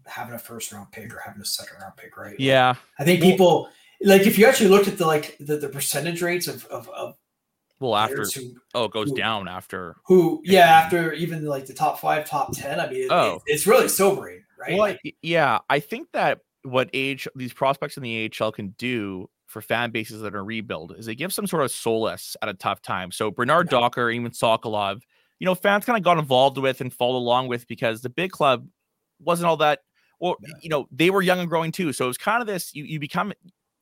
having 0.05 0.33
a 0.33 0.39
first 0.39 0.71
round 0.71 0.91
pick 0.91 1.13
or 1.13 1.19
having 1.19 1.41
a 1.41 1.45
second 1.45 1.77
round 1.81 1.95
pick, 1.97 2.15
right? 2.17 2.31
Like, 2.31 2.39
Yeah, 2.39 2.75
I 2.99 3.03
think 3.03 3.21
people 3.21 3.69
like 4.01 4.23
if 4.27 4.37
you 4.37 4.45
actually 4.47 4.69
looked 4.69 4.87
at 4.87 4.97
the 4.97 5.05
like 5.05 5.37
the, 5.39 5.57
the 5.57 5.69
percentage 5.69 6.21
rates 6.21 6.47
of 6.47 6.65
of, 6.65 6.89
of 6.89 7.15
well 7.81 7.95
after 7.95 8.23
who 8.23 8.53
oh 8.75 8.85
it 8.85 8.91
goes 8.91 9.09
who- 9.09 9.15
down 9.17 9.47
after. 9.49 9.95
who 10.05 10.41
yeah 10.45 10.67
after 10.69 11.11
even 11.13 11.43
like 11.45 11.65
the 11.65 11.73
top 11.73 11.99
five 11.99 12.25
top 12.29 12.53
10 12.53 12.79
i 12.79 12.89
mean 12.89 13.03
it- 13.03 13.11
Oh. 13.11 13.41
it- 13.45 13.53
it's 13.53 13.67
really 13.67 13.87
sobering 13.89 14.43
right 14.57 14.71
Well, 14.71 14.79
Like, 14.79 15.15
yeah, 15.21 15.59
I 15.69 15.79
think 15.81 16.09
that 16.13 16.39
what 16.63 16.89
age 16.93 17.27
these 17.35 17.51
prospects 17.53 17.97
in 17.97 18.03
the 18.03 18.29
AHL 18.39 18.51
can 18.51 18.69
do 18.77 19.27
for 19.47 19.61
fan 19.61 19.89
bases 19.91 20.21
that 20.21 20.35
are 20.35 20.43
rebuild 20.45 20.95
is 20.97 21.07
they 21.07 21.15
give 21.15 21.33
some 21.33 21.47
sort 21.47 21.63
of 21.63 21.71
solace 21.71 22.37
at 22.43 22.47
a 22.47 22.53
tough 22.53 22.81
time. 22.83 23.11
So 23.11 23.31
Bernard 23.31 23.67
Yeah. 23.71 23.79
Docker, 23.79 24.11
even 24.11 24.31
Sokolov, 24.31 25.01
you 25.39 25.45
know, 25.45 25.55
fans 25.55 25.83
kind 25.83 25.97
of 25.97 26.03
got 26.03 26.19
involved 26.19 26.57
with 26.59 26.79
and 26.79 26.93
followed 26.93 27.17
along 27.17 27.47
with 27.47 27.67
because 27.67 28.01
the 28.01 28.09
big 28.11 28.29
club 28.31 28.67
wasn't 29.19 29.47
all 29.47 29.57
that. 29.57 29.79
Well, 30.19 30.35
Yeah. 30.41 30.53
you 30.61 30.69
know, 30.69 30.87
they 30.91 31.09
were 31.09 31.23
young 31.23 31.39
and 31.39 31.49
growing 31.49 31.71
too. 31.71 31.91
So 31.91 32.05
it 32.05 32.09
was 32.09 32.17
kind 32.19 32.39
of 32.41 32.47
this. 32.47 32.73
You 32.75 32.83
you 32.83 32.99
become 32.99 33.33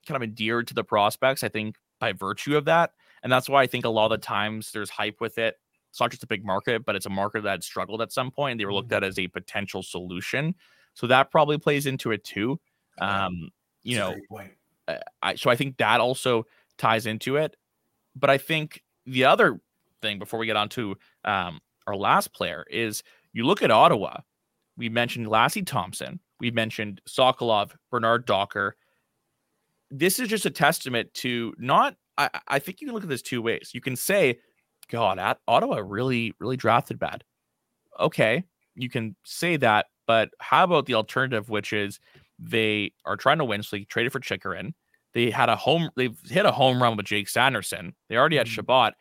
kind 0.07 0.15
of 0.15 0.23
endeared 0.23 0.67
to 0.69 0.73
the 0.73 0.85
prospects. 0.85 1.43
I 1.43 1.49
think 1.49 1.75
by 1.99 2.13
virtue 2.13 2.55
of 2.55 2.63
that, 2.65 2.93
and 3.23 3.31
that's 3.31 3.49
why 3.49 3.61
I 3.61 3.67
think 3.67 3.85
a 3.85 3.89
lot 3.89 4.11
of 4.11 4.19
the 4.19 4.25
times 4.25 4.71
there's 4.71 4.89
hype 4.89 5.21
with 5.21 5.37
it. 5.37 5.55
It's 5.89 5.99
not 5.99 6.11
just 6.11 6.23
a 6.23 6.27
big 6.27 6.45
market, 6.45 6.85
but 6.85 6.95
it's 6.95 7.05
a 7.05 7.09
market 7.09 7.43
that 7.43 7.63
struggled 7.63 8.01
at 8.01 8.11
some 8.11 8.29
point. 8.31 8.51
And 8.51 8.59
they 8.59 8.65
were 8.65 8.73
looked 8.73 8.91
at 8.91 9.03
as 9.03 9.17
a 9.17 9.27
potential 9.27 9.81
solution. 9.81 10.53
So 10.93 11.07
that 11.07 11.31
probably 11.31 11.57
plays 11.57 11.85
into 11.85 12.11
it 12.11 12.23
too. 12.23 12.59
Um, 12.99 13.49
you 13.83 13.97
know, 13.97 14.15
uh, 14.87 14.97
I 15.21 15.35
so 15.35 15.49
I 15.49 15.55
think 15.55 15.77
that 15.77 15.99
also 15.99 16.45
ties 16.77 17.05
into 17.05 17.37
it. 17.37 17.55
But 18.15 18.29
I 18.29 18.37
think 18.37 18.83
the 19.05 19.25
other 19.25 19.59
thing 20.01 20.19
before 20.19 20.39
we 20.39 20.45
get 20.45 20.57
on 20.57 20.69
to 20.69 20.95
um, 21.25 21.59
our 21.87 21.95
last 21.95 22.33
player 22.33 22.65
is 22.69 23.03
you 23.33 23.45
look 23.45 23.61
at 23.61 23.71
Ottawa. 23.71 24.21
We 24.77 24.89
mentioned 24.89 25.27
Lassi 25.27 25.65
Thomson, 25.65 26.19
We 26.39 26.51
mentioned 26.51 27.01
Sokolov, 27.07 27.71
Bernard 27.91 28.25
Docker. 28.25 28.77
This 29.91 30.19
is 30.19 30.29
just 30.29 30.45
a 30.45 30.49
testament 30.49 31.13
to 31.15 31.53
not. 31.57 31.95
I, 32.19 32.29
I 32.47 32.59
think 32.59 32.81
you 32.81 32.87
can 32.87 32.93
look 32.93 33.03
at 33.03 33.09
this 33.09 33.21
two 33.21 33.41
ways. 33.41 33.71
You 33.73 33.81
can 33.81 33.95
say, 33.95 34.39
"God, 34.89 35.17
at 35.17 35.39
Ottawa 35.47 35.81
really, 35.83 36.33
really 36.39 36.57
drafted 36.57 36.99
bad." 36.99 37.23
Okay, 37.99 38.43
you 38.75 38.89
can 38.89 39.15
say 39.25 39.57
that, 39.57 39.87
but 40.05 40.29
how 40.39 40.63
about 40.63 40.85
the 40.85 40.93
alternative, 40.93 41.49
which 41.49 41.73
is 41.73 41.99
they 42.37 42.93
are 43.05 43.17
trying 43.17 43.39
to 43.39 43.45
win, 43.45 43.63
so 43.63 43.75
they 43.75 43.83
traded 43.85 44.11
for 44.11 44.19
Chychrun. 44.19 44.73
They 45.13 45.31
had 45.31 45.49
a 45.49 45.55
home. 45.55 45.89
They've 45.95 46.17
hit 46.27 46.45
a 46.45 46.51
home 46.51 46.81
run 46.81 46.95
with 46.97 47.05
Jake 47.05 47.29
Sanderson. 47.29 47.95
They 48.09 48.17
already 48.17 48.37
had 48.37 48.47
mm-hmm. 48.47 48.55
Chabot. 48.55 48.93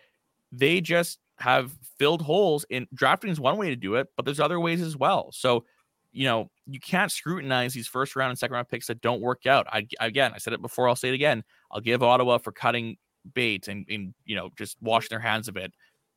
They 0.51 0.81
just 0.81 1.19
have 1.39 1.73
filled 1.99 2.23
holes 2.23 2.65
in 2.71 2.87
drafting 2.95 3.31
is 3.31 3.41
one 3.41 3.57
way 3.57 3.71
to 3.71 3.77
do 3.77 3.95
it, 3.95 4.09
but 4.17 4.25
there's 4.25 4.41
other 4.41 4.59
ways 4.59 4.81
as 4.81 4.97
well. 4.97 5.31
So, 5.33 5.65
you 6.13 6.25
know, 6.25 6.51
you 6.67 6.81
can't 6.81 7.13
scrutinize 7.13 7.75
these 7.75 7.87
first 7.87 8.17
round 8.17 8.31
and 8.31 8.39
second 8.39 8.55
round 8.55 8.69
picks 8.69 8.89
that 8.89 9.01
don't 9.01 9.21
work 9.21 9.47
out. 9.47 9.67
I 9.71 9.87
again, 10.01 10.33
I 10.35 10.39
said 10.39 10.53
it 10.53 10.63
before, 10.63 10.89
I'll 10.89 10.97
say 10.97 11.09
it 11.09 11.15
again. 11.15 11.45
I'll 11.71 11.81
give 11.81 12.03
Ottawa 12.03 12.39
for 12.39 12.53
cutting 12.53 12.97
bait 13.35 13.69
and, 13.69 13.87
and 13.89 14.15
you 14.25 14.37
know, 14.37 14.51
just 14.57 14.77
washing 14.81 15.09
their 15.11 15.21
hands 15.21 15.49
of 15.49 15.57
it 15.57 15.73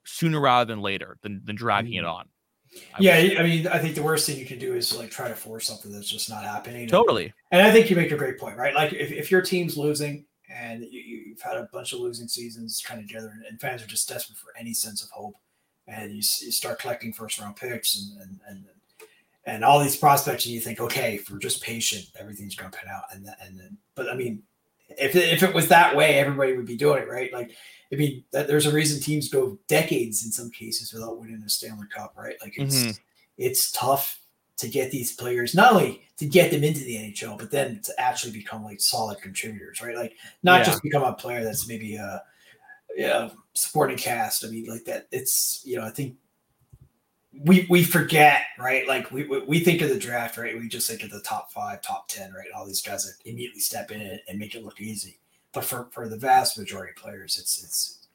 sooner 0.06 0.40
rather 0.40 0.66
than 0.66 0.82
later 0.82 1.18
than, 1.22 1.42
than 1.46 1.56
dragging 1.56 1.94
it 1.94 2.04
mm-hmm. 2.04 2.10
on. 2.10 2.30
I 2.94 2.98
yeah, 3.00 3.40
I 3.40 3.44
mean, 3.44 3.68
I 3.68 3.80
think 3.80 3.96
the 3.96 4.04
worst 4.04 4.26
thing 4.26 4.38
you 4.38 4.46
can 4.46 4.58
do 4.58 4.76
is 4.76 4.96
like 4.96 5.12
try 5.12 5.28
to 5.28 5.36
force 5.36 5.68
something 5.68 5.92
that's 5.92 6.10
just 6.10 6.30
not 6.30 6.44
happening. 6.44 6.88
Totally. 6.88 7.26
And, 7.52 7.60
and 7.60 7.68
I 7.68 7.72
think 7.72 7.90
you 7.90 7.98
make 7.98 8.12
a 8.12 8.18
great 8.18 8.40
point, 8.40 8.58
right? 8.58 8.74
Like 8.74 8.94
if, 8.94 9.12
if 9.12 9.30
your 9.30 9.42
team's 9.42 9.78
losing 9.78 10.26
and 10.50 10.86
you, 10.90 11.36
have 11.38 11.54
had 11.54 11.62
a 11.62 11.70
bunch 11.74 11.92
of 11.92 12.00
losing 12.00 12.28
seasons 12.28 12.82
kind 12.86 13.02
of 13.02 13.08
together, 13.08 13.34
and, 13.48 13.60
fans 13.60 13.84
are 13.84 13.88
just 13.88 14.08
desperate 14.08 14.38
for 14.38 14.58
any 14.58 14.74
sense 14.74 15.04
of 15.04 15.10
hope, 15.10 15.36
and 15.88 16.12
you, 16.12 16.18
you 16.18 16.52
start 16.52 16.80
collecting 16.80 17.12
first 17.12 17.40
round 17.40 17.56
picks 17.56 17.98
and, 17.98 18.22
and 18.22 18.40
and 18.48 18.66
and 19.46 19.66
all 19.66 19.80
these 19.80 19.98
prospects, 19.98 20.46
and 20.46 20.54
you 20.54 20.62
think, 20.62 20.80
okay, 20.80 21.16
if 21.16 21.30
we're 21.30 21.40
just 21.40 21.64
patient, 21.64 22.06
everything's 22.20 22.56
going 22.56 22.72
to 22.72 22.78
pan 22.78 22.94
out. 22.94 23.04
And 23.12 23.28
and 23.44 23.60
then, 23.60 23.78
but 23.96 24.10
I 24.10 24.16
mean, 24.16 24.44
if 24.98 25.16
it, 25.16 25.34
if 25.34 25.44
it 25.44 25.54
was 25.54 25.68
that 25.70 25.96
way, 25.96 26.16
everybody 26.16 26.56
would 26.56 26.66
be 26.66 26.78
doing 26.78 27.04
it, 27.04 27.10
right? 27.10 27.32
Like, 27.34 27.52
I 27.92 27.96
mean, 27.96 28.24
that, 28.32 28.48
there's 28.48 28.66
a 28.66 28.72
reason 28.72 29.02
teams 29.02 29.30
go 29.30 29.58
decades 29.68 30.26
in 30.26 30.32
some 30.32 30.50
cases 30.50 30.94
without 30.94 31.20
winning 31.20 31.44
a 31.46 31.50
Stanley 31.50 31.88
Cup, 31.94 32.14
right? 32.18 32.36
Like, 32.42 32.54
it's 32.58 32.76
mm-hmm. 32.76 32.92
it's 33.38 33.72
tough 33.72 34.20
to 34.58 34.68
get 34.68 34.92
these 34.92 35.16
players 35.16 35.56
not 35.56 35.74
only 35.74 36.04
to 36.18 36.26
get 36.26 36.52
them 36.52 36.64
into 36.64 36.82
the 36.82 36.96
NHL, 36.96 37.38
but 37.38 37.52
then 37.52 37.82
to 37.84 37.94
actually 38.00 38.32
become 38.32 38.64
like 38.64 38.80
solid 38.80 39.20
contributors, 39.22 39.82
right? 39.82 39.96
Like, 39.96 40.16
not 40.44 40.60
yeah. 40.60 40.66
just 40.66 40.84
become 40.84 41.04
a 41.04 41.14
player 41.14 41.44
that's 41.44 41.68
maybe 41.68 41.96
a 41.96 42.24
yeah, 42.96 43.30
supporting 43.54 43.98
cast. 43.98 44.46
I 44.46 44.50
mean, 44.50 44.66
like 44.66 44.86
that. 44.86 45.08
It's 45.12 45.62
you 45.66 45.78
know, 45.78 45.84
I 45.84 45.90
think 45.90 46.16
we 47.34 47.66
we 47.70 47.84
forget, 47.84 48.44
right? 48.60 48.88
Like 48.88 49.12
we 49.12 49.24
we 49.24 49.60
think 49.62 49.82
of 49.82 49.90
the 49.90 50.00
draft, 50.00 50.38
right? 50.38 50.58
We 50.58 50.68
just 50.68 50.90
think 50.90 51.04
of 51.04 51.12
the 51.12 51.22
top 51.22 51.52
five, 51.52 51.82
top 51.82 52.08
ten, 52.08 52.34
right? 52.34 52.48
All 52.56 52.66
these 52.66 52.82
guys 52.82 53.06
that 53.06 53.30
immediately 53.30 53.62
step 53.62 53.92
in 53.92 54.20
and, 54.28 54.40
make 54.40 54.56
it 54.56 54.66
look 54.66 54.82
easy. 54.82 55.20
But 55.54 55.64
for 55.64 55.88
for 55.92 56.10
the 56.10 56.18
vast 56.18 56.58
majority 56.58 56.92
of 56.96 57.02
players, 57.02 57.38
it's 57.40 57.64
it's 57.64 58.08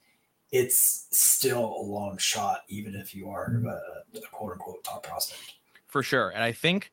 it's 0.53 1.07
still 1.11 1.65
a 1.65 1.83
long 1.83 2.19
shot, 2.19 2.63
even 2.69 2.95
if 2.95 3.15
you 3.15 3.31
are 3.31 3.63
a, 3.67 4.19
a 4.19 4.21
quote 4.31 4.53
unquote 4.53 4.85
top 4.85 5.03
prospect. 5.03 5.55
For 5.87 6.03
sure, 6.03 6.31
and 6.31 6.43
I 6.43 6.53
think 6.53 6.93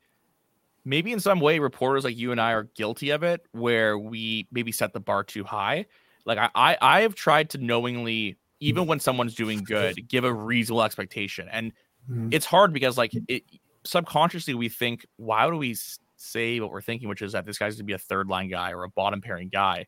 maybe 0.86 1.12
in 1.12 1.20
some 1.20 1.42
way 1.42 1.60
reporters 1.60 2.06
like 2.06 2.18
you 2.18 2.32
and 2.32 2.40
I 2.40 2.54
are 2.54 2.64
guilty 2.76 3.10
of 3.10 3.24
it, 3.24 3.46
where 3.52 3.98
we 3.98 4.48
maybe 4.52 4.72
set 4.72 4.94
the 4.94 5.00
bar 5.02 5.26
too 5.26 5.44
high. 5.44 5.88
Like 6.26 6.38
I 6.38 6.50
I, 6.56 6.78
I 6.82 7.02
have 7.02 7.16
tried 7.16 7.50
to 7.50 7.58
knowingly 7.58 8.38
even 8.64 8.88
when 8.88 9.00
someone's 9.00 9.36
doing 9.36 9.62
good, 9.62 10.08
give 10.08 10.24
a 10.24 10.34
reasonable 10.34 10.84
expectation. 10.84 11.50
And 11.52 11.74
mm-hmm. 12.10 12.30
it's 12.32 12.46
hard 12.46 12.74
because 12.74 12.98
like 12.98 13.12
it 13.28 13.44
subconsciously 13.84 14.54
we 14.54 14.70
think, 14.70 15.06
why 15.18 15.50
do 15.50 15.58
we 15.58 15.76
say 16.18 16.60
what 16.60 16.72
we're 16.72 16.82
thinking, 16.82 17.10
which 17.10 17.22
is 17.22 17.34
that 17.34 17.46
this 17.46 17.58
guy's 17.58 17.76
gonna 17.76 17.86
be 17.86 17.94
a 17.94 17.98
third 17.98 18.28
line 18.28 18.50
guy 18.50 18.72
or 18.72 18.84
a 18.84 18.90
bottom 18.90 19.22
pairing 19.22 19.50
guy. 19.50 19.86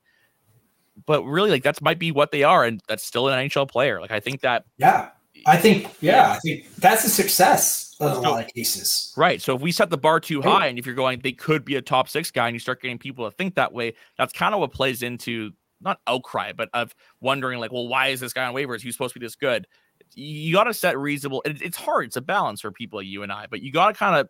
But 1.05 1.24
really, 1.24 1.49
like 1.49 1.63
that's 1.63 1.82
might 1.82 1.99
be 1.99 2.11
what 2.11 2.32
they 2.32 2.43
are, 2.43 2.63
and 2.63 2.82
that's 2.88 3.05
still 3.05 3.28
an 3.28 3.49
NHL 3.49 3.70
player. 3.70 3.99
Like 3.99 4.11
I 4.11 4.20
think 4.20 4.41
that 4.41 4.66
Yeah. 4.78 5.09
I 5.45 5.57
think 5.57 5.93
yeah, 6.01 6.32
I 6.32 6.39
think 6.39 6.74
that's 6.78 7.03
a 7.03 7.09
success 7.09 7.95
in 7.99 8.07
a 8.07 8.20
lot 8.20 8.43
of 8.43 8.53
cases. 8.53 9.13
Right. 9.18 9.41
So 9.41 9.55
if 9.55 9.61
we 9.61 9.72
set 9.72 9.89
the 9.89 9.97
bar 9.97 10.20
too 10.20 10.41
high 10.41 10.68
and 10.68 10.80
if 10.80 10.86
you're 10.86 10.95
going, 10.95 11.20
they 11.20 11.34
could 11.34 11.66
be 11.66 11.76
a 11.76 11.82
top 11.82 12.07
six 12.09 12.32
guy, 12.32 12.47
and 12.47 12.55
you 12.55 12.59
start 12.59 12.82
getting 12.82 12.97
people 12.97 13.30
to 13.30 13.36
think 13.36 13.55
that 13.55 13.74
way, 13.74 13.93
that's 14.18 14.34
kind 14.34 14.53
of 14.53 14.61
what 14.61 14.72
plays 14.72 15.03
into 15.03 15.51
not 15.82 15.99
outcry, 16.07 16.53
but 16.53 16.70
of 16.74 16.95
wondering 17.22 17.59
like, 17.59 17.72
well, 17.72 17.88
why 17.88 18.07
is 18.07 18.20
this 18.20 18.34
guy 18.34 18.45
on 18.45 18.53
waivers? 18.53 18.82
He's 18.82 18.95
supposed 18.95 19.13
to 19.13 19.20
be 19.20 19.26
this 19.26 19.36
good. 19.36 19.68
You 20.14 20.53
got 20.53 20.66
to 20.66 20.74
set 20.74 20.97
reasonable. 20.97 21.41
It, 21.45 21.62
it's 21.62 21.78
hard. 21.78 22.06
It's 22.06 22.16
a 22.16 22.22
balance 22.22 22.62
for 22.62 22.72
people 22.72 22.99
like 22.99 23.08
you 23.08 23.24
and 23.24 23.32
I, 23.32 23.47
but 23.49 23.62
you 23.62 23.72
got 23.72 23.88
to 23.88 23.93
kind 23.93 24.16
of 24.16 24.30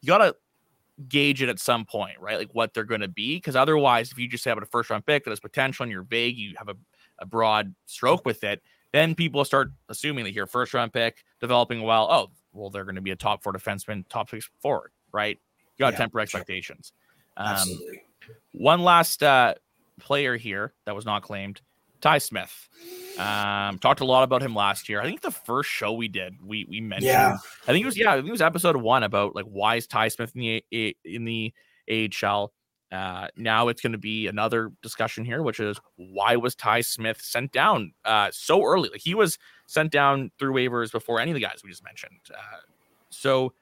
you 0.00 0.08
got 0.08 0.18
to 0.18 0.36
gauge 1.08 1.42
it 1.42 1.48
at 1.48 1.58
some 1.58 1.84
point, 1.84 2.20
right? 2.20 2.38
Like 2.38 2.50
what 2.52 2.74
they're 2.74 2.84
going 2.84 3.00
to 3.00 3.08
be, 3.08 3.36
because 3.36 3.56
otherwise, 3.56 4.12
if 4.12 4.18
you 4.18 4.28
just 4.28 4.44
have 4.44 4.58
a 4.58 4.66
first 4.66 4.90
round 4.90 5.04
pick 5.06 5.24
that 5.24 5.30
has 5.30 5.40
potential 5.40 5.82
and 5.82 5.90
you're 5.90 6.02
vague, 6.02 6.36
you 6.36 6.54
have 6.56 6.68
a, 6.68 6.76
a 7.18 7.26
broad 7.26 7.74
stroke 7.86 8.24
with 8.24 8.44
it, 8.44 8.62
then 8.92 9.14
people 9.14 9.44
start 9.44 9.72
assuming 9.88 10.24
that 10.24 10.32
you're 10.32 10.46
first 10.46 10.72
round 10.72 10.92
pick 10.92 11.24
developing 11.40 11.82
well. 11.82 12.06
Oh, 12.10 12.30
well, 12.52 12.70
they're 12.70 12.84
going 12.84 12.94
to 12.94 13.00
be 13.00 13.10
a 13.10 13.16
top 13.16 13.42
four 13.42 13.52
defenseman, 13.52 14.04
top 14.08 14.30
six 14.30 14.48
forward, 14.60 14.92
right? 15.12 15.38
You 15.76 15.82
got 15.82 15.90
to 15.90 15.94
yeah, 15.94 15.98
temper 15.98 16.20
expectations. 16.20 16.92
Sure. 17.36 17.46
Um, 17.46 17.52
Absolutely. 17.54 18.02
One 18.52 18.82
last 18.82 19.22
uh, 19.22 19.54
player 19.98 20.36
here 20.36 20.72
that 20.86 20.94
was 20.94 21.04
not 21.04 21.22
claimed, 21.22 21.60
Ty 22.04 22.18
Smith. 22.18 22.68
Um, 23.18 23.78
talked 23.78 24.00
a 24.00 24.04
lot 24.04 24.24
about 24.24 24.42
him 24.42 24.54
last 24.54 24.90
year. 24.90 25.00
I 25.00 25.04
think 25.06 25.22
the 25.22 25.30
first 25.30 25.70
show 25.70 25.94
we 25.94 26.06
did, 26.06 26.34
we 26.44 26.66
we 26.68 26.80
mentioned. 26.80 27.06
Yeah. 27.06 27.38
I 27.66 27.72
think 27.72 27.82
it 27.82 27.86
was 27.86 27.96
yeah, 27.96 28.12
I 28.12 28.16
think 28.16 28.28
it 28.28 28.30
was 28.30 28.42
episode 28.42 28.76
one 28.76 29.02
about 29.02 29.34
like 29.34 29.46
why 29.46 29.76
is 29.76 29.86
Ty 29.86 30.08
Smith 30.08 30.32
in 30.36 30.60
the 30.70 30.96
in 31.04 31.24
the 31.24 31.54
AHL. 31.90 32.52
Uh, 32.92 33.28
now 33.36 33.68
it's 33.68 33.80
going 33.80 33.92
to 33.92 33.98
be 33.98 34.26
another 34.26 34.70
discussion 34.82 35.24
here, 35.24 35.42
which 35.42 35.60
is 35.60 35.80
why 35.96 36.36
was 36.36 36.54
Ty 36.54 36.82
Smith 36.82 37.22
sent 37.22 37.52
down 37.52 37.94
uh, 38.04 38.28
so 38.32 38.62
early? 38.62 38.90
Like 38.90 39.00
he 39.00 39.14
was 39.14 39.38
sent 39.66 39.90
down 39.90 40.30
through 40.38 40.52
waivers 40.52 40.92
before 40.92 41.20
any 41.20 41.30
of 41.30 41.34
the 41.34 41.40
guys 41.40 41.62
we 41.64 41.70
just 41.70 41.82
mentioned. 41.82 42.20
Uh, 42.30 42.58
so 43.08 43.54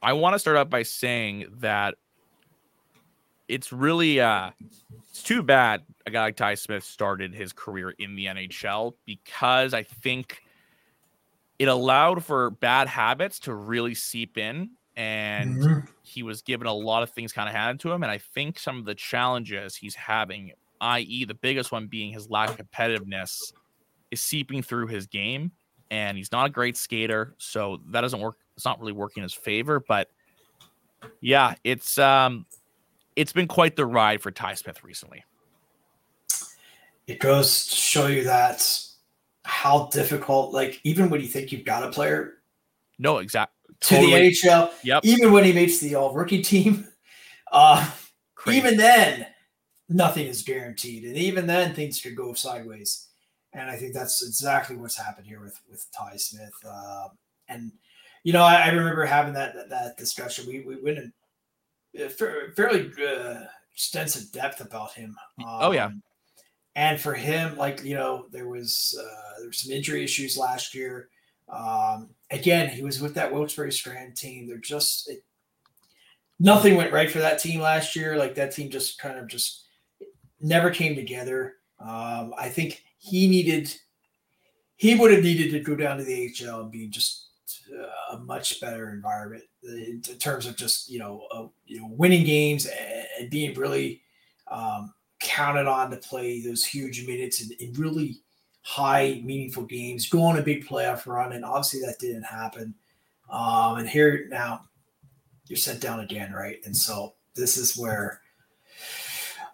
I 0.00 0.12
want 0.12 0.34
to 0.34 0.38
start 0.38 0.56
out 0.56 0.70
by 0.70 0.84
saying 0.84 1.46
that 1.58 1.96
it's 3.48 3.72
really 3.72 4.20
uh 4.20 4.50
it's 5.08 5.22
too 5.22 5.42
bad 5.42 5.82
a 6.06 6.10
guy 6.10 6.24
like 6.24 6.36
Ty 6.36 6.54
Smith 6.54 6.84
started 6.84 7.34
his 7.34 7.52
career 7.52 7.90
in 7.98 8.14
the 8.14 8.26
NHL 8.26 8.94
because 9.04 9.74
I 9.74 9.82
think 9.82 10.42
it 11.58 11.68
allowed 11.68 12.24
for 12.24 12.50
bad 12.50 12.86
habits 12.86 13.40
to 13.40 13.54
really 13.54 13.94
seep 13.94 14.38
in 14.38 14.70
and 14.96 15.56
mm-hmm. 15.56 15.86
he 16.02 16.22
was 16.22 16.42
given 16.42 16.66
a 16.66 16.72
lot 16.72 17.02
of 17.02 17.10
things 17.10 17.32
kind 17.32 17.48
of 17.48 17.54
handed 17.54 17.80
to 17.80 17.92
him 17.92 18.02
and 18.02 18.10
I 18.10 18.18
think 18.18 18.58
some 18.58 18.78
of 18.78 18.84
the 18.84 18.94
challenges 18.94 19.74
he's 19.76 19.94
having 19.94 20.52
i.e. 20.80 21.24
the 21.24 21.34
biggest 21.34 21.72
one 21.72 21.86
being 21.86 22.12
his 22.12 22.28
lack 22.28 22.50
of 22.50 22.56
competitiveness 22.56 23.52
is 24.10 24.20
seeping 24.20 24.62
through 24.62 24.86
his 24.86 25.06
game 25.06 25.50
and 25.90 26.16
he's 26.16 26.32
not 26.32 26.46
a 26.46 26.50
great 26.50 26.76
skater 26.76 27.34
so 27.38 27.80
that 27.90 28.00
doesn't 28.00 28.20
work 28.20 28.36
it's 28.56 28.64
not 28.64 28.78
really 28.80 28.92
working 28.92 29.20
in 29.20 29.24
his 29.24 29.34
favor 29.34 29.82
but 29.86 30.08
yeah 31.20 31.54
it's 31.64 31.98
um 31.98 32.44
it's 33.16 33.32
been 33.32 33.48
quite 33.48 33.76
the 33.76 33.86
ride 33.86 34.22
for 34.22 34.30
Ty 34.30 34.54
Smith 34.54 34.84
recently. 34.84 35.24
It 37.06 37.18
goes 37.18 37.66
to 37.66 37.74
show 37.74 38.06
you 38.06 38.24
that 38.24 38.68
how 39.44 39.86
difficult, 39.86 40.52
like 40.52 40.80
even 40.84 41.08
when 41.08 41.20
you 41.20 41.28
think 41.28 41.50
you've 41.50 41.64
got 41.64 41.82
a 41.82 41.90
player, 41.90 42.34
no, 42.98 43.18
exactly 43.18 43.54
to 43.80 43.94
totally. 43.94 44.12
the 44.12 44.30
NHL, 44.30 44.70
yep. 44.82 45.04
even 45.04 45.32
when 45.32 45.44
he 45.44 45.52
makes 45.52 45.78
the 45.78 45.94
all 45.94 46.12
rookie 46.12 46.42
team, 46.42 46.88
uh, 47.52 47.90
even 48.50 48.76
then, 48.76 49.26
nothing 49.88 50.26
is 50.26 50.42
guaranteed, 50.42 51.04
and 51.04 51.16
even 51.16 51.46
then, 51.46 51.74
things 51.74 52.00
could 52.00 52.16
go 52.16 52.34
sideways. 52.34 53.08
And 53.52 53.70
I 53.70 53.76
think 53.76 53.94
that's 53.94 54.26
exactly 54.26 54.76
what's 54.76 54.98
happened 54.98 55.26
here 55.26 55.40
with 55.40 55.58
with 55.70 55.86
Ty 55.96 56.16
Smith. 56.16 56.54
Uh, 56.68 57.08
and 57.48 57.72
you 58.24 58.32
know, 58.32 58.42
I, 58.42 58.56
I 58.56 58.68
remember 58.68 59.06
having 59.06 59.34
that, 59.34 59.54
that, 59.54 59.70
that 59.70 59.96
discussion. 59.96 60.46
We 60.48 60.60
we 60.60 60.76
went 60.82 60.98
and 60.98 61.12
fairly 62.54 62.90
uh, 63.04 63.40
extensive 63.74 64.32
depth 64.32 64.60
about 64.60 64.92
him. 64.92 65.16
Um, 65.40 65.58
oh 65.60 65.72
yeah, 65.72 65.86
um, 65.86 66.02
and 66.74 67.00
for 67.00 67.14
him, 67.14 67.56
like 67.56 67.82
you 67.84 67.94
know, 67.94 68.26
there 68.30 68.48
was 68.48 68.98
uh, 68.98 69.38
there 69.38 69.48
were 69.48 69.52
some 69.52 69.72
injury 69.72 70.04
issues 70.04 70.36
last 70.36 70.74
year. 70.74 71.08
Um, 71.48 72.10
again, 72.30 72.68
he 72.68 72.82
was 72.82 73.00
with 73.00 73.14
that 73.14 73.32
Wilkes-Barre 73.32 73.70
Scranton 73.70 74.14
team. 74.14 74.46
They're 74.46 74.58
just 74.58 75.08
it, 75.08 75.24
nothing 76.38 76.76
went 76.76 76.92
right 76.92 77.10
for 77.10 77.20
that 77.20 77.38
team 77.38 77.60
last 77.60 77.96
year. 77.96 78.16
Like 78.16 78.34
that 78.34 78.52
team 78.52 78.70
just 78.70 78.98
kind 78.98 79.18
of 79.18 79.28
just 79.28 79.66
never 80.40 80.70
came 80.70 80.94
together. 80.94 81.54
Um, 81.80 82.34
I 82.38 82.48
think 82.48 82.82
he 82.98 83.28
needed 83.28 83.74
he 84.76 84.94
would 84.94 85.10
have 85.10 85.22
needed 85.22 85.50
to 85.52 85.60
go 85.60 85.74
down 85.74 85.96
to 85.96 86.04
the 86.04 86.30
HL 86.30 86.60
and 86.60 86.70
be 86.70 86.88
just 86.88 87.25
a 88.12 88.18
much 88.18 88.60
better 88.60 88.90
environment 88.90 89.42
in 89.62 90.00
terms 90.00 90.46
of 90.46 90.56
just 90.56 90.88
you 90.88 90.98
know 90.98 91.26
uh, 91.32 91.46
you 91.66 91.80
know 91.80 91.88
winning 91.90 92.24
games 92.24 92.66
and, 92.66 93.06
and 93.18 93.30
being 93.30 93.54
really 93.54 94.02
um, 94.48 94.92
counted 95.20 95.66
on 95.66 95.90
to 95.90 95.96
play 95.96 96.40
those 96.40 96.64
huge 96.64 97.06
minutes 97.06 97.40
in, 97.40 97.50
in, 97.58 97.72
really 97.74 98.20
high 98.62 99.20
meaningful 99.24 99.64
games, 99.64 100.08
go 100.08 100.22
on 100.22 100.38
a 100.38 100.42
big 100.42 100.66
playoff 100.66 101.06
run, 101.06 101.32
and 101.32 101.44
obviously 101.44 101.80
that 101.80 101.98
didn't 101.98 102.24
happen. 102.24 102.74
Um, 103.30 103.78
and 103.78 103.88
here 103.88 104.26
now, 104.30 104.62
you're 105.46 105.56
sent 105.56 105.80
down 105.80 106.00
again, 106.00 106.32
right? 106.32 106.58
And 106.64 106.76
so 106.76 107.14
this 107.34 107.56
is 107.56 107.76
where 107.76 108.20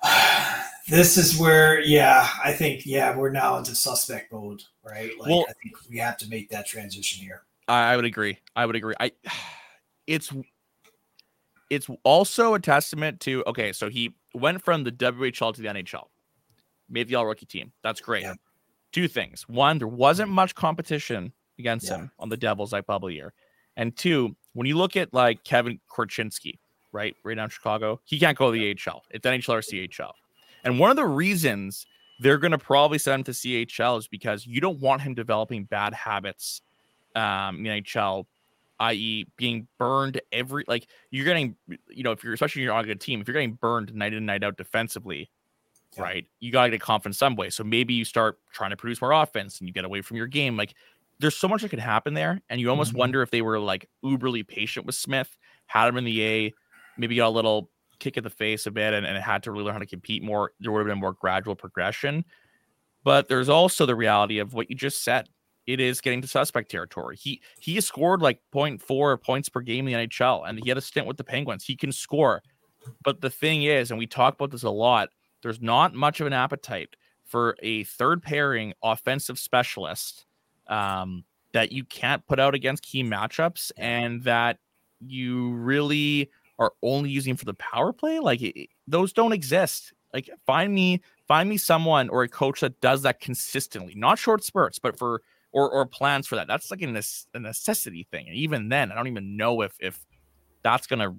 this 0.88 1.16
is 1.16 1.38
where, 1.38 1.80
yeah, 1.80 2.28
I 2.42 2.52
think, 2.52 2.86
yeah, 2.86 3.16
we're 3.16 3.30
now 3.30 3.58
into 3.58 3.74
suspect 3.74 4.32
mode, 4.32 4.62
right? 4.82 5.10
Like, 5.18 5.30
well, 5.30 5.46
I 5.48 5.52
think 5.62 5.76
we 5.88 5.98
have 5.98 6.16
to 6.18 6.28
make 6.28 6.50
that 6.50 6.66
transition 6.66 7.22
here. 7.22 7.42
I, 7.72 7.92
I 7.92 7.96
would 7.96 8.04
agree. 8.04 8.38
I 8.54 8.66
would 8.66 8.76
agree. 8.76 8.94
I, 9.00 9.12
it's, 10.06 10.32
it's 11.70 11.88
also 12.04 12.54
a 12.54 12.60
testament 12.60 13.20
to 13.20 13.42
okay, 13.46 13.72
so 13.72 13.88
he 13.88 14.14
went 14.34 14.62
from 14.62 14.84
the 14.84 14.92
WHL 14.92 15.54
to 15.54 15.62
the 15.62 15.68
NHL, 15.68 16.04
made 16.88 17.08
the 17.08 17.14
all 17.14 17.26
rookie 17.26 17.46
team. 17.46 17.72
That's 17.82 18.00
great. 18.00 18.22
Yeah. 18.22 18.34
Two 18.92 19.08
things: 19.08 19.48
one, 19.48 19.78
there 19.78 19.88
wasn't 19.88 20.30
much 20.30 20.54
competition 20.54 21.32
against 21.58 21.88
yeah. 21.88 21.96
him 21.96 22.10
on 22.18 22.28
the 22.28 22.36
Devils 22.36 22.74
like 22.74 22.84
bubble 22.84 23.10
year, 23.10 23.32
and 23.76 23.96
two, 23.96 24.36
when 24.52 24.66
you 24.66 24.76
look 24.76 24.96
at 24.96 25.14
like 25.14 25.44
Kevin 25.44 25.80
Korchinski, 25.90 26.58
right, 26.92 27.16
right 27.24 27.36
now 27.36 27.44
in 27.44 27.50
Chicago, 27.50 28.00
he 28.04 28.18
can't 28.18 28.36
go 28.36 28.52
to 28.52 28.58
the 28.58 28.76
AHL. 28.86 29.02
It's 29.10 29.26
NHL 29.26 29.54
or 29.54 29.60
CHL. 29.60 30.12
And 30.64 30.78
one 30.78 30.90
of 30.90 30.96
the 30.96 31.06
reasons 31.06 31.86
they're 32.20 32.38
going 32.38 32.52
to 32.52 32.58
probably 32.58 32.98
send 32.98 33.20
him 33.20 33.24
to 33.24 33.30
CHL 33.32 33.98
is 33.98 34.08
because 34.08 34.46
you 34.46 34.60
don't 34.60 34.78
want 34.78 35.00
him 35.00 35.14
developing 35.14 35.64
bad 35.64 35.94
habits 35.94 36.60
um, 37.16 37.62
the 37.62 37.70
NHL, 37.70 38.24
i.e., 38.80 39.26
being 39.36 39.66
burned 39.78 40.20
every 40.32 40.64
like 40.66 40.88
you're 41.10 41.24
getting, 41.24 41.56
you 41.88 42.02
know, 42.02 42.12
if 42.12 42.24
you're 42.24 42.32
especially 42.32 42.62
you're 42.62 42.72
on 42.72 42.84
a 42.84 42.86
good 42.86 43.00
team, 43.00 43.20
if 43.20 43.28
you're 43.28 43.34
getting 43.34 43.54
burned 43.54 43.94
night 43.94 44.12
in 44.12 44.18
and 44.18 44.26
night 44.26 44.44
out 44.44 44.56
defensively, 44.56 45.30
yeah. 45.96 46.02
right, 46.02 46.26
you 46.40 46.50
got 46.50 46.64
to 46.64 46.70
get 46.70 46.80
confident 46.80 47.16
some 47.16 47.36
way. 47.36 47.50
So 47.50 47.64
maybe 47.64 47.94
you 47.94 48.04
start 48.04 48.38
trying 48.52 48.70
to 48.70 48.76
produce 48.76 49.00
more 49.00 49.12
offense 49.12 49.58
and 49.58 49.68
you 49.68 49.74
get 49.74 49.84
away 49.84 50.02
from 50.02 50.16
your 50.16 50.26
game. 50.26 50.56
Like 50.56 50.74
there's 51.18 51.36
so 51.36 51.48
much 51.48 51.62
that 51.62 51.68
could 51.68 51.78
happen 51.78 52.14
there, 52.14 52.40
and 52.48 52.60
you 52.60 52.70
almost 52.70 52.90
mm-hmm. 52.90 52.98
wonder 52.98 53.22
if 53.22 53.30
they 53.30 53.42
were 53.42 53.58
like 53.58 53.88
uberly 54.04 54.46
patient 54.46 54.86
with 54.86 54.94
Smith, 54.94 55.36
had 55.66 55.88
him 55.88 55.96
in 55.96 56.04
the 56.04 56.24
A, 56.24 56.54
maybe 56.96 57.16
got 57.16 57.28
a 57.28 57.30
little 57.30 57.70
kick 58.02 58.16
in 58.16 58.24
the 58.24 58.30
face 58.30 58.66
a 58.66 58.70
bit 58.70 58.92
and, 58.92 59.06
and 59.06 59.16
had 59.16 59.44
to 59.44 59.52
really 59.52 59.64
learn 59.64 59.74
how 59.74 59.78
to 59.78 59.86
compete 59.86 60.22
more, 60.22 60.52
there 60.60 60.72
would 60.72 60.80
have 60.80 60.88
been 60.88 60.98
more 60.98 61.12
gradual 61.12 61.54
progression. 61.54 62.24
But 63.04 63.28
there's 63.28 63.48
also 63.48 63.86
the 63.86 63.94
reality 63.94 64.38
of 64.38 64.54
what 64.54 64.68
you 64.70 64.76
just 64.76 65.04
said. 65.04 65.28
It 65.66 65.80
is 65.80 66.00
getting 66.00 66.20
to 66.22 66.28
suspect 66.28 66.70
territory. 66.70 67.16
He 67.16 67.40
he 67.60 67.80
scored 67.80 68.20
like 68.20 68.40
0.4 68.52 69.22
points 69.22 69.48
per 69.48 69.60
game 69.60 69.86
in 69.86 69.92
the 69.92 70.06
NHL, 70.06 70.48
and 70.48 70.58
he 70.62 70.68
had 70.68 70.78
a 70.78 70.82
stint 70.82 71.06
with 71.06 71.16
the 71.16 71.24
Penguins. 71.24 71.64
He 71.64 71.76
can 71.76 71.92
score. 71.92 72.42
But 73.04 73.20
the 73.20 73.30
thing 73.30 73.62
is, 73.62 73.90
and 73.90 73.98
we 73.98 74.06
talk 74.06 74.34
about 74.34 74.50
this 74.50 74.64
a 74.64 74.70
lot, 74.70 75.10
there's 75.42 75.60
not 75.60 75.94
much 75.94 76.20
of 76.20 76.26
an 76.26 76.32
appetite 76.32 76.90
for 77.24 77.56
a 77.62 77.84
third 77.84 78.22
pairing 78.22 78.72
offensive 78.82 79.38
specialist 79.38 80.26
um, 80.66 81.24
that 81.52 81.72
you 81.72 81.84
can't 81.84 82.26
put 82.26 82.40
out 82.40 82.54
against 82.54 82.82
key 82.82 83.04
matchups 83.04 83.70
and 83.76 84.22
that 84.24 84.58
you 85.00 85.52
really 85.52 86.30
are 86.58 86.72
only 86.82 87.10
using 87.10 87.36
for 87.36 87.44
the 87.44 87.54
power 87.54 87.92
play, 87.92 88.18
like 88.18 88.42
it, 88.42 88.68
those 88.86 89.12
don't 89.12 89.32
exist. 89.32 89.92
Like 90.12 90.28
find 90.46 90.74
me 90.74 91.00
find 91.26 91.48
me 91.48 91.56
someone 91.56 92.08
or 92.10 92.22
a 92.22 92.28
coach 92.28 92.60
that 92.60 92.80
does 92.80 93.02
that 93.02 93.20
consistently, 93.20 93.94
not 93.96 94.18
short 94.18 94.44
spurts, 94.44 94.78
but 94.78 94.98
for 94.98 95.22
or 95.52 95.70
or 95.70 95.86
plans 95.86 96.26
for 96.26 96.36
that. 96.36 96.48
That's 96.48 96.70
like 96.70 96.82
a, 96.82 97.02
a 97.34 97.38
necessity 97.38 98.06
thing. 98.10 98.26
And 98.28 98.36
even 98.36 98.68
then, 98.68 98.90
I 98.90 98.94
don't 98.94 99.08
even 99.08 99.36
know 99.36 99.62
if 99.62 99.74
if 99.80 100.04
that's 100.62 100.86
gonna 100.86 101.14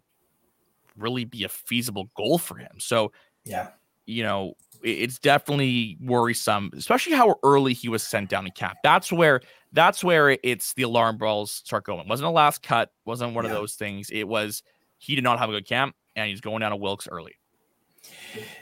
really 0.98 1.26
be 1.26 1.44
a 1.44 1.50
feasible 1.50 2.10
goal 2.16 2.38
for 2.38 2.58
him. 2.58 2.72
So 2.80 3.12
yeah, 3.46 3.70
you 4.06 4.24
know, 4.24 4.54
it's 4.84 5.20
definitely 5.20 5.98
worrisome, 6.02 6.72
especially 6.76 7.14
how 7.14 7.36
early 7.44 7.74
he 7.74 7.90
was 7.90 8.04
sent 8.04 8.30
down 8.30 8.46
in 8.46 8.52
cap. 8.52 8.78
That's 8.84 9.12
where 9.12 9.42
that's 9.72 10.04
where 10.04 10.38
it's 10.44 10.74
the 10.74 10.84
alarm 10.84 11.18
bells 11.18 11.52
start 11.52 11.86
going. 11.86 12.02
It 12.02 12.08
wasn't 12.08 12.28
a 12.28 12.32
last 12.32 12.62
cut, 12.62 12.92
wasn't 13.06 13.34
one 13.34 13.46
yeah. 13.46 13.52
of 13.52 13.58
those 13.58 13.76
things. 13.76 14.10
It 14.12 14.28
was 14.28 14.64
he 14.98 15.16
did 15.16 15.24
not 15.24 15.40
have 15.40 15.50
a 15.50 15.54
good 15.54 15.68
camp, 15.68 15.96
and 16.16 16.30
he's 16.30 16.42
going 16.42 16.62
down 16.62 16.72
to 16.72 16.78
Wilkes 16.78 17.08
early. 17.10 17.36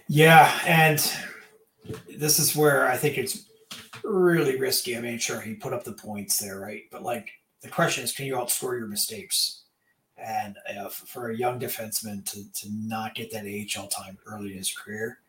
Yeah, 0.07 0.59
and 0.65 0.99
this 2.17 2.39
is 2.39 2.55
where 2.55 2.87
I 2.87 2.97
think 2.97 3.17
it's 3.17 3.45
really 4.03 4.57
risky. 4.57 4.97
I 4.97 5.01
mean, 5.01 5.17
sure, 5.17 5.41
he 5.41 5.53
put 5.53 5.73
up 5.73 5.83
the 5.83 5.93
points 5.93 6.39
there, 6.39 6.59
right? 6.59 6.83
But 6.91 7.03
like 7.03 7.29
the 7.61 7.69
question 7.69 8.03
is, 8.03 8.11
can 8.11 8.25
you 8.25 8.35
outscore 8.35 8.77
your 8.77 8.87
mistakes? 8.87 9.63
And 10.17 10.57
uh, 10.77 10.89
for 10.89 11.31
a 11.31 11.37
young 11.37 11.59
defenseman 11.59 12.23
to, 12.31 12.51
to 12.53 12.69
not 12.71 13.15
get 13.15 13.31
that 13.31 13.45
AHL 13.45 13.87
time 13.87 14.17
early 14.27 14.51
in 14.51 14.57
his 14.57 14.71
career, 14.71 15.19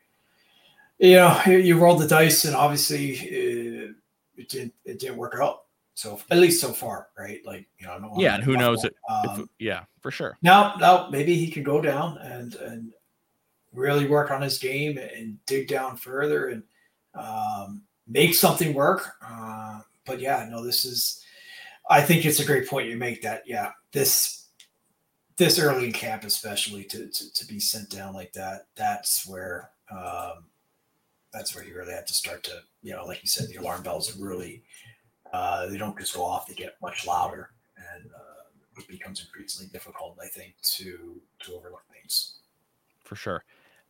you 0.98 1.16
know, 1.16 1.40
you 1.46 1.78
rolled 1.78 2.00
the 2.00 2.06
dice, 2.06 2.44
and 2.44 2.54
obviously 2.54 3.12
it, 3.12 3.90
uh, 3.90 3.92
it 4.36 4.48
didn't 4.48 4.74
it 4.84 4.98
didn't 4.98 5.16
work 5.16 5.36
out. 5.40 5.64
So 5.94 6.20
at 6.30 6.38
least 6.38 6.60
so 6.60 6.72
far, 6.72 7.08
right? 7.18 7.40
Like 7.44 7.66
you 7.78 7.86
know, 7.86 8.14
yeah, 8.16 8.34
and 8.34 8.44
who 8.44 8.56
knows 8.56 8.84
it? 8.84 8.94
Um, 9.08 9.40
if, 9.42 9.48
yeah, 9.58 9.84
for 10.00 10.10
sure. 10.10 10.38
Now, 10.42 10.74
now 10.76 11.08
maybe 11.10 11.34
he 11.34 11.50
can 11.50 11.62
go 11.62 11.80
down 11.80 12.18
and 12.18 12.54
and 12.56 12.92
really 13.72 14.06
work 14.06 14.30
on 14.30 14.42
his 14.42 14.58
game 14.58 14.98
and 14.98 15.44
dig 15.46 15.68
down 15.68 15.96
further 15.96 16.48
and 16.48 16.62
um, 17.14 17.82
make 18.12 18.34
something 18.34 18.74
work. 18.74 19.12
Uh, 19.26 19.80
but 20.04 20.20
yeah, 20.20 20.46
no, 20.50 20.64
this 20.64 20.84
is. 20.84 21.24
I 21.90 22.00
think 22.00 22.24
it's 22.24 22.40
a 22.40 22.44
great 22.44 22.68
point 22.68 22.88
you 22.88 22.96
make. 22.96 23.22
That 23.22 23.42
yeah, 23.46 23.72
this 23.92 24.48
this 25.36 25.58
early 25.58 25.86
in 25.86 25.92
camp, 25.92 26.24
especially 26.24 26.84
to 26.84 27.08
to, 27.08 27.32
to 27.32 27.46
be 27.46 27.58
sent 27.58 27.90
down 27.90 28.14
like 28.14 28.32
that, 28.34 28.66
that's 28.76 29.26
where 29.26 29.70
um, 29.90 30.44
that's 31.32 31.54
where 31.54 31.64
you 31.64 31.74
really 31.74 31.92
have 31.92 32.06
to 32.06 32.14
start 32.14 32.44
to 32.44 32.60
you 32.82 32.92
know, 32.92 33.04
like 33.04 33.22
you 33.22 33.28
said, 33.28 33.48
the 33.48 33.56
alarm 33.56 33.82
bells 33.82 34.16
really 34.16 34.62
uh, 35.32 35.66
they 35.66 35.78
don't 35.78 35.98
just 35.98 36.14
go 36.14 36.22
off; 36.22 36.46
they 36.46 36.54
get 36.54 36.76
much 36.82 37.06
louder, 37.06 37.50
and 37.76 38.10
uh, 38.10 38.78
it 38.78 38.86
becomes 38.88 39.20
increasingly 39.20 39.70
difficult, 39.72 40.18
I 40.22 40.28
think, 40.28 40.54
to 40.62 41.20
to 41.40 41.54
overlook 41.54 41.84
things. 41.92 42.36
For 43.04 43.16
sure. 43.16 43.44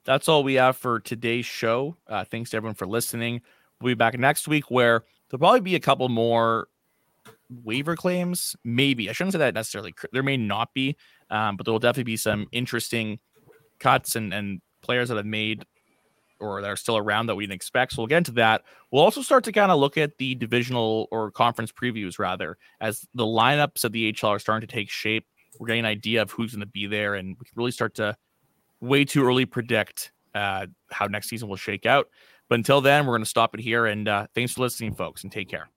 That's 0.04 0.28
all 0.28 0.42
we 0.42 0.54
have 0.54 0.76
for 0.76 0.98
today's 0.98 1.46
show. 1.46 1.96
Uh, 2.08 2.24
thanks 2.24 2.50
to 2.50 2.56
everyone 2.56 2.74
for 2.74 2.86
listening. 2.86 3.40
We'll 3.82 3.90
be 3.90 3.94
back 3.94 4.18
next 4.18 4.48
week 4.48 4.70
where 4.70 5.04
there'll 5.28 5.40
probably 5.40 5.60
be 5.60 5.74
a 5.74 5.80
couple 5.80 6.08
more 6.08 6.68
waiver 7.50 7.96
claims. 7.96 8.56
Maybe 8.64 9.10
I 9.10 9.12
shouldn't 9.12 9.32
say 9.32 9.38
that 9.38 9.54
necessarily. 9.54 9.94
There 10.12 10.22
may 10.22 10.36
not 10.36 10.72
be, 10.74 10.96
um, 11.30 11.56
but 11.56 11.66
there 11.66 11.72
will 11.72 11.78
definitely 11.78 12.04
be 12.04 12.16
some 12.16 12.46
interesting 12.52 13.18
cuts 13.78 14.14
and 14.16 14.32
and 14.32 14.60
players 14.82 15.08
that 15.08 15.16
have 15.16 15.26
made 15.26 15.64
or 16.42 16.60
that 16.60 16.68
are 16.68 16.76
still 16.76 16.96
around 16.96 17.26
that 17.26 17.36
we 17.36 17.44
didn't 17.44 17.54
expect. 17.54 17.92
So 17.92 18.02
we'll 18.02 18.08
get 18.08 18.18
into 18.18 18.32
that. 18.32 18.62
We'll 18.90 19.02
also 19.02 19.22
start 19.22 19.44
to 19.44 19.52
kind 19.52 19.70
of 19.70 19.78
look 19.78 19.96
at 19.96 20.18
the 20.18 20.34
divisional 20.34 21.06
or 21.10 21.30
conference 21.30 21.70
previews 21.70 22.18
rather 22.18 22.58
as 22.80 23.06
the 23.14 23.24
lineups 23.24 23.84
of 23.84 23.92
the 23.92 24.12
HL 24.12 24.30
are 24.30 24.38
starting 24.38 24.66
to 24.66 24.72
take 24.72 24.90
shape. 24.90 25.24
We're 25.58 25.68
getting 25.68 25.84
an 25.84 25.86
idea 25.86 26.22
of 26.22 26.32
who's 26.32 26.52
going 26.52 26.60
to 26.60 26.66
be 26.66 26.86
there, 26.86 27.14
and 27.14 27.36
we 27.38 27.44
can 27.46 27.52
really 27.54 27.70
start 27.70 27.94
to 27.96 28.16
way 28.80 29.04
too 29.04 29.24
early 29.24 29.46
predict 29.46 30.12
uh, 30.34 30.66
how 30.90 31.06
next 31.06 31.28
season 31.28 31.48
will 31.48 31.56
shake 31.56 31.86
out. 31.86 32.08
But 32.52 32.58
until 32.58 32.82
then, 32.82 33.06
we're 33.06 33.14
going 33.14 33.22
to 33.22 33.30
stop 33.30 33.54
it 33.54 33.60
here. 33.62 33.86
And 33.86 34.06
uh, 34.06 34.26
thanks 34.34 34.52
for 34.52 34.60
listening, 34.60 34.92
folks, 34.92 35.22
and 35.22 35.32
take 35.32 35.48
care. 35.48 35.70